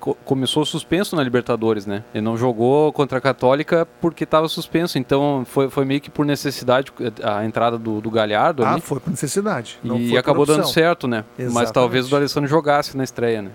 co- 0.00 0.16
começou 0.24 0.64
suspenso 0.64 1.14
na 1.14 1.22
Libertadores, 1.22 1.84
né? 1.84 2.02
Ele 2.14 2.24
não 2.24 2.38
jogou 2.38 2.90
contra 2.90 3.18
a 3.18 3.20
Católica 3.20 3.86
porque 4.00 4.24
estava 4.24 4.48
suspenso, 4.48 4.98
então 4.98 5.44
foi, 5.46 5.68
foi 5.68 5.84
meio 5.84 6.00
que 6.00 6.08
por 6.10 6.24
necessidade 6.24 6.90
eh, 7.00 7.12
a 7.22 7.44
entrada 7.44 7.76
do, 7.76 8.00
do 8.00 8.10
Galhardo 8.10 8.64
Ah, 8.64 8.72
ali. 8.72 8.80
foi 8.80 8.98
por 8.98 9.10
necessidade. 9.10 9.78
não 9.84 9.98
E 9.98 10.16
acabou 10.16 10.46
dando 10.46 10.66
certo, 10.66 11.06
né? 11.06 11.22
Mas 11.36 11.46
Exatamente. 11.48 11.72
talvez 11.74 12.06
o 12.06 12.10
D'Alessandro 12.10 12.48
jogasse 12.48 12.96
na 12.96 13.04
estreia, 13.04 13.42
né? 13.42 13.50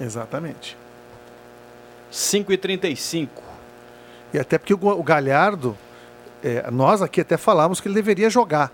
Exatamente. 0.00 0.76
5 2.10 2.52
e 2.52 2.56
35 2.56 3.42
até 4.38 4.58
porque 4.58 4.74
o, 4.74 5.02
Galhardo, 5.02 5.76
é, 6.44 6.70
nós 6.70 7.00
aqui 7.02 7.20
até 7.20 7.36
falamos 7.36 7.80
que 7.80 7.88
ele 7.88 7.94
deveria 7.94 8.28
jogar. 8.28 8.70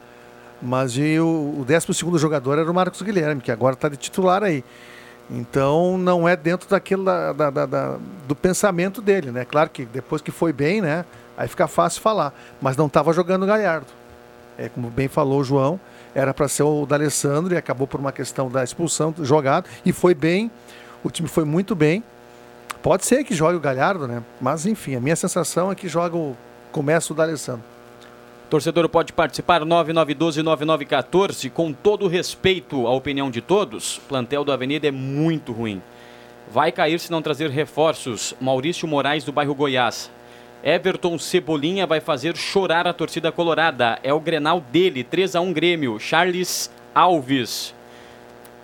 Mas 0.61 0.97
o, 0.97 1.61
o 1.61 1.64
12 1.66 2.18
jogador 2.18 2.59
era 2.59 2.70
o 2.70 2.75
Marcos 2.75 3.03
Guilherme, 3.03 3.40
que 3.40 3.53
agora 3.53 3.75
está 3.75 3.88
de 3.88 3.97
titular 3.97 4.42
aí. 4.42 4.64
Então 5.31 5.97
não 5.97 6.29
é 6.29 6.37
dentro 6.37 6.68
daquele 6.68 7.03
da- 7.05 7.33
da- 7.33 7.51
da- 7.51 7.66
da- 7.66 7.99
do 8.27 8.35
pensamento 8.35 9.01
dele, 9.01 9.31
né? 9.31 9.44
Claro 9.44 9.70
que 9.70 9.85
depois 9.85 10.20
que 10.23 10.31
foi 10.31 10.53
bem, 10.53 10.81
né? 10.81 11.05
Aí 11.37 11.49
fica 11.49 11.66
fácil 11.66 12.01
falar. 12.03 12.33
Mas 12.61 12.77
não 12.77 12.87
estava 12.87 13.12
jogando 13.12 13.42
o 13.42 13.47
Galhardo. 13.47 13.87
É, 14.57 14.68
como 14.68 14.88
bem 14.90 15.09
falou 15.09 15.40
o 15.40 15.44
João, 15.44 15.81
era 16.14 16.33
para 16.33 16.47
ser 16.47 16.62
o 16.62 16.87
D'Alessandro 16.87 17.55
e 17.55 17.57
acabou 17.57 17.87
por 17.87 17.99
uma 17.99 18.12
questão 18.12 18.49
da 18.51 18.62
expulsão 18.62 19.14
jogado. 19.23 19.68
E 19.85 19.92
foi 19.92 20.14
bem, 20.14 20.51
o 21.03 21.11
time 21.11 21.29
foi 21.29 21.44
muito 21.44 21.75
bem. 21.75 22.05
Pode 22.85 23.07
ser 23.07 23.25
que 23.25 23.35
jogue 23.35 23.57
o 23.57 23.61
Galhardo, 23.61 24.07
né? 24.07 24.23
Mas 24.38 24.66
enfim, 24.66 24.94
a 24.94 25.01
minha 25.01 25.16
sensação 25.16 25.73
é 25.73 25.75
que 25.75 25.88
joga 25.88 26.18
o. 26.18 26.37
Começa 26.70 27.14
o 27.14 27.16
D'Alessandro. 27.16 27.64
Torcedor 28.51 28.90
pode 28.90 29.11
participar 29.11 29.62
9912-9914 29.62 31.51
com 31.51 31.73
todo 31.73 32.07
respeito 32.07 32.87
à 32.87 32.92
opinião 32.92 33.31
de 33.31 33.40
todos. 33.40 33.99
Plantel 34.07 34.44
do 34.44 34.53
Avenida 34.53 34.87
é 34.87 34.90
muito 34.90 35.51
ruim. 35.51 35.81
Vai 36.53 36.70
cair 36.70 37.01
se 37.01 37.11
não 37.11 37.23
trazer 37.23 37.49
reforços. 37.49 38.35
Maurício 38.38 38.87
Moraes 38.87 39.25
do 39.25 39.33
bairro 39.33 39.55
Goiás. 39.55 40.11
Everton 40.62 41.18
Cebolinha 41.18 41.87
vai 41.87 42.03
fazer 42.03 42.37
chorar 42.37 42.87
a 42.87 42.92
torcida 42.92 43.33
colorada. 43.33 43.99
É 44.03 44.12
o 44.12 44.20
Grenal 44.20 44.61
dele, 44.61 45.03
3 45.03 45.37
a 45.37 45.40
1 45.40 45.55
Grêmio. 45.55 45.99
Charles 45.99 46.70
Alves. 46.94 47.75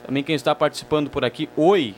Também 0.04 0.22
quem 0.22 0.34
está 0.34 0.54
participando 0.54 1.08
por 1.08 1.24
aqui. 1.24 1.48
Oi. 1.56 1.94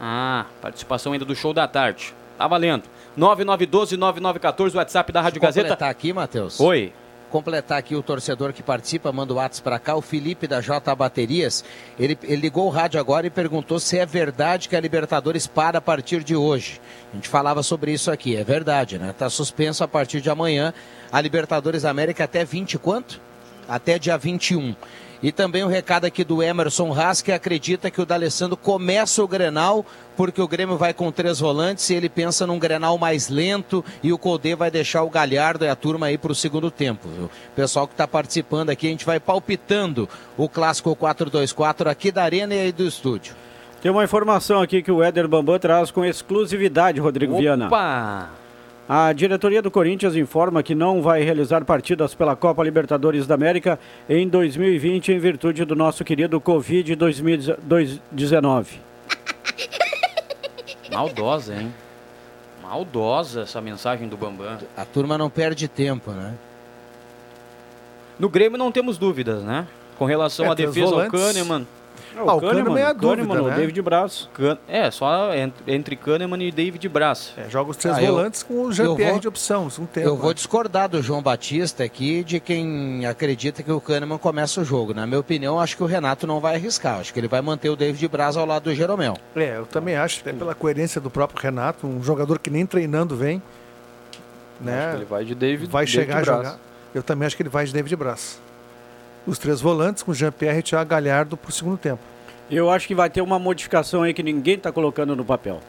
Ah, 0.00 0.46
participação 0.60 1.12
ainda 1.12 1.24
do 1.24 1.34
show 1.34 1.52
da 1.52 1.66
tarde. 1.66 2.14
Tá 2.36 2.46
valendo. 2.46 2.84
9912-9914, 3.18 4.74
WhatsApp 4.76 5.12
da 5.12 5.20
Rádio 5.20 5.40
Gazeta. 5.40 5.68
Completar 5.68 5.90
aqui, 5.90 6.12
Matheus. 6.12 6.60
Oi. 6.60 6.92
Completar 7.30 7.76
aqui 7.76 7.94
o 7.94 8.02
torcedor 8.02 8.54
que 8.54 8.62
participa, 8.62 9.12
manda 9.12 9.34
o 9.34 9.36
WhatsApp 9.36 9.62
para 9.62 9.78
cá, 9.78 9.94
o 9.96 10.00
Felipe 10.00 10.46
da 10.46 10.62
J 10.62 10.94
Baterias. 10.94 11.62
Ele, 11.98 12.16
ele 12.22 12.40
ligou 12.40 12.66
o 12.66 12.70
rádio 12.70 12.98
agora 12.98 13.26
e 13.26 13.30
perguntou 13.30 13.78
se 13.78 13.98
é 13.98 14.06
verdade 14.06 14.66
que 14.66 14.74
a 14.74 14.80
Libertadores 14.80 15.46
para 15.46 15.76
a 15.76 15.80
partir 15.80 16.24
de 16.24 16.34
hoje. 16.34 16.80
A 17.12 17.16
gente 17.16 17.28
falava 17.28 17.62
sobre 17.62 17.92
isso 17.92 18.10
aqui, 18.10 18.34
é 18.34 18.42
verdade, 18.42 18.98
né? 18.98 19.14
Tá 19.18 19.28
suspenso 19.28 19.84
a 19.84 19.88
partir 19.88 20.22
de 20.22 20.30
amanhã 20.30 20.72
a 21.12 21.20
Libertadores 21.20 21.84
América 21.84 22.24
até 22.24 22.46
20 22.46 22.74
e 22.74 22.78
quanto? 22.78 23.20
Até 23.68 23.98
dia 23.98 24.16
21. 24.16 24.74
E 25.22 25.32
também 25.32 25.64
o 25.64 25.68
recado 25.68 26.04
aqui 26.04 26.22
do 26.22 26.42
Emerson 26.42 26.92
Haas, 26.92 27.20
que 27.20 27.32
acredita 27.32 27.90
que 27.90 28.00
o 28.00 28.06
D'Alessandro 28.06 28.56
começa 28.56 29.22
o 29.22 29.26
Grenal, 29.26 29.84
porque 30.16 30.40
o 30.40 30.46
Grêmio 30.46 30.76
vai 30.76 30.94
com 30.94 31.10
três 31.10 31.40
volantes 31.40 31.90
e 31.90 31.94
ele 31.94 32.08
pensa 32.08 32.46
num 32.46 32.58
Grenal 32.58 32.96
mais 32.98 33.28
lento 33.28 33.84
e 34.02 34.12
o 34.12 34.18
Codê 34.18 34.54
vai 34.54 34.70
deixar 34.70 35.02
o 35.02 35.10
Galhardo 35.10 35.64
e 35.64 35.68
a 35.68 35.74
turma 35.74 36.06
aí 36.06 36.16
para 36.16 36.30
o 36.30 36.34
segundo 36.34 36.70
tempo. 36.70 37.08
Viu? 37.08 37.30
Pessoal 37.56 37.86
que 37.86 37.94
está 37.94 38.06
participando 38.06 38.70
aqui, 38.70 38.86
a 38.86 38.90
gente 38.90 39.04
vai 39.04 39.18
palpitando 39.18 40.08
o 40.36 40.48
clássico 40.48 40.94
4-2-4 40.94 41.88
aqui 41.88 42.12
da 42.12 42.22
Arena 42.22 42.54
e 42.54 42.60
aí 42.60 42.72
do 42.72 42.86
estúdio. 42.86 43.34
Tem 43.82 43.90
uma 43.90 44.04
informação 44.04 44.60
aqui 44.60 44.82
que 44.82 44.90
o 44.90 45.02
Éder 45.02 45.28
Bambam 45.28 45.58
traz 45.58 45.90
com 45.90 46.04
exclusividade, 46.04 47.00
Rodrigo 47.00 47.36
Viana. 47.38 47.66
Opa! 47.66 48.47
A 48.88 49.12
diretoria 49.12 49.60
do 49.60 49.70
Corinthians 49.70 50.16
informa 50.16 50.62
que 50.62 50.74
não 50.74 51.02
vai 51.02 51.22
realizar 51.22 51.62
partidas 51.62 52.14
pela 52.14 52.34
Copa 52.34 52.64
Libertadores 52.64 53.26
da 53.26 53.34
América 53.34 53.78
em 54.08 54.26
2020 54.26 55.12
em 55.12 55.18
virtude 55.18 55.66
do 55.66 55.76
nosso 55.76 56.02
querido 56.04 56.40
Covid 56.40 56.96
2019. 56.96 58.80
Maldosa, 60.90 61.54
hein? 61.54 61.74
Maldosa 62.62 63.42
essa 63.42 63.60
mensagem 63.60 64.08
do 64.08 64.16
Bambam. 64.16 64.56
A 64.74 64.86
turma 64.86 65.18
não 65.18 65.28
perde 65.28 65.68
tempo, 65.68 66.10
né? 66.12 66.34
No 68.18 68.30
Grêmio 68.30 68.56
não 68.56 68.72
temos 68.72 68.96
dúvidas, 68.96 69.42
né? 69.42 69.66
Com 69.98 70.06
relação 70.06 70.46
É, 70.46 70.48
à 70.48 70.54
defesa 70.54 70.86
ao 70.86 70.90
volantes. 70.92 71.20
Kahneman. 71.20 71.66
Ah, 72.26 72.34
o 72.34 72.40
Kahneman 72.40 72.78
é 72.78 72.84
a 72.84 72.92
dúvida, 72.92 73.22
Kahneman, 73.26 73.42
o 73.42 73.48
né? 73.48 73.56
David 73.56 73.82
Braz. 73.82 74.28
É, 74.68 74.90
só 74.90 75.34
entre, 75.34 75.74
entre 75.74 75.96
Kahneman 75.96 76.42
e 76.42 76.50
David 76.50 76.88
Braz. 76.88 77.32
É, 77.36 77.48
joga 77.50 77.70
os 77.70 77.76
três 77.76 77.96
Ah, 77.96 78.02
eu- 78.02 78.14
volantes 78.14 78.42
com 78.42 78.54
o 78.54 78.64
eu 78.66 78.72
Jean-Pierre 78.72 79.12
vou- 79.12 79.20
de 79.20 79.28
opção. 79.28 79.68
Um 79.78 79.86
tempo, 79.86 80.06
Eu 80.08 80.16
vou 80.16 80.28
né? 80.28 80.34
discordar 80.34 80.88
do 80.88 81.02
João 81.02 81.22
Batista 81.22 81.84
aqui, 81.84 82.24
de 82.24 82.40
quem 82.40 83.04
acredita 83.06 83.62
que 83.62 83.70
o 83.70 83.80
Kahneman 83.80 84.18
começa 84.18 84.60
o 84.60 84.64
jogo. 84.64 84.92
Na 84.94 85.06
minha 85.06 85.20
opinião, 85.20 85.60
acho 85.60 85.76
que 85.76 85.82
o 85.82 85.86
Renato 85.86 86.26
não 86.26 86.40
vai 86.40 86.54
arriscar. 86.56 86.98
Acho 87.00 87.12
que 87.12 87.20
ele 87.20 87.28
vai 87.28 87.40
manter 87.40 87.68
o 87.70 87.76
David 87.76 88.08
Braz 88.08 88.36
ao 88.36 88.46
lado 88.46 88.64
do 88.64 88.74
Jeromel. 88.74 89.14
É, 89.36 89.56
eu 89.58 89.66
também 89.66 89.96
acho, 89.96 90.20
até 90.20 90.32
pela 90.32 90.54
coerência 90.54 91.00
do 91.00 91.10
próprio 91.10 91.40
Renato, 91.42 91.86
um 91.86 92.02
jogador 92.02 92.38
que 92.38 92.50
nem 92.50 92.64
treinando 92.66 93.16
vem. 93.16 93.42
Né? 94.60 94.78
Acho 94.80 94.90
que 94.90 94.96
ele 94.96 95.04
vai 95.04 95.24
de 95.24 95.34
David 95.34 95.70
vai 95.70 95.84
David 95.84 96.00
chegar 96.00 96.18
a 96.18 96.22
Braz. 96.22 96.38
jogar. 96.38 96.58
Eu 96.94 97.02
também 97.02 97.26
acho 97.26 97.36
que 97.36 97.42
ele 97.42 97.48
vai 97.50 97.64
de 97.64 97.72
David 97.72 97.94
Braz. 97.94 98.40
Os 99.26 99.38
três 99.38 99.60
volantes 99.60 100.02
com 100.02 100.14
Jean-Pierre 100.14 100.60
e 100.60 100.62
Thiago 100.62 100.88
Galhardo 100.88 101.36
para 101.36 101.50
o 101.50 101.52
segundo 101.52 101.76
tempo. 101.76 102.00
Eu 102.50 102.70
acho 102.70 102.86
que 102.86 102.94
vai 102.94 103.10
ter 103.10 103.20
uma 103.20 103.38
modificação 103.38 104.02
aí 104.02 104.14
que 104.14 104.22
ninguém 104.22 104.54
está 104.54 104.72
colocando 104.72 105.14
no 105.14 105.24
papel. 105.24 105.60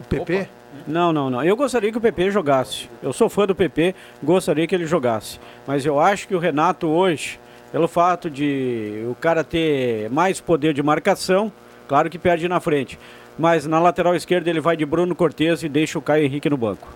O 0.00 0.04
PP? 0.04 0.48
Não, 0.86 1.12
não, 1.12 1.30
não. 1.30 1.44
Eu 1.44 1.56
gostaria 1.56 1.92
que 1.92 1.98
o 1.98 2.00
PP 2.00 2.30
jogasse. 2.30 2.90
Eu 3.00 3.12
sou 3.12 3.28
fã 3.28 3.46
do 3.46 3.54
PP, 3.54 3.94
gostaria 4.22 4.66
que 4.66 4.74
ele 4.74 4.86
jogasse. 4.86 5.38
Mas 5.66 5.86
eu 5.86 6.00
acho 6.00 6.26
que 6.26 6.34
o 6.34 6.38
Renato 6.38 6.88
hoje, 6.88 7.38
pelo 7.70 7.86
fato 7.86 8.28
de 8.28 9.04
o 9.08 9.14
cara 9.14 9.44
ter 9.44 10.10
mais 10.10 10.40
poder 10.40 10.74
de 10.74 10.82
marcação, 10.82 11.52
claro 11.86 12.10
que 12.10 12.18
perde 12.18 12.48
na 12.48 12.58
frente. 12.58 12.98
Mas 13.38 13.66
na 13.66 13.78
lateral 13.78 14.14
esquerda 14.14 14.50
ele 14.50 14.60
vai 14.60 14.76
de 14.76 14.84
Bruno 14.84 15.14
Cortes 15.14 15.62
e 15.62 15.68
deixa 15.68 15.98
o 15.98 16.02
Caio 16.02 16.24
Henrique 16.24 16.50
no 16.50 16.56
banco. 16.56 16.88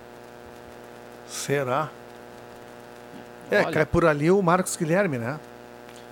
Será? 1.27 1.91
É, 3.51 3.61
Olha. 3.61 3.71
cai 3.71 3.87
por 3.87 4.05
ali 4.05 4.31
o 4.31 4.43
Marcos 4.43 4.77
Guilherme, 4.77 5.19
né? 5.19 5.39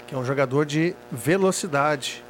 Que 0.06 0.14
é 0.14 0.18
um 0.18 0.24
jogador 0.24 0.64
de 0.64 0.94
velocidade. 1.10 2.22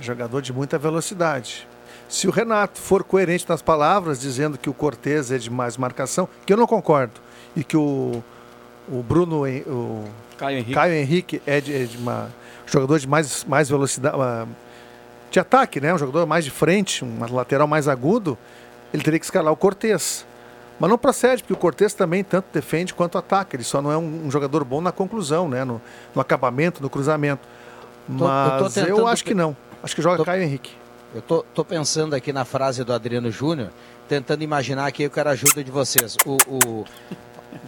Jogador 0.00 0.40
de 0.42 0.52
muita 0.52 0.78
velocidade. 0.78 1.68
Se 2.08 2.26
o 2.26 2.30
Renato 2.30 2.80
for 2.80 3.04
coerente 3.04 3.48
nas 3.48 3.62
palavras, 3.62 4.20
dizendo 4.20 4.58
que 4.58 4.68
o 4.68 4.74
Cortez 4.74 5.30
é 5.30 5.38
de 5.38 5.48
mais 5.50 5.76
marcação, 5.76 6.28
que 6.44 6.52
eu 6.52 6.56
não 6.56 6.66
concordo, 6.66 7.20
e 7.54 7.62
que 7.62 7.76
o, 7.76 8.22
o 8.88 9.02
Bruno, 9.02 9.44
o 9.46 10.04
Caio 10.36 10.58
Henrique. 10.58 10.74
Caio 10.74 10.94
Henrique 10.94 11.42
é 11.46 11.60
de, 11.60 11.74
é 11.74 11.84
de 11.84 11.96
uma 11.96 12.30
jogador 12.66 12.98
de 12.98 13.06
mais, 13.06 13.44
mais 13.44 13.68
velocidade, 13.68 14.16
ah, 14.18 14.46
de 15.30 15.40
ataque, 15.40 15.80
né? 15.80 15.92
Um 15.92 15.98
jogador 15.98 16.26
mais 16.26 16.44
de 16.44 16.50
frente, 16.50 17.04
um 17.04 17.18
lateral 17.32 17.66
mais 17.66 17.88
agudo, 17.88 18.38
ele 18.92 19.02
teria 19.02 19.18
que 19.18 19.24
escalar 19.24 19.52
o 19.52 19.56
Cortez. 19.56 20.26
Mas 20.80 20.88
não 20.90 20.96
procede, 20.98 21.42
porque 21.42 21.52
o 21.52 21.56
Cortez 21.56 21.92
também 21.92 22.24
tanto 22.24 22.46
defende 22.52 22.94
quanto 22.94 23.18
ataca. 23.18 23.54
Ele 23.54 23.62
só 23.62 23.82
não 23.82 23.92
é 23.92 23.98
um, 23.98 24.26
um 24.26 24.30
jogador 24.30 24.64
bom 24.64 24.80
na 24.80 24.90
conclusão, 24.90 25.46
né? 25.48 25.62
No, 25.62 25.80
no 26.14 26.20
acabamento, 26.22 26.82
no 26.82 26.88
cruzamento. 26.88 27.46
Tô- 28.06 28.24
eu 28.24 28.28
Mas 28.28 28.76
eu, 28.78 28.84
tentando 28.86 29.06
acho 29.06 29.22
que 29.24 29.34
não. 29.34 29.54
Acho 29.82 29.94
que 29.94 30.00
joga 30.02 30.16
Tô- 30.16 30.24
Caio 30.24 30.42
Henrique. 30.42 30.72
Eu 31.14 31.20
tô, 31.20 31.42
tô 31.54 31.64
pensando 31.64 32.14
aqui 32.14 32.32
na 32.32 32.44
frase 32.44 32.82
do 32.82 32.92
Adriano 32.92 33.30
Júnior, 33.30 33.68
tentando 34.08 34.42
imaginar 34.42 34.86
aqui, 34.86 35.02
eu 35.02 35.10
quero 35.10 35.28
a 35.28 35.32
ajuda 35.32 35.62
de 35.62 35.70
vocês. 35.70 36.16
O, 36.24 36.36
o- 36.48 36.84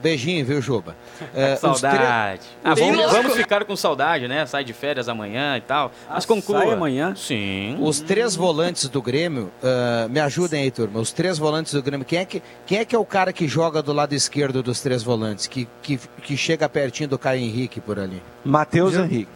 Beijinho, 0.03 0.45
viu, 0.45 0.61
Juba? 0.61 0.95
É, 1.35 1.55
os 1.55 1.61
Saudade. 1.61 2.41
tre- 2.41 2.49
Ah, 2.65 2.73
os 2.73 2.81
vamos, 2.81 3.13
vamos 3.13 3.35
ficar 3.35 3.65
com 3.65 3.77
saudade, 3.77 4.27
né? 4.27 4.45
Sai 4.45 4.65
de 4.65 4.73
férias 4.73 5.09
amanhã 5.09 5.57
e 5.57 5.61
tal. 5.61 5.93
Mas 6.11 6.27
conclua. 6.27 6.59
sai 6.61 6.73
amanhã? 6.73 7.15
Sim. 7.15 7.77
Os 7.81 8.01
três 8.01 8.35
volantes 8.35 8.89
do 8.89 9.01
Grêmio, 9.01 9.51
ah, 9.63 10.09
me 10.11 10.19
ajudem 10.21 10.63
aí, 10.65 10.71
turma. 10.71 10.99
Os 11.01 11.13
três 11.13 11.39
volantes 11.39 11.73
do 11.75 11.83
Grêmio, 11.83 12.05
quem 12.05 12.19
é, 12.19 12.25
que, 12.25 12.43
quem 12.67 12.79
é 12.79 12.85
que 12.85 12.95
é 12.95 12.99
o 12.99 13.05
cara 13.05 13.33
que 13.33 13.47
joga 13.47 13.81
do 13.83 13.93
lado 13.93 14.15
esquerdo 14.15 14.63
dos 14.63 14.81
três 14.81 15.03
volantes? 15.03 15.47
Que, 15.47 15.69
que, 15.81 15.97
que 16.23 16.37
chega 16.37 16.69
pertinho 16.69 17.09
do 17.09 17.19
Caio 17.19 17.41
Henrique 17.41 17.81
por 17.81 17.99
ali? 18.01 18.21
Matheus 18.45 18.95
Henrique. 18.95 19.29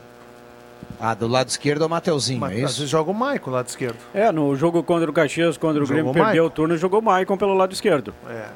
Ah, 0.98 1.14
do 1.14 1.28
lado 1.28 1.48
esquerdo 1.48 1.82
é 1.84 1.86
o 1.86 1.90
Mateuzinho, 1.90 2.40
Mas, 2.40 2.52
é 2.52 2.62
às 2.64 2.70
isso? 2.70 2.78
vezes 2.80 2.90
joga 2.90 3.10
o 3.10 3.14
Maicon 3.14 3.50
lado 3.50 3.68
esquerdo. 3.68 3.96
É, 4.14 4.32
no 4.32 4.56
jogo 4.56 4.82
contra 4.82 5.08
o 5.08 5.12
Caxias, 5.12 5.56
quando 5.56 5.82
o 5.82 5.86
Grêmio 5.86 6.12
perdeu 6.12 6.46
o 6.46 6.50
turno, 6.50 6.76
jogou 6.76 7.00
o 7.00 7.02
Maicon 7.02 7.36
pelo 7.36 7.54
lado 7.54 7.72
esquerdo. 7.72 8.14
É. 8.28 8.46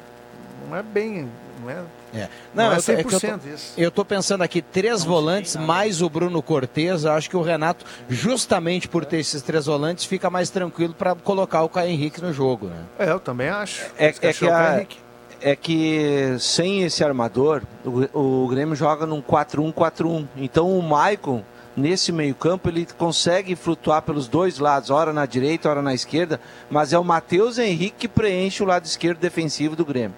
Não 0.69 0.75
é 0.77 0.81
bem. 0.83 1.29
Não 1.61 1.69
é, 1.69 1.73
É. 2.13 2.29
não 2.53 2.65
Não, 2.65 2.73
é 2.73 2.77
eu 2.77 2.83
tô- 2.83 2.91
é 2.91 3.03
que 3.03 3.13
eu 3.15 3.19
100% 3.19 3.39
tô- 3.43 3.49
isso. 3.55 3.73
Eu 3.77 3.91
tô 3.91 4.03
pensando 4.05 4.41
aqui, 4.43 4.61
três 4.61 5.03
volantes 5.03 5.55
mais 5.55 6.01
o 6.01 6.09
Bruno 6.09 6.41
Cortez. 6.41 7.03
Eu 7.05 7.11
acho 7.13 7.29
que 7.29 7.37
o 7.37 7.41
Renato, 7.41 7.85
justamente 8.09 8.87
por 8.87 9.05
ter 9.05 9.17
esses 9.19 9.41
três 9.41 9.65
volantes, 9.65 10.05
fica 10.05 10.29
mais 10.29 10.49
tranquilo 10.49 10.93
para 10.93 11.15
colocar 11.15 11.63
o 11.63 11.69
Caio 11.69 11.89
Henrique 11.91 12.21
no 12.21 12.33
jogo, 12.33 12.67
né? 12.67 12.83
É, 12.99 13.11
eu 13.11 13.19
também 13.19 13.49
acho. 13.49 13.85
É, 13.97 14.07
é 14.07 14.11
que 14.11 14.33
Caio 14.33 14.53
a- 14.53 14.75
Henrique. 14.77 14.97
é 15.41 15.55
que 15.55 16.35
sem 16.39 16.83
esse 16.83 17.03
armador, 17.03 17.61
o, 17.85 18.43
o 18.43 18.47
Grêmio 18.47 18.75
joga 18.75 19.05
num 19.05 19.21
4-1-4-1. 19.21 20.27
Então 20.37 20.69
o 20.77 20.81
Maicon, 20.81 21.43
nesse 21.75 22.11
meio-campo, 22.11 22.67
ele 22.69 22.85
consegue 22.97 23.55
flutuar 23.55 24.01
pelos 24.01 24.27
dois 24.27 24.59
lados, 24.59 24.89
ora 24.89 25.13
na 25.13 25.25
direita, 25.25 25.69
ora 25.69 25.81
na 25.81 25.93
esquerda, 25.93 26.39
mas 26.69 26.91
é 26.93 26.99
o 26.99 27.03
Matheus 27.03 27.57
Henrique 27.57 27.95
que 27.99 28.07
preenche 28.07 28.61
o 28.61 28.65
lado 28.65 28.85
esquerdo 28.85 29.19
defensivo 29.19 29.75
do 29.75 29.85
Grêmio. 29.85 30.13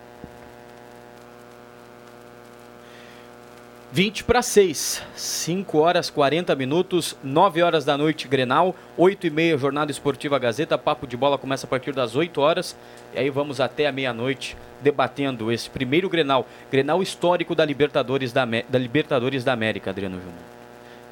20 3.93 4.23
para 4.23 4.41
6, 4.41 5.03
5 5.15 5.77
horas 5.77 6.09
40 6.09 6.55
minutos, 6.55 7.15
9 7.23 7.61
horas 7.61 7.85
da 7.85 7.95
noite 7.95 8.27
Grenal, 8.27 8.75
8 8.97 9.27
e 9.27 9.29
meia 9.29 9.55
Jornada 9.55 9.91
Esportiva 9.91 10.39
Gazeta, 10.39 10.79
Papo 10.79 11.05
de 11.05 11.15
Bola 11.15 11.37
começa 11.37 11.67
a 11.67 11.69
partir 11.69 11.93
das 11.93 12.15
8 12.15 12.41
horas. 12.41 12.75
E 13.13 13.19
aí 13.19 13.29
vamos 13.29 13.61
até 13.61 13.85
a 13.85 13.91
meia-noite 13.91 14.57
debatendo 14.81 15.51
esse 15.51 15.69
primeiro 15.69 16.09
Grenal, 16.09 16.47
Grenal 16.71 17.03
histórico 17.03 17.53
da 17.53 17.63
Libertadores 17.63 18.33
da, 18.33 18.47
da 18.67 18.79
Libertadores 18.79 19.43
da 19.43 19.53
América, 19.53 19.91
Adriano 19.91 20.15
Júnior. 20.15 20.41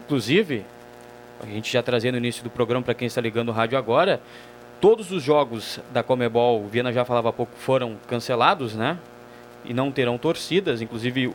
Inclusive, 0.06 0.65
a 1.39 1.46
gente 1.46 1.72
já 1.72 1.84
trazendo 1.84 2.13
no 2.13 2.17
início 2.17 2.44
do 2.44 2.50
programa 2.50 2.84
para 2.84 2.96
quem 2.96 3.06
está 3.06 3.22
ligando 3.22 3.50
o 3.50 3.52
rádio 3.52 3.78
agora, 3.78 4.20
todos 4.80 5.12
os 5.12 5.22
jogos 5.22 5.80
da 5.94 6.02
Comebol, 6.02 6.63
o 6.63 6.67
Viana 6.67 6.91
já 6.91 7.06
falava 7.06 7.30
há 7.30 7.34
pouco, 7.34 7.52
foram 7.58 7.96
cancelados, 8.08 8.74
né? 8.74 8.98
E 9.65 9.74
não 9.74 9.91
terão 9.91 10.17
torcidas. 10.17 10.82
Inclusive, 10.82 11.28
o, 11.28 11.32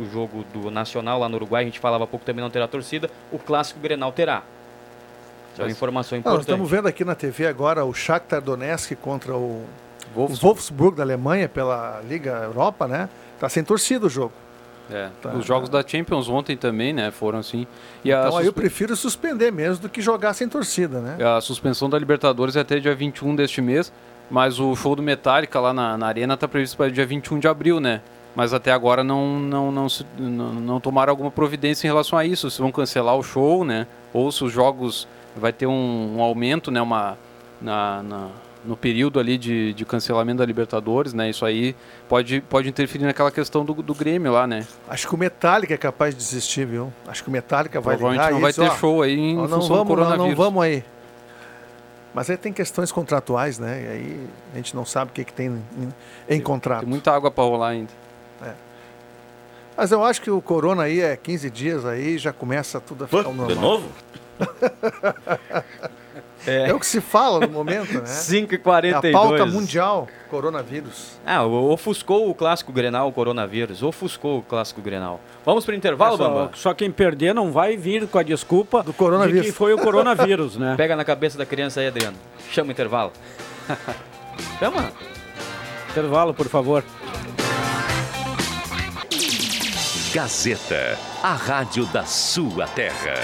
o, 0.00 0.08
jogo 0.12 0.44
do 0.52 0.70
Nacional 0.70 1.18
lá 1.18 1.28
no 1.28 1.36
Uruguai, 1.36 1.62
a 1.62 1.66
gente 1.66 1.78
falava 1.78 2.04
há 2.04 2.06
pouco, 2.06 2.24
também 2.24 2.42
não 2.42 2.50
terá 2.50 2.66
torcida. 2.68 3.10
O 3.32 3.38
clássico 3.38 3.80
Grenal 3.80 4.12
terá. 4.12 4.42
Isso 5.52 5.62
é 5.62 5.64
uma 5.64 5.70
informação 5.70 6.16
Não, 6.16 6.22
nós 6.22 6.32
importante. 6.34 6.50
estamos 6.54 6.70
vendo 6.70 6.86
aqui 6.88 7.04
na 7.04 7.14
TV 7.14 7.46
agora 7.46 7.84
o 7.84 7.92
Shakhtar 7.92 8.40
Donetsk 8.40 8.94
contra 8.96 9.34
o 9.34 9.64
Wolfsburg, 10.14 10.32
o 10.32 10.46
Wolfsburg 10.46 10.96
da 10.96 11.02
Alemanha 11.02 11.48
pela 11.48 12.00
Liga 12.08 12.30
Europa, 12.44 12.86
né? 12.86 13.08
Tá 13.40 13.48
sem 13.48 13.64
torcida 13.64 14.06
o 14.06 14.08
jogo. 14.08 14.32
É, 14.90 15.10
Tá. 15.20 15.34
Os 15.34 15.44
jogos 15.44 15.68
da 15.68 15.86
Champions 15.86 16.28
ontem 16.28 16.56
também, 16.56 16.92
né, 16.94 17.10
foram 17.10 17.40
assim. 17.40 17.66
E 18.04 18.12
a, 18.12 18.20
Então 18.20 18.38
aí 18.38 18.46
eu 18.46 18.52
suspe- 18.52 18.60
prefiro 18.60 18.96
suspender 18.96 19.50
mesmo 19.50 19.82
do 19.82 19.88
que 19.88 20.00
jogar 20.00 20.32
sem 20.32 20.48
torcida, 20.48 21.00
né? 21.00 21.16
a 21.22 21.40
suspensão 21.40 21.90
da 21.90 21.98
Libertadores 21.98 22.56
é 22.56 22.60
até 22.60 22.78
dia 22.80 22.94
21 22.94 23.36
deste 23.36 23.60
mês, 23.60 23.92
mas 24.30 24.58
o 24.60 24.74
show 24.76 24.94
do 24.94 25.02
Metallica 25.02 25.58
lá 25.60 25.72
na, 25.72 25.96
na 25.96 26.06
Arena 26.06 26.34
está 26.34 26.46
previsto 26.48 26.76
para 26.76 26.90
dia 26.90 27.06
21 27.06 27.38
de 27.38 27.48
abril, 27.48 27.80
né? 27.80 28.00
Mas 28.36 28.52
até 28.54 28.70
agora 28.70 29.02
não, 29.02 29.38
não, 29.40 29.72
não, 29.72 29.86
não, 30.18 30.52
não 30.54 30.80
tomaram 30.80 31.10
alguma 31.10 31.30
providência 31.30 31.86
em 31.86 31.90
relação 31.90 32.18
a 32.18 32.24
isso, 32.24 32.50
se 32.50 32.60
vão 32.60 32.70
cancelar 32.70 33.16
o 33.16 33.22
show, 33.22 33.64
né? 33.64 33.86
Ou 34.12 34.30
se 34.30 34.44
os 34.44 34.52
jogos 34.52 35.08
vai 35.36 35.52
ter 35.52 35.66
um, 35.66 36.16
um 36.18 36.20
aumento, 36.22 36.70
né? 36.70 36.80
Uma, 36.80 37.18
na, 37.60 38.02
na- 38.02 38.28
no 38.64 38.76
período 38.76 39.18
ali 39.20 39.38
de, 39.38 39.72
de 39.72 39.84
cancelamento 39.84 40.38
da 40.38 40.44
Libertadores, 40.44 41.14
né? 41.14 41.30
Isso 41.30 41.44
aí 41.46 41.74
pode, 42.08 42.40
pode 42.42 42.68
interferir 42.68 43.04
naquela 43.04 43.30
questão 43.30 43.64
do, 43.64 43.72
do 43.74 43.94
Grêmio 43.94 44.32
lá, 44.32 44.46
né? 44.46 44.66
Acho 44.88 45.08
que 45.08 45.14
o 45.14 45.18
Metallica 45.18 45.72
é 45.74 45.76
capaz 45.78 46.12
de 46.14 46.20
desistir, 46.20 46.66
viu? 46.66 46.92
Acho 47.06 47.22
que 47.22 47.28
o 47.28 47.32
Metallica 47.32 47.80
vai 47.80 47.96
Provavelmente 47.96 48.26
ligar 48.26 48.32
não 48.32 48.38
e 48.38 48.42
vai 48.42 48.52
ter 48.52 48.68
ó, 48.68 48.76
show 48.76 49.00
aí 49.02 49.16
em 49.18 49.38
ó, 49.38 49.42
não 49.42 49.60
função 49.60 49.60
do 49.60 49.68
vamos, 49.68 49.88
não, 49.88 49.96
coronavírus. 49.96 50.28
não 50.28 50.44
vamos 50.44 50.62
aí. 50.62 50.84
Mas 52.18 52.28
aí 52.28 52.36
tem 52.36 52.52
questões 52.52 52.90
contratuais, 52.90 53.60
né? 53.60 53.80
E 53.80 53.86
aí 53.86 54.28
a 54.52 54.56
gente 54.56 54.74
não 54.74 54.84
sabe 54.84 55.12
o 55.12 55.14
que, 55.14 55.22
que 55.22 55.32
tem 55.32 55.46
em, 55.46 55.94
em 56.28 56.40
contrato. 56.40 56.80
Tem 56.80 56.88
muita 56.88 57.12
água 57.12 57.30
para 57.30 57.44
rolar 57.44 57.68
ainda. 57.68 57.92
Mas 59.76 59.92
eu 59.92 60.04
acho 60.04 60.20
que 60.20 60.28
o 60.28 60.42
corona 60.42 60.82
aí 60.82 61.00
é 61.00 61.16
15 61.16 61.48
dias 61.48 61.86
aí, 61.86 62.18
já 62.18 62.32
começa 62.32 62.80
tudo 62.80 63.04
a 63.04 63.06
ficar 63.06 63.26
ao 63.26 63.32
normal. 63.32 63.46
De 63.46 63.54
novo? 63.54 63.88
É. 66.46 66.72
o 66.72 66.78
que 66.80 66.86
se 66.86 67.00
fala 67.00 67.40
no 67.46 67.48
momento, 67.52 67.92
né? 67.94 68.00
5h42. 68.04 68.84
É 69.04 69.08
a 69.08 69.12
pauta 69.12 69.46
mundial, 69.46 70.08
coronavírus. 70.30 71.18
Ah, 71.26 71.42
o- 71.44 71.70
ofuscou 71.72 72.30
o 72.30 72.34
clássico 72.34 72.72
Grenal, 72.72 73.08
o 73.08 73.12
coronavírus. 73.12 73.82
Ofuscou 73.82 74.38
o 74.38 74.42
clássico 74.42 74.80
Grenal. 74.80 75.20
Vamos 75.44 75.64
pro 75.64 75.74
intervalo, 75.74 76.16
só, 76.16 76.28
Bamba? 76.28 76.50
só 76.54 76.74
quem 76.74 76.90
perder 76.90 77.34
não 77.34 77.50
vai 77.52 77.76
vir 77.76 78.06
com 78.06 78.18
a 78.18 78.22
desculpa 78.22 78.82
do 78.82 78.92
coronavírus. 78.92 79.42
de 79.42 79.46
que 79.48 79.52
foi 79.52 79.72
o 79.74 79.78
coronavírus, 79.78 80.56
né? 80.56 80.74
Pega 80.76 80.94
na 80.96 81.04
cabeça 81.04 81.36
da 81.38 81.44
criança 81.46 81.80
aí, 81.80 81.88
Adriano. 81.88 82.16
Chama 82.50 82.68
o 82.68 82.72
intervalo. 82.72 83.12
Chama. 84.58 84.92
Intervalo, 85.90 86.32
por 86.34 86.46
favor. 86.48 86.84
Gazeta, 90.12 90.98
a 91.22 91.32
rádio 91.34 91.84
da 91.86 92.04
sua 92.04 92.66
terra. 92.68 93.14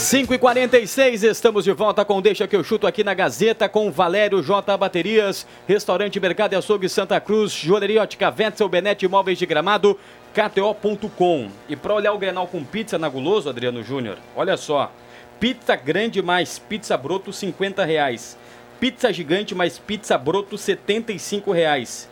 Cinco 0.00 0.32
e 0.32 0.38
46 0.38 1.24
estamos 1.24 1.62
de 1.62 1.72
volta 1.72 2.06
com 2.06 2.22
Deixa 2.22 2.48
que 2.48 2.56
eu 2.56 2.64
chuto 2.64 2.86
aqui 2.86 3.04
na 3.04 3.12
Gazeta 3.12 3.68
com 3.68 3.92
Valério 3.92 4.42
J 4.42 4.74
Baterias, 4.78 5.46
Restaurante 5.68 6.18
Mercado 6.18 6.54
e 6.54 6.56
Açougue 6.56 6.88
Santa 6.88 7.20
Cruz, 7.20 7.52
Joalheria 7.52 8.02
Ótica 8.02 8.34
Wetzel, 8.36 8.66
Benete 8.66 9.04
Imóveis 9.04 9.38
de 9.38 9.44
Gramado, 9.44 10.00
KTO.com. 10.32 11.50
E 11.68 11.76
para 11.76 11.94
olhar 11.94 12.14
o 12.14 12.18
Grenal 12.18 12.46
com 12.46 12.64
pizza 12.64 12.98
na 12.98 13.10
Guloso, 13.10 13.50
Adriano 13.50 13.82
Júnior, 13.82 14.16
olha 14.34 14.56
só, 14.56 14.90
pizza 15.38 15.76
grande 15.76 16.22
mais 16.22 16.58
pizza 16.58 16.96
broto 16.96 17.30
50 17.30 17.84
reais, 17.84 18.38
pizza 18.80 19.12
gigante 19.12 19.54
mais 19.54 19.78
pizza 19.78 20.16
broto 20.16 20.56
75 20.56 21.52
reais 21.52 22.08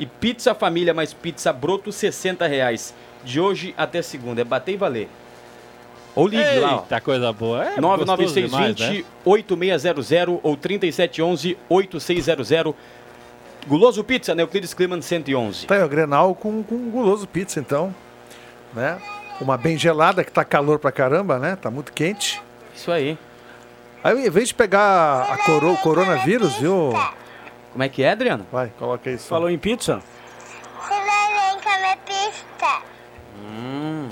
e 0.00 0.04
pizza 0.04 0.52
família 0.52 0.92
mais 0.92 1.14
pizza 1.14 1.52
broto 1.52 1.92
60 1.92 2.44
reais. 2.48 2.92
De 3.22 3.38
hoje 3.40 3.72
até 3.78 4.02
segunda, 4.02 4.40
é 4.40 4.44
bater 4.44 4.72
e 4.72 4.76
valer. 4.76 5.08
Ou 6.14 6.26
ligue 6.26 6.58
lá, 6.58 6.76
ó. 6.76 6.80
Eita, 6.80 7.00
coisa 7.00 7.32
boa. 7.32 7.64
É 7.64 7.80
99620 7.80 9.06
8600 9.24 10.40
ou 10.42 10.56
3711 10.56 11.58
8600. 11.68 12.74
Guloso 13.66 14.02
Pizza, 14.02 14.34
né? 14.34 14.42
Euclides 14.42 14.72
Kliman 14.72 15.02
111. 15.02 15.66
Tá 15.66 15.74
aí, 15.74 15.82
o 15.82 15.88
Grenal 15.88 16.34
com, 16.34 16.62
com 16.62 16.90
guloso 16.90 17.26
pizza, 17.26 17.60
então. 17.60 17.94
Né? 18.72 18.98
Uma 19.40 19.56
bem 19.56 19.76
gelada, 19.78 20.24
que 20.24 20.32
tá 20.32 20.44
calor 20.44 20.78
pra 20.78 20.90
caramba, 20.90 21.38
né? 21.38 21.56
Tá 21.56 21.70
muito 21.70 21.92
quente. 21.92 22.42
Isso 22.74 22.90
aí. 22.90 23.18
Aí, 24.02 24.26
em 24.26 24.30
vez 24.30 24.48
de 24.48 24.54
pegar 24.54 25.22
a 25.30 25.36
coro, 25.44 25.72
o 25.72 25.76
coronavírus, 25.76 26.56
viu? 26.56 26.92
Como 27.72 27.82
é 27.82 27.88
que 27.88 28.02
é, 28.02 28.10
Adriano? 28.10 28.46
Vai, 28.50 28.72
coloca 28.78 29.10
isso. 29.10 29.28
Falou 29.28 29.50
em 29.50 29.58
pizza? 29.58 30.00
Você 30.80 30.94
vai 30.94 31.54
vir 31.54 31.62
comer 31.62 31.96
pizza? 32.06 32.82
Hum, 33.42 34.08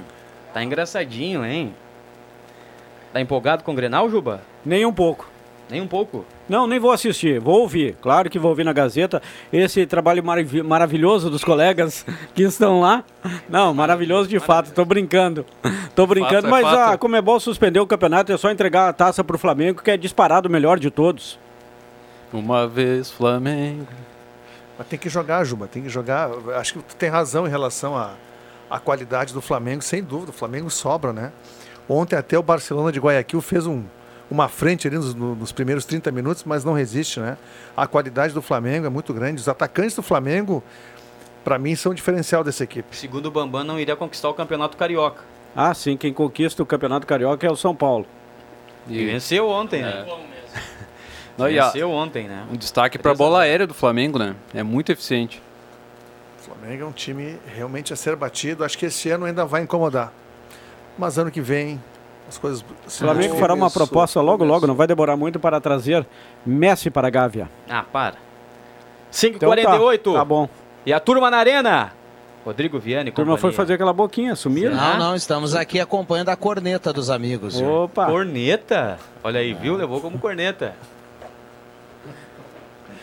tá 0.53 0.62
engraçadinho, 0.62 1.45
hein? 1.45 1.75
Tá 3.17 3.21
empolgado 3.23 3.64
com 3.64 3.73
o 3.73 3.75
Grenal, 3.75 4.11
Juba? 4.11 4.43
Nem 4.62 4.85
um 4.85 4.93
pouco. 4.93 5.27
Nem 5.71 5.81
um 5.81 5.87
pouco? 5.89 6.23
Não, 6.47 6.67
nem 6.67 6.79
vou 6.79 6.93
assistir, 6.93 7.41
vou 7.41 7.61
ouvir. 7.62 7.97
Claro 8.03 8.29
que 8.29 8.39
vou 8.39 8.51
ouvir 8.51 8.62
na 8.62 8.75
Gazeta 8.75 9.23
esse 9.51 9.87
trabalho 9.87 10.23
marav- 10.23 10.62
maravilhoso 10.62 11.31
dos 11.31 11.43
colegas 11.43 12.05
que 12.37 12.43
estão 12.43 12.79
lá. 12.79 13.03
Não, 13.49 13.73
maravilhoso 13.73 14.29
de 14.29 14.39
fato, 14.39 14.71
tô 14.71 14.85
brincando. 14.85 15.47
Tô 15.95 16.07
brincando, 16.07 16.43
Fato 16.43 16.47
é 16.47 16.51
mas 16.51 16.62
fato. 16.67 16.93
a 16.93 16.99
Comebol 16.99 17.41
suspendeu 17.41 17.85
o 17.85 17.87
campeonato, 17.87 18.31
é 18.33 18.37
só 18.37 18.51
entregar 18.51 18.87
a 18.87 18.93
taça 18.93 19.25
pro 19.25 19.39
Flamengo, 19.39 19.81
que 19.83 19.91
é 19.91 19.97
disparado 19.97 20.47
o 20.47 20.53
melhor 20.53 20.79
de 20.79 20.91
todos. 20.91 21.39
Uma 22.31 22.69
vez 22.69 23.11
Flamengo. 23.11 23.87
Mas 24.77 24.87
tem 24.89 24.99
que 24.99 25.09
jogar, 25.09 25.43
Juba, 25.45 25.67
tem 25.67 25.83
que 25.83 25.89
jogar. 25.89 26.29
Acho 26.55 26.75
que 26.75 26.81
tu 26.81 26.95
tem 26.97 27.09
razão 27.09 27.47
em 27.47 27.51
relação 27.51 27.97
à, 27.97 28.11
à 28.69 28.79
qualidade 28.79 29.33
do 29.33 29.41
Flamengo, 29.41 29.81
sem 29.81 30.03
dúvida. 30.05 30.33
O 30.33 30.35
Flamengo 30.35 30.69
sobra, 30.71 31.14
né? 31.14 31.33
Ontem 31.89 32.16
até 32.16 32.39
o 32.39 32.43
Barcelona 32.43 32.91
de 32.91 32.99
Guayaquil 32.99 33.41
fez 33.41 33.66
um, 33.66 33.84
uma 34.30 34.49
frente 34.49 34.89
ali 34.89 34.97
nos, 34.97 35.14
no- 35.14 35.34
nos 35.37 35.53
primeiros 35.53 35.84
30 35.84 36.11
minutos, 36.11 36.43
mas 36.45 36.64
não 36.64 36.72
resiste, 36.72 37.20
né? 37.20 37.37
A 37.76 37.87
qualidade 37.87 38.34
do 38.34 38.43
Flamengo 38.43 38.87
é 38.87 38.89
muito 38.91 39.12
grande. 39.14 39.41
Os 39.41 39.49
atacantes 39.49 39.95
do 39.95 40.03
Flamengo, 40.03 40.62
para 41.45 41.59
mim, 41.59 41.76
são 41.76 41.93
o 41.93 41.95
diferencial 41.95 42.43
dessa 42.43 42.64
equipe. 42.64 42.97
Segundo 42.97 43.26
o 43.26 43.30
Bambam, 43.30 43.62
não 43.64 43.78
iria 43.78 43.95
conquistar 43.95 44.28
o 44.28 44.34
Campeonato 44.34 44.76
Carioca. 44.76 45.22
Ah, 45.55 45.72
sim, 45.74 45.97
quem 45.97 46.12
conquista 46.12 46.62
o 46.62 46.66
Campeonato 46.66 47.07
Carioca 47.07 47.47
é 47.47 47.51
o 47.51 47.57
São 47.57 47.74
Paulo. 47.74 48.05
E 48.89 49.05
venceu 49.07 49.49
ontem, 49.49 49.82
né? 49.82 50.05
Não, 51.39 51.49
e 51.51 51.59
a- 51.59 51.66
Venceu 51.66 51.91
ontem, 51.91 52.26
né? 52.28 52.47
Um 52.51 52.57
destaque 52.57 52.99
para 52.99 53.12
a 53.12 53.14
bola 53.14 53.43
aérea 53.43 53.66
do 53.66 53.74
Flamengo, 53.74 54.18
né? 54.18 54.34
É 54.55 54.62
muito 54.62 54.91
eficiente. 54.91 55.43
O 56.41 56.45
Flamengo 56.55 56.82
é 56.82 56.87
um 56.87 56.93
time 56.93 57.39
realmente 57.55 57.93
a 57.93 57.97
ser 57.97 58.16
batido. 58.16 58.64
Acho 58.64 58.76
que 58.78 58.87
esse 58.87 59.11
ano 59.11 59.24
ainda 59.26 59.45
vai 59.45 59.62
incomodar. 59.62 60.12
Mas 60.99 61.19
ano 61.19 61.31
que 61.31 61.41
vem 61.41 61.83
as 62.29 62.39
coisas. 62.39 62.65
O 62.87 62.91
Flamengo 62.91 63.37
fará 63.37 63.55
uma 63.55 63.71
proposta 63.71 64.21
logo, 64.21 64.45
logo, 64.45 64.67
não 64.67 64.75
vai 64.75 64.87
demorar 64.87 65.17
muito 65.17 65.39
para 65.39 65.61
trazer 65.61 66.07
Messi 66.45 66.91
para 66.91 67.07
a 67.09 67.11
Gávea. 67.11 67.49
Ah, 67.69 67.85
para. 67.85 68.17
5h48. 69.13 69.95
Então 69.95 70.13
tá, 70.15 70.19
tá 70.21 70.25
bom. 70.25 70.49
E 70.85 70.93
a 70.93 71.01
turma 71.01 71.31
na 71.31 71.39
arena? 71.39 71.93
Rodrigo 72.45 72.79
Viane, 72.79 73.11
A 73.11 73.13
turma 73.13 73.37
foi 73.37 73.51
fazer 73.51 73.75
aquela 73.75 73.93
boquinha, 73.93 74.37
sumiram? 74.37 74.77
Não, 74.77 74.99
não, 74.99 75.17
estamos 75.17 75.57
aqui 75.57 75.81
acompanhando 75.81 76.29
a 76.29 76.37
corneta 76.37 76.93
dos 76.93 77.11
amigos. 77.11 77.59
viu? 77.59 77.69
Opa! 77.69 78.07
Corneta? 78.07 78.99
Olha 79.25 79.41
aí, 79.41 79.53
viu? 79.53 79.75
Levou 79.77 80.01
como 80.01 80.17
corneta. 80.19 80.75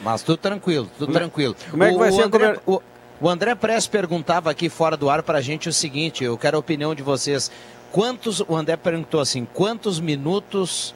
Mas 0.02 0.22
tudo 0.22 0.38
tranquilo, 0.38 0.86
tudo 0.98 1.08
Como 1.08 1.18
é- 1.18 1.20
tranquilo. 1.22 1.56
como 1.72 1.84
é 1.84 1.92
que 1.92 1.98
vai 1.98 2.12
ser 2.12 2.22
a 2.22 2.26
André, 2.26 2.58
o, 2.66 2.82
o 3.22 3.30
André 3.30 3.56
Press 3.56 3.88
perguntava 3.88 4.50
aqui 4.50 4.70
fora 4.70 4.96
do 4.98 5.10
ar 5.10 5.24
pra 5.24 5.40
gente 5.42 5.68
o 5.70 5.74
seguinte, 5.74 6.24
eu 6.24 6.38
quero 6.38 6.58
a 6.58 6.60
opinião 6.60 6.94
de 6.94 7.02
vocês. 7.02 7.52
Quantos, 7.94 8.42
o 8.46 8.56
André 8.56 8.76
perguntou 8.76 9.22
assim, 9.22 9.48
quantos 9.54 10.00
minutos 10.02 10.94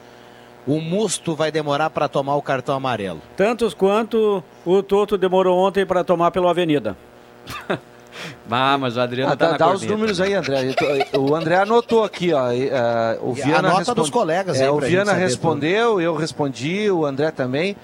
o 0.66 0.80
Musto 0.80 1.34
vai 1.34 1.50
demorar 1.50 1.88
para 1.90 2.08
tomar 2.08 2.34
o 2.36 2.42
cartão 2.42 2.74
amarelo? 2.74 3.22
Tantos 3.36 3.72
quanto 3.72 4.42
o 4.66 4.82
Toto 4.82 5.16
demorou 5.16 5.56
ontem 5.58 5.86
para 5.86 6.04
tomar 6.04 6.30
pelo 6.30 6.48
Avenida. 6.48 6.94
Ah, 8.50 8.76
mas 8.76 8.96
o 8.96 9.00
Adriano 9.00 9.32
Ah, 9.32 9.36
tá 9.36 9.44
dá 9.46 9.52
na 9.52 9.58
dá 9.58 9.70
os 9.70 9.82
números 9.82 10.20
aí, 10.20 10.34
André. 10.34 10.74
O 11.16 11.36
André 11.36 11.54
anotou 11.58 12.02
aqui, 12.02 12.32
ó. 12.32 12.50
eh, 12.50 13.16
o 13.22 13.30
a 13.30 13.34
Viana 13.34 13.62
nota 13.68 13.78
respon- 13.78 13.94
dos 13.94 14.10
colegas 14.10 14.60
É, 14.60 14.64
aí 14.64 14.70
o 14.70 14.76
pra 14.78 14.86
gente 14.88 14.94
Viana 14.96 15.12
respondeu, 15.12 16.00
eu 16.00 16.16
respondi, 16.16 16.90
o 16.90 17.06
André 17.06 17.30
também. 17.30 17.76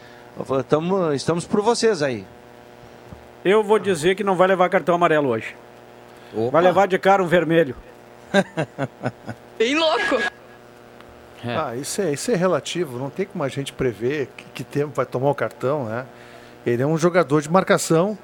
Tamo, 0.69 1.13
estamos 1.13 1.47
por 1.47 1.61
vocês 1.61 2.03
aí. 2.03 2.25
Eu 3.45 3.63
vou 3.63 3.79
dizer 3.79 4.17
que 4.17 4.25
não 4.25 4.35
vai 4.35 4.49
levar 4.49 4.69
cartão 4.71 4.97
amarelo 4.97 5.29
hoje. 5.29 5.55
Vai 6.51 6.63
levar 6.63 6.89
de 6.89 6.99
cara 6.99 7.23
um 7.23 7.29
vermelho. 7.29 7.77
Bem 9.59 9.77
louco. 9.77 10.23
Ah, 11.45 11.77
isso 11.77 12.01
é, 12.01 12.13
isso 12.13 12.31
é 12.31 12.35
relativo. 12.35 12.99
Não 12.99 13.11
tem 13.11 13.27
como 13.27 13.45
a 13.45 13.49
gente 13.49 13.73
prever 13.73 14.29
que, 14.37 14.45
que 14.55 14.65
tempo 14.65 14.93
vai 14.95 15.05
tomar 15.05 15.31
o 15.31 15.35
cartão, 15.35 15.85
né? 15.85 16.07
Ele 16.65 16.83
é 16.83 16.87
um 16.87 16.97
jogador 16.97 17.43
de 17.43 17.51
marcação. 17.51 18.19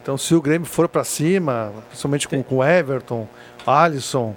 Então, 0.00 0.16
se 0.16 0.34
o 0.34 0.40
Grêmio 0.40 0.66
for 0.66 0.88
para 0.88 1.02
cima, 1.02 1.72
principalmente 1.88 2.28
com, 2.28 2.42
com 2.42 2.56
o 2.56 2.64
Everton, 2.64 3.26
Alisson, 3.66 4.36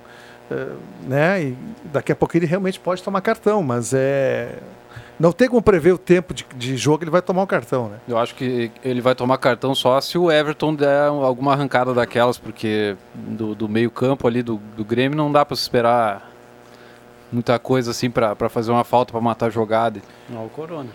né? 1.04 1.44
E 1.44 1.58
daqui 1.86 2.12
a 2.12 2.16
pouco 2.16 2.36
ele 2.38 2.46
realmente 2.46 2.80
pode 2.80 3.02
tomar 3.04 3.22
cartão, 3.22 3.62
mas 3.62 3.94
é. 3.94 4.58
Não 5.20 5.34
tem 5.34 5.50
como 5.50 5.62
prever 5.62 5.92
o 5.92 5.98
tempo 5.98 6.34
de, 6.34 6.46
de 6.56 6.78
jogo 6.78 7.04
ele 7.04 7.12
vai 7.12 7.22
tomar 7.22 7.44
o 7.44 7.48
cartão, 7.48 7.90
né? 7.90 7.98
Eu 8.08 8.18
acho 8.18 8.34
que 8.36 8.72
ele 8.82 9.02
vai 9.02 9.14
tomar 9.14 9.38
cartão 9.38 9.76
só 9.76 10.00
se 10.00 10.18
o 10.18 10.32
Everton 10.32 10.74
der 10.74 11.08
alguma 11.08 11.52
arrancada 11.52 11.94
daquelas, 11.94 12.38
porque 12.38 12.96
do, 13.14 13.54
do 13.54 13.68
meio 13.68 13.92
campo 13.92 14.26
ali 14.26 14.42
do, 14.42 14.62
do 14.78 14.86
Grêmio 14.86 15.18
não 15.18 15.30
dá 15.30 15.44
para 15.46 15.56
esperar 15.56 16.32
muita 17.32 17.60
coisa 17.60 17.92
assim 17.92 18.10
para 18.10 18.48
fazer 18.48 18.72
uma 18.72 18.86
falta, 18.86 19.12
para 19.12 19.20
matar 19.20 19.48
a 19.48 19.50
jogada. 19.50 20.02
Não, 20.30 20.46
o 20.46 20.50
Corona. 20.50 20.90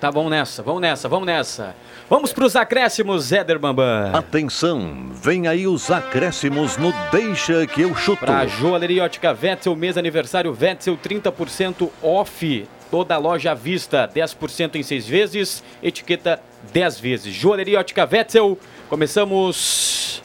Tá 0.00 0.12
bom 0.12 0.28
nessa, 0.28 0.62
vamos 0.62 0.80
nessa, 0.80 1.08
vamos 1.08 1.26
nessa. 1.26 1.74
Vamos 2.08 2.32
pros 2.32 2.54
acréscimos, 2.54 3.32
Éder 3.32 3.58
Bambam. 3.58 4.14
Atenção, 4.14 5.10
vem 5.12 5.48
aí 5.48 5.66
os 5.66 5.90
acréscimos 5.90 6.76
no 6.76 6.92
Deixa 7.10 7.66
que 7.66 7.82
eu 7.82 7.94
chuto. 7.96 8.20
Pra 8.20 8.46
Joalheria 8.46 9.02
Ótica 9.04 9.34
Vetzel, 9.34 9.74
mês 9.74 9.98
aniversário 9.98 10.54
Vetzel, 10.54 10.96
30% 10.96 11.90
off. 12.00 12.68
Toda 12.92 13.16
a 13.16 13.18
loja 13.18 13.50
à 13.50 13.54
vista, 13.54 14.08
10% 14.08 14.76
em 14.76 14.82
seis 14.82 15.06
vezes, 15.06 15.64
etiqueta 15.82 16.40
10 16.72 17.00
vezes. 17.00 17.34
Joalheria 17.34 17.80
Ótica 17.80 18.06
Vetzel, 18.06 18.56
começamos 18.88 20.22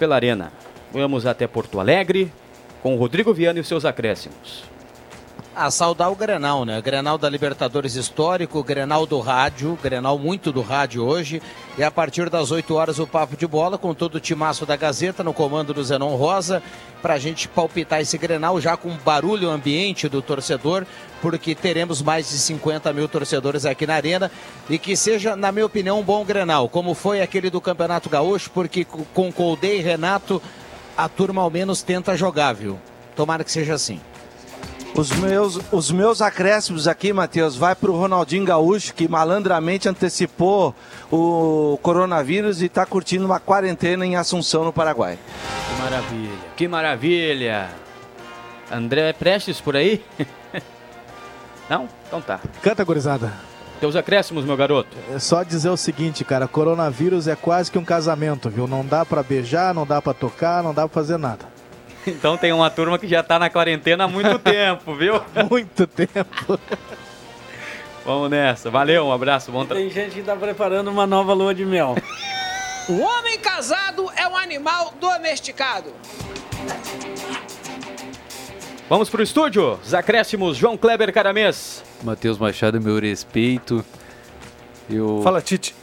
pela 0.00 0.16
Arena. 0.16 0.52
Vamos 0.92 1.26
até 1.26 1.46
Porto 1.46 1.78
Alegre 1.78 2.30
com 2.82 2.94
o 2.94 2.98
Rodrigo 2.98 3.32
Viana 3.32 3.58
e 3.58 3.62
os 3.62 3.68
seus 3.68 3.84
acréscimos. 3.84 4.73
A 5.56 5.70
saudar 5.70 6.10
o 6.10 6.16
Grenal, 6.16 6.64
né? 6.64 6.82
Grenal 6.82 7.16
da 7.16 7.30
Libertadores 7.30 7.94
histórico, 7.94 8.60
Grenal 8.64 9.06
do 9.06 9.20
rádio, 9.20 9.78
Grenal 9.80 10.18
muito 10.18 10.50
do 10.50 10.60
rádio 10.62 11.04
hoje. 11.04 11.40
E 11.78 11.82
a 11.84 11.92
partir 11.92 12.28
das 12.28 12.50
8 12.50 12.74
horas 12.74 12.98
o 12.98 13.06
papo 13.06 13.36
de 13.36 13.46
bola 13.46 13.78
com 13.78 13.94
todo 13.94 14.16
o 14.16 14.20
timaço 14.20 14.66
da 14.66 14.74
Gazeta 14.74 15.22
no 15.22 15.32
comando 15.32 15.72
do 15.72 15.84
Zenon 15.84 16.16
Rosa, 16.16 16.60
pra 17.00 17.18
gente 17.18 17.46
palpitar 17.46 18.00
esse 18.00 18.18
Grenal 18.18 18.60
já 18.60 18.76
com 18.76 18.96
barulho 19.04 19.48
ambiente 19.48 20.08
do 20.08 20.20
torcedor, 20.20 20.84
porque 21.22 21.54
teremos 21.54 22.02
mais 22.02 22.28
de 22.28 22.36
50 22.36 22.92
mil 22.92 23.06
torcedores 23.08 23.64
aqui 23.64 23.86
na 23.86 23.94
arena 23.94 24.32
e 24.68 24.76
que 24.76 24.96
seja, 24.96 25.36
na 25.36 25.52
minha 25.52 25.66
opinião, 25.66 26.00
um 26.00 26.02
bom 26.02 26.24
Grenal, 26.24 26.68
como 26.68 26.94
foi 26.94 27.22
aquele 27.22 27.48
do 27.48 27.60
Campeonato 27.60 28.10
Gaúcho, 28.10 28.50
porque 28.52 28.84
co- 28.84 29.06
com 29.14 29.32
Colde 29.32 29.76
e 29.76 29.80
Renato 29.80 30.42
a 30.96 31.08
turma 31.08 31.42
ao 31.42 31.50
menos 31.50 31.80
tenta 31.80 32.16
jogar, 32.16 32.54
viu? 32.54 32.76
Tomara 33.14 33.44
que 33.44 33.52
seja 33.52 33.74
assim. 33.74 34.00
Os 34.96 35.10
meus, 35.10 35.58
os 35.72 35.90
meus 35.90 36.22
acréscimos 36.22 36.86
aqui, 36.86 37.12
Matheus, 37.12 37.56
vai 37.56 37.74
para 37.74 37.90
o 37.90 37.98
Ronaldinho 37.98 38.44
Gaúcho, 38.44 38.94
que 38.94 39.08
malandramente 39.08 39.88
antecipou 39.88 40.72
o 41.10 41.76
coronavírus 41.82 42.62
e 42.62 42.66
está 42.66 42.86
curtindo 42.86 43.26
uma 43.26 43.40
quarentena 43.40 44.06
em 44.06 44.14
Assunção, 44.14 44.64
no 44.64 44.72
Paraguai. 44.72 45.18
Que 45.68 45.82
maravilha, 45.82 46.38
que 46.56 46.68
maravilha. 46.68 47.70
André 48.70 49.12
Prestes 49.12 49.60
por 49.60 49.76
aí? 49.76 50.00
Não? 51.68 51.88
Então 52.06 52.20
tá. 52.20 52.38
Canta, 52.62 52.84
gurizada. 52.84 53.32
Teus 53.80 53.96
acréscimos, 53.96 54.44
meu 54.44 54.56
garoto. 54.56 54.96
É 55.12 55.18
só 55.18 55.42
dizer 55.42 55.70
o 55.70 55.76
seguinte, 55.76 56.24
cara, 56.24 56.46
coronavírus 56.46 57.26
é 57.26 57.34
quase 57.34 57.68
que 57.68 57.78
um 57.78 57.84
casamento, 57.84 58.48
viu? 58.48 58.68
Não 58.68 58.86
dá 58.86 59.04
pra 59.04 59.24
beijar, 59.24 59.74
não 59.74 59.84
dá 59.84 60.00
pra 60.00 60.14
tocar, 60.14 60.62
não 60.62 60.72
dá 60.72 60.86
pra 60.88 61.02
fazer 61.02 61.18
nada. 61.18 61.53
Então 62.06 62.36
tem 62.36 62.52
uma 62.52 62.70
turma 62.70 62.98
que 62.98 63.08
já 63.08 63.22
tá 63.22 63.38
na 63.38 63.48
quarentena 63.48 64.04
há 64.04 64.08
muito 64.08 64.38
tempo, 64.38 64.94
viu? 64.94 65.20
Muito 65.50 65.86
tempo. 65.86 66.58
Vamos 68.04 68.28
nessa. 68.30 68.70
Valeu, 68.70 69.06
um 69.06 69.12
abraço. 69.12 69.50
Bom 69.50 69.64
tra... 69.64 69.76
Tem 69.76 69.88
gente 69.90 70.14
que 70.14 70.22
tá 70.22 70.36
preparando 70.36 70.88
uma 70.90 71.06
nova 71.06 71.32
lua 71.32 71.54
de 71.54 71.64
mel. 71.64 71.94
O 72.88 73.00
homem 73.00 73.38
casado 73.38 74.10
é 74.14 74.28
um 74.28 74.36
animal 74.36 74.92
domesticado. 75.00 75.90
Vamos 78.88 79.08
pro 79.08 79.22
estúdio. 79.22 79.80
Os 79.82 79.94
acréscimos, 79.94 80.58
João 80.58 80.76
Kleber 80.76 81.10
Caramês. 81.12 81.82
Matheus 82.02 82.36
Machado, 82.36 82.78
meu 82.80 83.00
respeito. 83.00 83.82
Eu, 84.90 85.22
Fala, 85.22 85.40
Tite. 85.40 85.74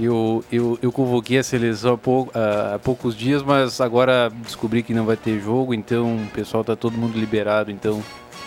Eu, 0.00 0.44
eu, 0.50 0.78
eu 0.80 0.90
convoquei 0.92 1.38
a 1.38 1.42
seleção 1.42 1.94
há, 1.94 1.98
pou- 1.98 2.30
há- 2.34 2.74
há 2.76 2.78
poucos 2.78 3.14
dias, 3.16 3.42
mas 3.42 3.80
agora 3.80 4.30
descobri 4.42 4.82
que 4.82 4.94
não 4.94 5.04
vai 5.04 5.16
ter 5.16 5.38
jogo, 5.40 5.74
então 5.74 6.16
o 6.16 6.26
pessoal 6.32 6.64
tá 6.64 6.74
todo 6.74 6.96
mundo 6.96 7.18
liberado, 7.18 7.70
então 7.70 8.02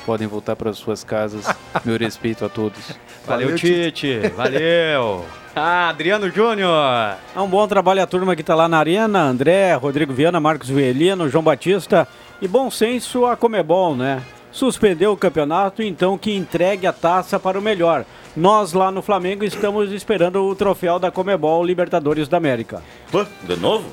podem 0.06 0.28
voltar 0.28 0.56
para 0.56 0.74
suas 0.74 1.04
casas. 1.04 1.46
Meu 1.86 1.98
respeito 1.98 2.44
a 2.44 2.50
todos. 2.50 2.80
Valeu, 3.26 3.56
Tite. 3.56 4.20
Valeu. 4.36 5.24
Ah, 5.56 5.90
Adriano 5.90 6.32
Júnior. 6.32 7.16
É 7.36 7.40
um 7.40 7.48
bom 7.48 7.68
trabalho 7.68 8.02
a 8.02 8.08
turma 8.08 8.36
que 8.36 8.42
está 8.42 8.56
lá 8.56 8.68
na 8.68 8.80
arena, 8.80 9.22
André, 9.22 9.76
Rodrigo 9.76 10.12
Viana, 10.12 10.40
Marcos 10.40 10.68
Vielino, 10.68 11.30
João 11.30 11.44
Batista 11.44 12.08
e 12.42 12.48
bom 12.48 12.72
senso 12.72 13.28
a 13.28 13.38
Comebol, 13.38 13.96
né? 13.96 14.24
Suspendeu 14.54 15.12
o 15.12 15.18
campeonato, 15.18 15.82
então 15.82 16.16
que 16.16 16.32
entregue 16.32 16.86
a 16.86 16.94
taça 16.94 17.40
para 17.40 17.58
o 17.58 17.62
melhor. 17.62 18.06
Nós 18.38 18.72
lá 18.72 18.92
no 18.92 19.02
Flamengo 19.02 19.44
estamos 19.44 19.92
esperando 19.92 20.44
o 20.44 20.56
troféu 20.56 21.00
da 21.00 21.10
Comebol 21.10 21.66
Libertadores 21.66 22.28
da 22.28 22.38
América. 22.38 22.84
Pô, 23.12 23.26
de 23.42 23.56
novo? 23.56 23.90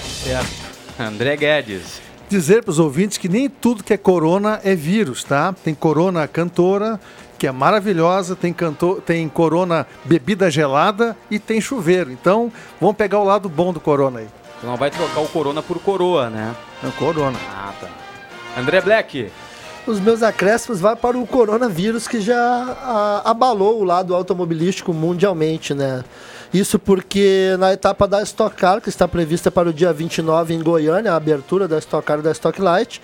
Certo. 0.00 0.50
André 0.98 1.36
Guedes. 1.36 2.00
dizer 2.28 2.62
para 2.62 2.70
os 2.70 2.78
ouvintes 2.78 3.18
que 3.18 3.28
nem 3.28 3.50
tudo 3.50 3.84
que 3.84 3.92
é 3.92 3.96
corona 3.98 4.60
é 4.64 4.74
vírus, 4.74 5.22
tá? 5.24 5.54
Tem 5.62 5.74
corona 5.74 6.26
cantora, 6.26 6.98
que 7.38 7.46
é 7.46 7.52
maravilhosa, 7.52 8.34
tem, 8.34 8.52
cantor, 8.52 9.02
tem 9.02 9.28
corona 9.28 9.86
bebida 10.04 10.50
gelada 10.50 11.14
e 11.30 11.38
tem 11.38 11.60
chuveiro. 11.60 12.10
Então, 12.10 12.50
vamos 12.80 12.96
pegar 12.96 13.18
o 13.18 13.24
lado 13.24 13.48
bom 13.48 13.72
do 13.72 13.80
corona 13.80 14.20
aí. 14.20 14.28
Não 14.62 14.76
vai 14.76 14.90
trocar 14.90 15.20
o 15.20 15.28
corona 15.28 15.62
por 15.62 15.78
coroa, 15.80 16.30
né? 16.30 16.54
É 16.82 16.86
o 16.86 16.92
corona. 16.92 17.38
Ah, 17.50 17.74
tá. 17.78 17.88
André 18.56 18.80
Black. 18.80 19.30
Os 19.84 19.98
meus 19.98 20.22
acréscimos 20.22 20.80
vai 20.80 20.94
para 20.94 21.18
o 21.18 21.26
coronavírus 21.26 22.06
que 22.06 22.20
já 22.20 22.38
a, 22.38 23.30
abalou 23.30 23.80
o 23.80 23.84
lado 23.84 24.14
automobilístico 24.14 24.94
mundialmente, 24.94 25.74
né? 25.74 26.04
Isso 26.54 26.78
porque 26.78 27.56
na 27.58 27.72
etapa 27.72 28.06
da 28.06 28.22
Stock 28.22 28.54
Car, 28.54 28.80
que 28.80 28.88
está 28.88 29.08
prevista 29.08 29.50
para 29.50 29.70
o 29.70 29.72
dia 29.72 29.92
29 29.92 30.54
em 30.54 30.62
Goiânia, 30.62 31.12
a 31.12 31.16
abertura 31.16 31.66
da 31.66 31.78
Stock 31.78 32.06
Car 32.06 32.20
e 32.20 32.22
da 32.22 32.30
Stock 32.30 32.60
Light, 32.60 33.02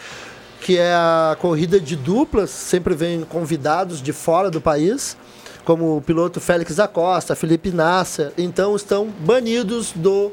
que 0.61 0.79
é 0.79 0.93
a 0.93 1.37
corrida 1.41 1.81
de 1.81 1.97
duplas, 1.97 2.51
sempre 2.51 2.95
vem 2.95 3.23
convidados 3.23 4.01
de 4.01 4.13
fora 4.13 4.49
do 4.49 4.61
país, 4.61 5.17
como 5.65 5.97
o 5.97 6.01
piloto 6.01 6.41
Félix 6.41 6.79
Acosta, 6.79 7.35
Felipe 7.35 7.71
Nasser, 7.71 8.33
então 8.39 8.77
estão 8.77 9.09
banidos 9.21 9.93
do 9.97 10.31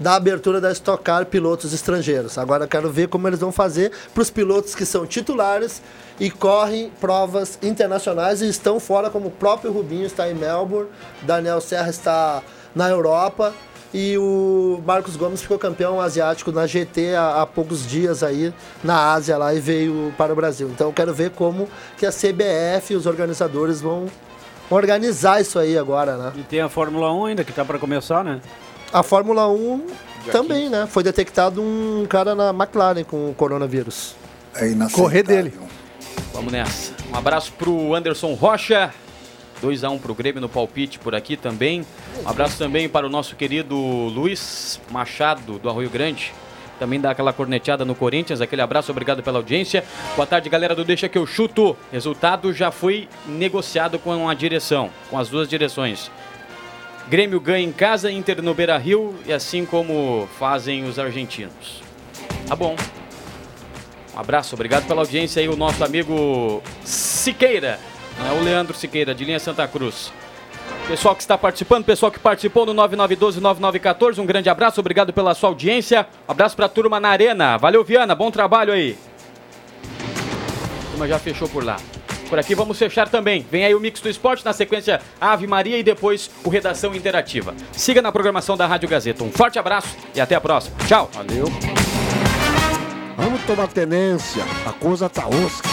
da 0.00 0.14
abertura 0.14 0.60
da 0.60 0.72
Stock 0.72 1.04
Car 1.04 1.26
pilotos 1.26 1.74
estrangeiros. 1.74 2.38
Agora 2.38 2.64
eu 2.64 2.68
quero 2.68 2.90
ver 2.90 3.08
como 3.08 3.28
eles 3.28 3.38
vão 3.38 3.52
fazer 3.52 3.92
para 4.14 4.22
os 4.22 4.30
pilotos 4.30 4.74
que 4.74 4.86
são 4.86 5.06
titulares 5.06 5.82
e 6.18 6.30
correm 6.30 6.90
provas 7.00 7.58
internacionais 7.62 8.40
e 8.40 8.48
estão 8.48 8.80
fora, 8.80 9.10
como 9.10 9.28
o 9.28 9.30
próprio 9.30 9.70
Rubinho 9.70 10.06
está 10.06 10.28
em 10.30 10.34
Melbourne, 10.34 10.88
Daniel 11.22 11.60
Serra 11.60 11.90
está 11.90 12.42
na 12.74 12.88
Europa 12.88 13.54
e 13.92 14.16
o 14.16 14.80
Marcos 14.86 15.16
Gomes 15.16 15.42
ficou 15.42 15.58
campeão 15.58 16.00
asiático 16.00 16.52
na 16.52 16.66
GT 16.66 17.14
há, 17.14 17.42
há, 17.42 17.46
poucos 17.46 17.86
dias 17.86 18.22
aí 18.22 18.54
na 18.82 19.12
Ásia 19.12 19.36
lá 19.36 19.52
e 19.52 19.60
veio 19.60 20.14
para 20.16 20.32
o 20.32 20.36
Brasil. 20.36 20.68
Então 20.68 20.88
eu 20.88 20.92
quero 20.92 21.12
ver 21.12 21.30
como 21.30 21.68
que 21.98 22.06
a 22.06 22.10
CBF 22.10 22.92
e 22.92 22.96
os 22.96 23.06
organizadores 23.06 23.80
vão 23.80 24.06
organizar 24.70 25.40
isso 25.40 25.58
aí 25.58 25.76
agora, 25.76 26.16
né? 26.16 26.32
E 26.36 26.42
tem 26.42 26.60
a 26.60 26.68
Fórmula 26.68 27.12
1 27.12 27.24
ainda 27.26 27.44
que 27.44 27.50
está 27.50 27.64
para 27.64 27.78
começar, 27.78 28.22
né? 28.22 28.40
A 28.92 29.02
Fórmula 29.02 29.48
1 29.48 29.86
também, 30.32 30.68
né? 30.68 30.86
Foi 30.86 31.02
detectado 31.02 31.62
um 31.62 32.04
cara 32.08 32.34
na 32.34 32.50
McLaren 32.50 33.04
com 33.04 33.30
o 33.30 33.34
coronavírus. 33.34 34.14
É 34.54 34.68
Correr 34.92 35.22
dele. 35.22 35.52
Vamos 36.32 36.52
nessa. 36.52 36.92
Um 37.12 37.16
abraço 37.16 37.52
pro 37.52 37.94
Anderson 37.94 38.34
Rocha. 38.34 38.92
2x1 39.62 40.00
pro 40.00 40.14
Grêmio 40.14 40.40
no 40.40 40.48
palpite 40.48 40.98
por 40.98 41.14
aqui 41.14 41.36
também. 41.36 41.84
Um 42.24 42.28
abraço 42.28 42.56
também 42.56 42.88
para 42.88 43.06
o 43.06 43.10
nosso 43.10 43.36
querido 43.36 43.76
Luiz 43.76 44.80
Machado, 44.90 45.58
do 45.58 45.68
Arroio 45.68 45.90
Grande. 45.90 46.32
Também 46.78 46.98
dá 46.98 47.10
aquela 47.10 47.32
corneteada 47.32 47.84
no 47.84 47.94
Corinthians. 47.94 48.40
Aquele 48.40 48.62
abraço, 48.62 48.90
obrigado 48.90 49.22
pela 49.22 49.38
audiência. 49.38 49.84
Boa 50.16 50.26
tarde, 50.26 50.48
galera 50.48 50.74
do 50.74 50.82
Deixa 50.82 51.10
que 51.10 51.18
eu 51.18 51.26
chuto. 51.26 51.76
Resultado 51.92 52.54
já 52.54 52.70
foi 52.70 53.06
negociado 53.26 53.98
com 53.98 54.26
a 54.28 54.32
direção, 54.32 54.88
com 55.10 55.18
as 55.18 55.28
duas 55.28 55.46
direções. 55.46 56.10
Grêmio 57.10 57.40
ganha 57.40 57.66
em 57.66 57.72
casa, 57.72 58.08
Inter 58.08 58.40
no 58.40 58.54
Beira 58.54 58.78
Rio, 58.78 59.16
e 59.26 59.32
assim 59.32 59.66
como 59.66 60.28
fazem 60.38 60.84
os 60.84 60.96
argentinos. 60.96 61.82
Tá 62.46 62.54
bom. 62.54 62.76
Um 64.14 64.18
abraço, 64.20 64.54
obrigado 64.54 64.86
pela 64.86 65.00
audiência 65.00 65.42
aí, 65.42 65.48
o 65.48 65.56
nosso 65.56 65.82
amigo 65.82 66.62
Siqueira, 66.84 67.80
né, 68.16 68.38
o 68.40 68.44
Leandro 68.44 68.76
Siqueira, 68.76 69.12
de 69.12 69.24
linha 69.24 69.40
Santa 69.40 69.66
Cruz. 69.66 70.12
Pessoal 70.86 71.16
que 71.16 71.22
está 71.22 71.36
participando, 71.36 71.84
pessoal 71.84 72.12
que 72.12 72.20
participou 72.20 72.64
no 72.64 72.72
9912-9914, 72.74 74.18
um 74.18 74.26
grande 74.26 74.48
abraço, 74.48 74.78
obrigado 74.78 75.12
pela 75.12 75.34
sua 75.34 75.48
audiência. 75.48 76.06
Um 76.28 76.30
abraço 76.30 76.54
para 76.54 76.66
a 76.66 76.68
turma 76.68 77.00
na 77.00 77.08
Arena. 77.08 77.56
Valeu, 77.56 77.82
Viana, 77.82 78.14
bom 78.14 78.30
trabalho 78.30 78.72
aí. 78.72 78.96
A 80.86 80.90
turma 80.92 81.08
já 81.08 81.18
fechou 81.18 81.48
por 81.48 81.64
lá. 81.64 81.76
Por 82.30 82.38
aqui 82.38 82.54
vamos 82.54 82.78
fechar 82.78 83.08
também. 83.08 83.44
Vem 83.50 83.64
aí 83.64 83.74
o 83.74 83.80
Mix 83.80 84.00
do 84.00 84.08
Esporte, 84.08 84.44
na 84.44 84.52
sequência 84.52 85.00
Ave 85.20 85.48
Maria 85.48 85.76
e 85.76 85.82
depois 85.82 86.30
o 86.44 86.48
Redação 86.48 86.94
Interativa. 86.94 87.52
Siga 87.72 88.00
na 88.00 88.12
programação 88.12 88.56
da 88.56 88.68
Rádio 88.68 88.88
Gazeta. 88.88 89.24
Um 89.24 89.32
forte 89.32 89.58
abraço 89.58 89.96
e 90.14 90.20
até 90.20 90.36
a 90.36 90.40
próxima. 90.40 90.76
Tchau. 90.86 91.10
Valeu. 91.12 91.46
Vamos 93.16 93.42
tomar 93.42 93.66
tenência, 93.66 94.44
a 94.64 94.72
coisa 94.72 95.08
tá 95.10 95.26
osca. 95.26 95.68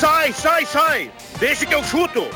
Sai, 0.00 0.32
sai, 0.32 0.64
sai! 0.64 1.10
Deixa 1.38 1.66
que 1.66 1.74
eu 1.74 1.82
chuto! 1.82 2.26